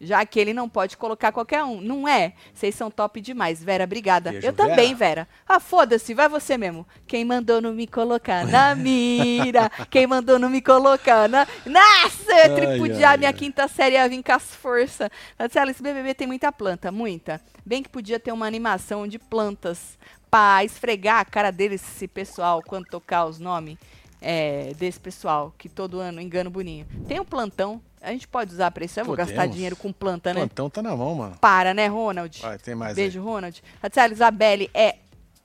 Já 0.00 0.24
que 0.26 0.38
ele 0.38 0.52
não 0.52 0.68
pode 0.68 0.96
colocar 0.96 1.32
qualquer 1.32 1.62
um. 1.64 1.80
Não 1.80 2.06
é? 2.06 2.34
Vocês 2.52 2.74
são 2.74 2.90
top 2.90 3.20
demais. 3.20 3.62
Vera, 3.62 3.84
obrigada. 3.84 4.30
Beijo, 4.30 4.46
eu 4.46 4.52
também, 4.52 4.94
Vera. 4.94 5.26
Vera. 5.26 5.28
Ah, 5.48 5.60
foda-se, 5.60 6.14
vai 6.14 6.28
você 6.28 6.58
mesmo. 6.58 6.86
Quem 7.06 7.24
mandou 7.24 7.60
não 7.60 7.72
me 7.72 7.86
colocar 7.86 8.46
na 8.46 8.74
mira? 8.74 9.70
Quem 9.90 10.06
mandou 10.06 10.38
não 10.38 10.50
me 10.50 10.60
colocar 10.60 11.28
na. 11.28 11.46
Nossa, 11.64 12.32
eu 12.32 12.36
ia 12.36 12.54
tripudiar 12.54 13.12
ai, 13.12 13.16
minha 13.18 13.30
ai. 13.30 13.34
quinta 13.34 13.68
série 13.68 13.94
ia 13.94 14.08
vir 14.08 14.22
com 14.22 14.32
as 14.32 14.54
forças. 14.54 15.08
Marcelo, 15.38 15.70
esse 15.70 15.82
BBB 15.82 16.14
tem 16.14 16.26
muita 16.26 16.50
planta, 16.50 16.90
muita. 16.90 17.40
Bem 17.64 17.82
que 17.82 17.88
podia 17.88 18.18
ter 18.18 18.32
uma 18.32 18.46
animação 18.46 19.06
de 19.06 19.18
plantas 19.18 19.98
pra 20.30 20.64
esfregar 20.64 21.20
a 21.20 21.24
cara 21.24 21.50
deles, 21.50 21.80
esse 21.80 22.08
pessoal, 22.08 22.62
quando 22.66 22.86
tocar 22.86 23.24
os 23.24 23.38
nomes 23.38 23.78
é, 24.20 24.72
desse 24.74 24.98
pessoal, 24.98 25.54
que 25.56 25.68
todo 25.68 26.00
ano 26.00 26.20
engana 26.20 26.48
o 26.48 26.52
Boninho. 26.52 26.86
Tem 27.06 27.20
um 27.20 27.24
plantão, 27.24 27.80
a 28.04 28.10
gente 28.10 28.28
pode 28.28 28.52
usar 28.52 28.70
pra 28.70 28.84
isso. 28.84 29.00
Eu 29.00 29.04
vou 29.04 29.16
gastar 29.16 29.46
dinheiro 29.46 29.74
com 29.74 29.92
planta, 29.92 30.32
né? 30.32 30.40
Plantão 30.40 30.68
tá 30.68 30.82
na 30.82 30.94
mão, 30.94 31.14
mano. 31.14 31.36
Para, 31.40 31.72
né, 31.72 31.86
Ronald? 31.86 32.40
Vai, 32.40 32.58
tem 32.58 32.74
mais 32.74 32.94
Beijo, 32.94 33.22
Ronald. 33.22 33.62
Tatiana 33.80 34.12
Isabelle 34.12 34.70
é 34.74 34.96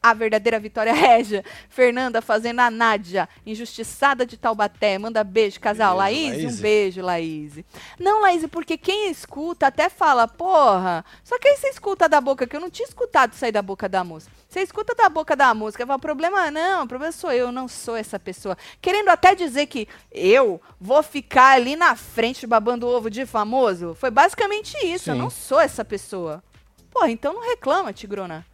a 0.01 0.13
verdadeira 0.13 0.59
Vitória 0.59 0.93
Régia. 0.93 1.43
Fernanda 1.69 2.21
fazendo 2.21 2.59
a 2.59 2.71
Nádia, 2.71 3.27
injustiçada 3.45 4.25
de 4.25 4.37
Taubaté. 4.37 4.97
Manda 4.97 5.23
beijo, 5.23 5.59
casal. 5.59 5.97
Beijo, 5.97 5.99
Laís, 5.99 6.37
um 6.37 6.45
Laís. 6.45 6.59
beijo, 6.59 7.01
Laís. 7.01 7.53
Não, 7.99 8.21
Laís, 8.21 8.45
porque 8.47 8.77
quem 8.77 9.11
escuta 9.11 9.67
até 9.67 9.89
fala, 9.89 10.27
porra. 10.27 11.03
Só 11.23 11.37
que 11.37 11.47
aí 11.47 11.57
você 11.57 11.69
escuta 11.69 12.07
da 12.07 12.21
boca, 12.21 12.47
que 12.47 12.55
eu 12.55 12.61
não 12.61 12.69
tinha 12.69 12.87
escutado 12.87 13.33
sair 13.33 13.51
da 13.51 13.61
boca 13.61 13.89
da 13.89 14.03
música. 14.03 14.31
Você 14.47 14.61
escuta 14.61 14.95
da 14.95 15.09
boca 15.09 15.35
da 15.35 15.53
música, 15.53 15.85
fala, 15.85 15.99
problema 15.99 16.49
não, 16.49 16.83
o 16.83 16.87
problema 16.87 17.11
sou 17.11 17.31
eu, 17.31 17.47
eu 17.47 17.51
não 17.51 17.67
sou 17.67 17.95
essa 17.95 18.17
pessoa. 18.17 18.57
Querendo 18.81 19.09
até 19.09 19.35
dizer 19.35 19.67
que 19.67 19.87
eu 20.11 20.59
vou 20.79 21.03
ficar 21.03 21.53
ali 21.53 21.75
na 21.75 21.95
frente 21.95 22.47
babando 22.47 22.87
ovo 22.87 23.09
de 23.09 23.25
famoso. 23.25 23.93
Foi 23.93 24.09
basicamente 24.09 24.75
isso, 24.85 25.11
eu 25.11 25.15
Sim. 25.15 25.21
não 25.21 25.29
sou 25.29 25.59
essa 25.59 25.85
pessoa. 25.85 26.43
Porra, 26.89 27.11
então 27.11 27.33
não 27.33 27.47
reclama, 27.47 27.93
Tigrona. 27.93 28.45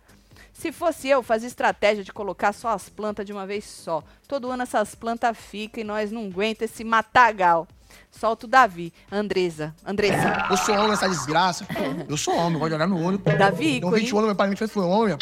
Se 0.55 0.71
fosse 0.71 1.09
eu, 1.09 1.21
fazia 1.21 1.47
estratégia 1.49 2.01
de 2.01 2.13
colocar 2.13 2.53
só 2.53 2.69
as 2.69 2.87
plantas 2.87 3.25
de 3.25 3.33
uma 3.33 3.45
vez 3.45 3.65
só. 3.65 4.01
Todo 4.25 4.49
ano 4.49 4.63
essas 4.63 4.95
plantas 4.95 5.37
ficam 5.37 5.81
e 5.81 5.83
nós 5.83 6.13
não 6.13 6.27
aguenta 6.27 6.63
esse 6.63 6.81
matagal. 6.81 7.67
Solta 8.09 8.45
o 8.45 8.49
Davi. 8.49 8.93
Andresa. 9.11 9.75
Andressa. 9.85 10.47
Eu 10.49 10.55
sou 10.55 10.73
homem 10.75 10.89
nessa 10.91 11.09
desgraça. 11.09 11.67
Eu 12.07 12.15
sou 12.15 12.33
homem, 12.37 12.57
gosto 12.57 12.69
de 12.69 12.75
olhar 12.75 12.87
no 12.87 13.03
olho. 13.05 13.17
Davi, 13.17 13.77
ícone. 13.77 13.99
21 13.99 14.17
anos, 14.17 14.27
meu 14.29 14.35
pai 14.35 14.47
me 14.47 14.55
fez 14.55 14.71
foi 14.71 14.83
homem. 14.85 15.17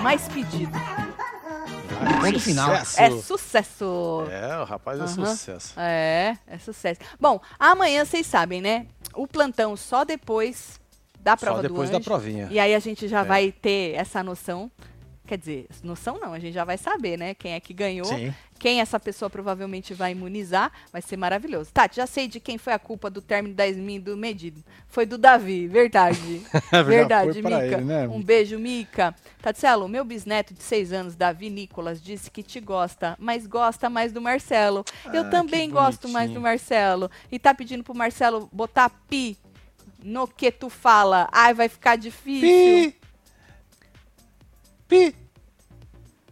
mais 0.00 0.28
pedido. 0.28 0.78
E 2.00 2.20
ponto 2.20 2.40
final. 2.40 2.70
Sucesso. 2.76 3.00
É 3.00 3.10
sucesso. 3.22 4.26
É, 4.30 4.60
o 4.60 4.64
rapaz 4.64 5.00
é 5.00 5.02
Aham. 5.02 5.26
sucesso. 5.26 5.74
É, 5.76 6.38
é 6.46 6.58
sucesso. 6.58 7.00
Bom, 7.18 7.40
amanhã 7.58 8.04
vocês 8.04 8.24
sabem, 8.26 8.60
né? 8.60 8.86
O 9.14 9.26
plantão 9.26 9.76
só 9.76 10.04
depois 10.04 10.80
da 11.24 11.36
prova 11.36 11.56
Só 11.56 11.62
do 11.62 11.68
depois 11.68 11.90
da 11.90 11.96
anjo. 11.96 12.04
provinha. 12.04 12.48
E 12.50 12.58
aí 12.60 12.74
a 12.74 12.78
gente 12.78 13.08
já 13.08 13.20
É. 13.22 13.24
vai 13.24 13.50
ter 13.50 13.94
essa 13.94 14.22
noção. 14.22 14.70
Quer 15.26 15.38
dizer, 15.38 15.66
noção 15.82 16.18
não, 16.20 16.34
a 16.34 16.38
gente 16.38 16.52
já 16.52 16.64
vai 16.66 16.76
saber, 16.76 17.16
né? 17.16 17.32
Quem 17.32 17.52
é 17.54 17.58
que 17.60 17.72
ganhou, 17.72 18.04
Sim. 18.04 18.30
quem 18.58 18.82
essa 18.82 19.00
pessoa 19.00 19.30
provavelmente 19.30 19.94
vai 19.94 20.12
imunizar. 20.12 20.70
Vai 20.92 21.00
ser 21.00 21.16
maravilhoso. 21.16 21.70
Tati, 21.72 21.96
já 21.96 22.06
sei 22.06 22.28
de 22.28 22.38
quem 22.38 22.58
foi 22.58 22.74
a 22.74 22.78
culpa 22.78 23.08
do 23.08 23.22
término 23.22 23.54
da 23.54 23.66
SMIN 23.66 24.00
do 24.00 24.18
Medido. 24.18 24.62
Foi 24.86 25.06
do 25.06 25.16
Davi, 25.16 25.66
verdade. 25.66 26.42
verdade, 26.84 27.32
foi 27.32 27.40
pra 27.42 27.58
Mica. 27.62 27.76
ele, 27.76 27.84
né? 27.86 28.06
Um 28.06 28.20
beijo, 28.22 28.58
Mica. 28.58 29.14
Tatselo, 29.40 29.88
meu 29.88 30.04
bisneto 30.04 30.52
de 30.52 30.62
seis 30.62 30.92
anos, 30.92 31.16
Davi 31.16 31.48
Nicolas, 31.48 32.02
disse 32.02 32.30
que 32.30 32.42
te 32.42 32.60
gosta, 32.60 33.16
mas 33.18 33.46
gosta 33.46 33.88
mais 33.88 34.12
do 34.12 34.20
Marcelo. 34.20 34.84
Eu 35.10 35.22
Ah, 35.22 35.30
também 35.30 35.68
que 35.68 35.74
gosto 35.74 36.06
mais 36.06 36.30
do. 36.30 36.38
Marcelo. 36.38 37.10
E 37.32 37.38
tá 37.38 37.54
pedindo 37.54 37.82
pro 37.82 37.94
Marcelo 37.94 38.46
botar 38.52 38.90
pi 39.08 39.38
no 40.04 40.28
que 40.28 40.52
tu 40.52 40.68
fala. 40.68 41.28
Ai, 41.32 41.54
vai 41.54 41.68
ficar 41.68 41.96
difícil. 41.96 42.92
Pi! 44.86 45.10
Pi! 45.10 45.16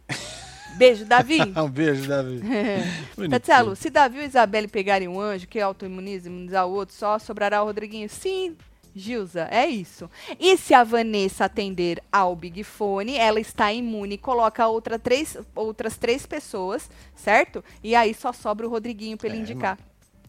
Beijo, 0.76 1.04
Davi. 1.04 1.38
Um 1.56 1.68
beijo, 1.70 2.08
Davi. 2.08 2.40
Bonitinho. 3.16 3.30
Tatselo, 3.30 3.76
se 3.76 3.90
Davi 3.90 4.18
ou 4.18 4.24
Isabelle 4.24 4.68
pegarem 4.68 5.08
um 5.08 5.20
anjo 5.20 5.46
que 5.46 5.60
autoimuniza 5.60 6.28
e 6.28 6.32
imunizar 6.32 6.66
o 6.66 6.72
outro, 6.72 6.94
só 6.94 7.18
sobrará 7.18 7.62
o 7.62 7.66
Rodriguinho. 7.66 8.08
Sim, 8.08 8.56
Gilza, 8.94 9.48
é 9.50 9.66
isso. 9.66 10.10
E 10.38 10.56
se 10.56 10.74
a 10.74 10.82
Vanessa 10.84 11.44
atender 11.44 12.02
ao 12.10 12.34
Big 12.36 12.64
Fone, 12.64 13.16
ela 13.16 13.40
está 13.40 13.72
imune, 13.72 14.18
coloca 14.18 14.66
outra 14.66 14.98
três, 14.98 15.36
outras 15.54 15.96
três 15.96 16.26
pessoas, 16.26 16.90
certo? 17.14 17.62
E 17.82 17.94
aí 17.94 18.14
só 18.14 18.32
sobra 18.32 18.66
o 18.66 18.70
Rodriguinho 18.70 19.16
para 19.16 19.28
ele 19.28 19.38
É, 19.38 19.40
indicar. 19.40 19.78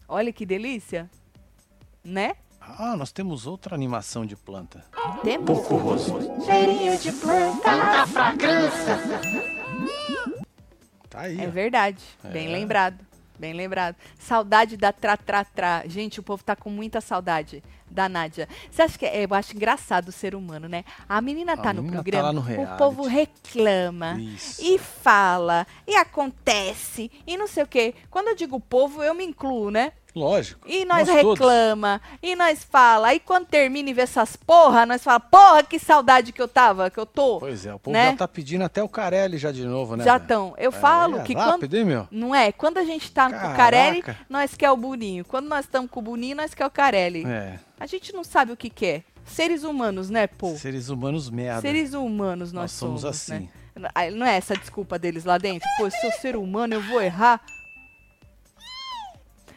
Olha 0.08 0.32
que 0.32 0.46
delícia. 0.46 1.10
Né? 2.04 2.34
Ah, 2.78 2.96
nós 2.96 3.12
temos 3.12 3.46
outra 3.46 3.74
animação 3.74 4.24
de 4.26 4.34
planta. 4.36 4.84
Temos. 5.22 5.58
Cheirinho 6.44 6.98
de 6.98 7.12
planta. 7.12 7.70
Tá 11.08 11.20
aí. 11.20 11.40
É 11.40 11.46
ó. 11.46 11.50
verdade. 11.50 12.02
Bem 12.24 12.48
É. 12.48 12.52
lembrado. 12.52 12.98
Bem 13.38 13.52
lembrado. 13.52 13.96
Saudade 14.18 14.76
da 14.76 14.92
tra, 14.92 15.16
tra, 15.16 15.44
tra. 15.44 15.82
Gente, 15.86 16.20
o 16.20 16.22
povo 16.22 16.42
tá 16.44 16.54
com 16.54 16.70
muita 16.70 17.00
saudade 17.00 17.62
da 17.90 18.08
Nádia. 18.08 18.48
Você 18.70 18.82
acha 18.82 18.98
que 18.98 19.04
é, 19.04 19.24
eu 19.24 19.34
acho 19.34 19.54
engraçado 19.56 20.08
o 20.08 20.12
ser 20.12 20.34
humano, 20.36 20.68
né? 20.68 20.84
A 21.08 21.20
menina 21.20 21.56
tá 21.56 21.72
no 21.72 21.82
menina 21.82 21.98
tá 21.98 22.02
programa, 22.02 22.26
lá 22.28 22.32
no 22.32 22.74
o 22.74 22.76
povo 22.78 23.02
reclama 23.06 24.16
Isso. 24.20 24.62
e 24.64 24.78
fala 24.78 25.66
e 25.86 25.96
acontece 25.96 27.10
e 27.26 27.36
não 27.36 27.48
sei 27.48 27.64
o 27.64 27.66
quê. 27.66 27.94
Quando 28.08 28.28
eu 28.28 28.36
digo 28.36 28.58
povo, 28.60 29.02
eu 29.02 29.14
me 29.14 29.24
incluo, 29.24 29.70
né? 29.70 29.92
Lógico. 30.14 30.60
E 30.68 30.84
nós, 30.84 31.08
todos. 31.08 31.38
reclama, 31.38 32.00
e 32.22 32.36
nós 32.36 32.62
fala, 32.62 33.08
aí 33.08 33.18
quando 33.18 33.46
termina 33.46 33.90
e 33.90 33.92
vê 33.92 34.02
essas 34.02 34.36
porra, 34.36 34.86
nós 34.86 35.02
fala, 35.02 35.18
porra, 35.18 35.62
que 35.64 35.78
saudade 35.78 36.30
que 36.32 36.40
eu 36.40 36.46
tava, 36.46 36.88
que 36.88 36.98
eu 36.98 37.04
tô. 37.06 37.40
Pois 37.40 37.66
é, 37.66 37.74
o 37.74 37.78
povo 37.78 37.92
né? 37.96 38.10
já 38.12 38.16
tá 38.18 38.28
pedindo 38.28 38.62
até 38.62 38.82
o 38.82 38.88
Carelli 38.88 39.38
já 39.38 39.50
de 39.50 39.64
novo, 39.64 39.96
né? 39.96 40.04
Já 40.04 40.16
estão. 40.18 40.54
Eu 40.56 40.68
É, 40.70 40.72
falo 40.72 41.18
é 41.18 41.22
que 41.24 41.34
rápido, 41.34 41.58
quando 41.68 41.74
hein, 41.74 41.84
meu? 41.84 42.08
não 42.12 42.34
é? 42.34 42.52
Quando 42.52 42.78
a 42.78 42.84
gente 42.84 43.10
tá 43.10 43.28
com 43.28 43.36
o 43.36 43.40
Caraca. 43.40 43.56
Carelli, 43.56 44.04
nós 44.28 44.54
quer 44.54 44.70
o 44.70 44.76
Boninho. 44.76 45.24
Quando 45.24 45.48
nós 45.48 45.64
estamos 45.64 45.90
com 45.90 45.98
o 45.98 46.02
Boninho, 46.02 46.36
nós 46.36 46.54
quer 46.54 46.64
o 46.66 46.70
Carelli. 46.70 47.24
É, 47.26 47.58
A 47.80 47.86
gente 47.86 48.12
não 48.12 48.22
sabe 48.22 48.52
o 48.52 48.56
que 48.56 48.70
quer. 48.70 49.02
Seres 49.26 49.64
humanos, 49.64 50.10
né, 50.10 50.26
pô? 50.26 50.54
seres 50.54 50.90
humanos 50.90 51.28
merda. 51.30 51.62
Seres 51.62 51.92
humanos 51.94 52.52
nós, 52.52 52.62
Nós 52.64 52.72
somos 52.72 53.02
né? 53.04 53.08
assim. 53.08 53.48
Ah, 53.94 54.08
Não 54.12 54.24
é 54.26 54.36
essa 54.36 54.54
a 54.54 54.56
desculpa 54.56 54.98
deles 54.98 55.24
lá 55.24 55.38
dentro? 55.38 55.68
Pô, 55.76 55.86
eu 55.86 55.90
sou 55.90 56.12
ser 56.20 56.36
humano, 56.36 56.74
eu 56.74 56.82
vou 56.82 57.02
errar. 57.02 57.40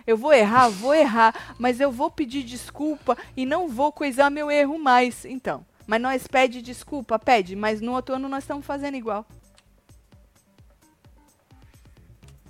Eu 0.08 0.16
vou 0.16 0.34
errar, 0.34 0.70
vou 0.70 0.96
errar, 0.96 1.56
mas 1.60 1.82
eu 1.82 1.92
vou 1.92 2.10
pedir 2.10 2.42
desculpa 2.42 3.18
e 3.36 3.46
não 3.46 3.68
vou 3.68 3.92
coisar 3.92 4.30
meu 4.30 4.50
erro 4.50 4.80
mais. 4.80 5.26
Então, 5.26 5.66
mas 5.86 6.02
nós 6.02 6.26
pede 6.26 6.62
desculpa, 6.62 7.20
pede, 7.20 7.58
mas 7.58 7.82
no 7.82 7.92
outro 7.92 8.16
ano 8.16 8.30
nós 8.30 8.46
estamos 8.46 8.66
fazendo 8.66 8.96
igual. 8.96 9.26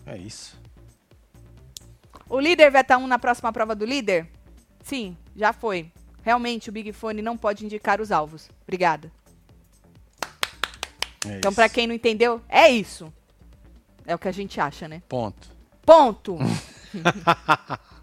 É 0.06 0.16
isso. 0.16 0.62
O 2.30 2.40
líder 2.40 2.70
vai 2.70 2.82
estar 2.82 2.98
um 2.98 3.08
na 3.08 3.18
próxima 3.18 3.52
prova 3.52 3.74
do 3.74 3.86
líder? 3.86 4.30
Sim, 4.84 5.18
já 5.36 5.52
foi. 5.52 5.92
Realmente 6.22 6.70
o 6.70 6.72
Big 6.72 6.94
Fone 6.94 7.24
não 7.24 7.36
pode 7.36 7.66
indicar 7.66 8.00
os 8.00 8.12
alvos. 8.12 8.50
Obrigada. 8.64 9.12
É 11.26 11.38
Então, 11.38 11.52
pra 11.54 11.68
quem 11.68 11.88
não 11.88 11.96
entendeu, 11.96 12.40
é 12.48 12.70
isso. 12.70 13.12
É 14.06 14.14
o 14.14 14.20
que 14.20 14.28
a 14.28 14.32
gente 14.32 14.62
acha, 14.62 14.88
né? 14.88 15.02
Ponto. 15.10 15.50
Ponto. 15.84 16.38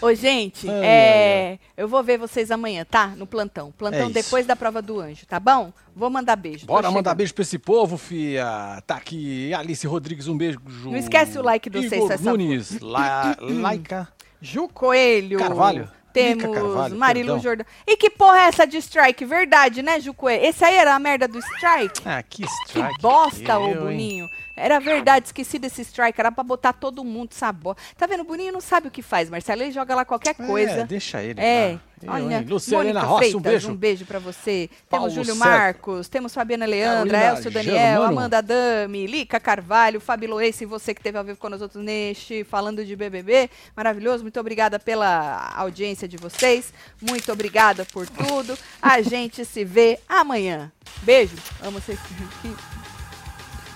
Ô, 0.00 0.14
gente, 0.14 0.70
Ai, 0.70 0.76
é, 0.84 1.58
eu 1.76 1.88
vou 1.88 2.02
ver 2.04 2.16
vocês 2.18 2.52
amanhã, 2.52 2.86
tá? 2.88 3.08
No 3.08 3.26
plantão. 3.26 3.72
Plantão 3.72 4.08
É 4.08 4.10
depois 4.12 4.46
da 4.46 4.54
prova 4.54 4.80
do 4.80 5.00
anjo, 5.00 5.26
tá 5.26 5.40
bom? 5.40 5.72
Vou 5.94 6.08
mandar 6.08 6.36
beijo. 6.36 6.66
Bora 6.66 6.88
mandar 6.88 7.10
chegando. 7.10 7.16
beijo 7.16 7.34
pra 7.34 7.42
esse 7.42 7.58
povo, 7.58 7.98
fia. 7.98 8.80
Tá 8.86 8.94
aqui 8.96 9.52
Alice 9.52 9.84
Rodrigues, 9.86 10.28
um 10.28 10.36
beijo. 10.38 10.60
Não 10.84 10.96
esquece 10.96 11.36
o 11.36 11.42
like 11.42 11.68
do 11.68 11.82
Igor 11.82 12.08
favor. 12.08 12.38
Nunes, 12.38 12.78
La, 12.80 13.36
Laica. 13.40 14.08
Ju 14.40 14.68
Coelho. 14.68 15.38
Carvalho. 15.38 15.90
Temos 16.12 16.42
Carvalho, 16.54 16.96
Marilu 16.96 17.26
perdão. 17.26 17.42
Jordão. 17.42 17.66
E 17.86 17.96
que 17.96 18.10
porra 18.10 18.38
é 18.38 18.42
essa 18.44 18.66
de 18.66 18.78
strike? 18.78 19.24
Verdade, 19.24 19.80
né, 19.80 20.00
Ju 20.00 20.12
Coelho? 20.12 20.44
Esse 20.44 20.64
aí 20.64 20.74
era 20.74 20.94
a 20.94 20.98
merda 20.98 21.28
do 21.28 21.38
strike? 21.38 22.00
Ah, 22.04 22.20
que 22.22 22.42
Que 22.42 22.48
strike. 22.66 23.00
bosta, 23.00 23.58
ô 23.58 23.68
eu, 23.68 23.90
hein? 23.90 24.28
Era 24.60 24.78
verdade, 24.78 25.26
esqueci 25.26 25.58
desse 25.58 25.82
strike. 25.82 26.20
Era 26.20 26.30
pra 26.30 26.44
botar 26.44 26.72
todo 26.72 27.02
mundo 27.04 27.32
sabor. 27.32 27.76
Tá 27.96 28.06
vendo? 28.06 28.20
O 28.20 28.24
Boninho 28.24 28.52
não 28.52 28.60
sabe 28.60 28.88
o 28.88 28.90
que 28.90 29.02
faz, 29.02 29.30
Marcelo. 29.30 29.62
Ele 29.62 29.72
joga 29.72 29.94
lá 29.94 30.04
qualquer 30.04 30.34
coisa. 30.34 30.80
É, 30.80 30.84
deixa 30.84 31.22
ele. 31.22 31.40
É, 31.40 31.78
lá. 32.02 32.14
Olha? 32.14 32.44
Luciana 32.46 33.00
Rossi, 33.00 33.18
Freitas, 33.18 33.34
um 33.34 33.40
beijo. 33.42 33.70
um 33.70 33.76
beijo 33.76 34.06
pra 34.06 34.18
você. 34.18 34.70
Paulo 34.88 35.08
temos 35.08 35.26
Júlio. 35.26 35.38
Marcos, 35.38 36.08
temos 36.08 36.32
Fabiana 36.32 36.64
Leandra, 36.64 37.10
Carolina 37.10 37.36
Elcio 37.36 37.50
Daniel, 37.50 37.74
Germano. 37.74 38.04
Amanda 38.04 38.42
Dami, 38.42 39.06
Lica 39.06 39.38
Carvalho, 39.38 40.00
Fabi 40.00 40.26
Lourenço 40.26 40.62
e 40.62 40.66
você 40.66 40.94
que 40.94 41.00
esteve 41.00 41.18
ao 41.18 41.24
vivo 41.24 41.38
com 41.38 41.48
nós 41.48 41.60
outros 41.60 41.82
neste 41.82 42.44
Falando 42.44 42.84
de 42.84 42.96
BBB. 42.96 43.50
Maravilhoso, 43.76 44.22
muito 44.22 44.40
obrigada 44.40 44.78
pela 44.78 45.52
audiência 45.56 46.08
de 46.08 46.16
vocês, 46.16 46.72
muito 47.00 47.30
obrigada 47.32 47.84
por 47.92 48.08
tudo. 48.08 48.56
A 48.80 49.00
gente 49.02 49.44
se 49.44 49.64
vê 49.64 49.98
amanhã. 50.08 50.72
Beijo, 51.02 51.36
amo 51.62 51.80
vocês. 51.80 51.98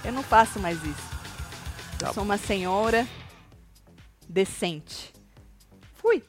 Eu 0.04 0.12
não 0.12 0.22
faço 0.22 0.58
mais 0.60 0.76
isso. 0.84 1.14
Eu 1.94 1.98
Tá 1.98 2.12
sou 2.12 2.22
uma 2.22 2.36
senhora 2.36 3.06
decente. 4.28 5.12
Fui. 5.94 6.22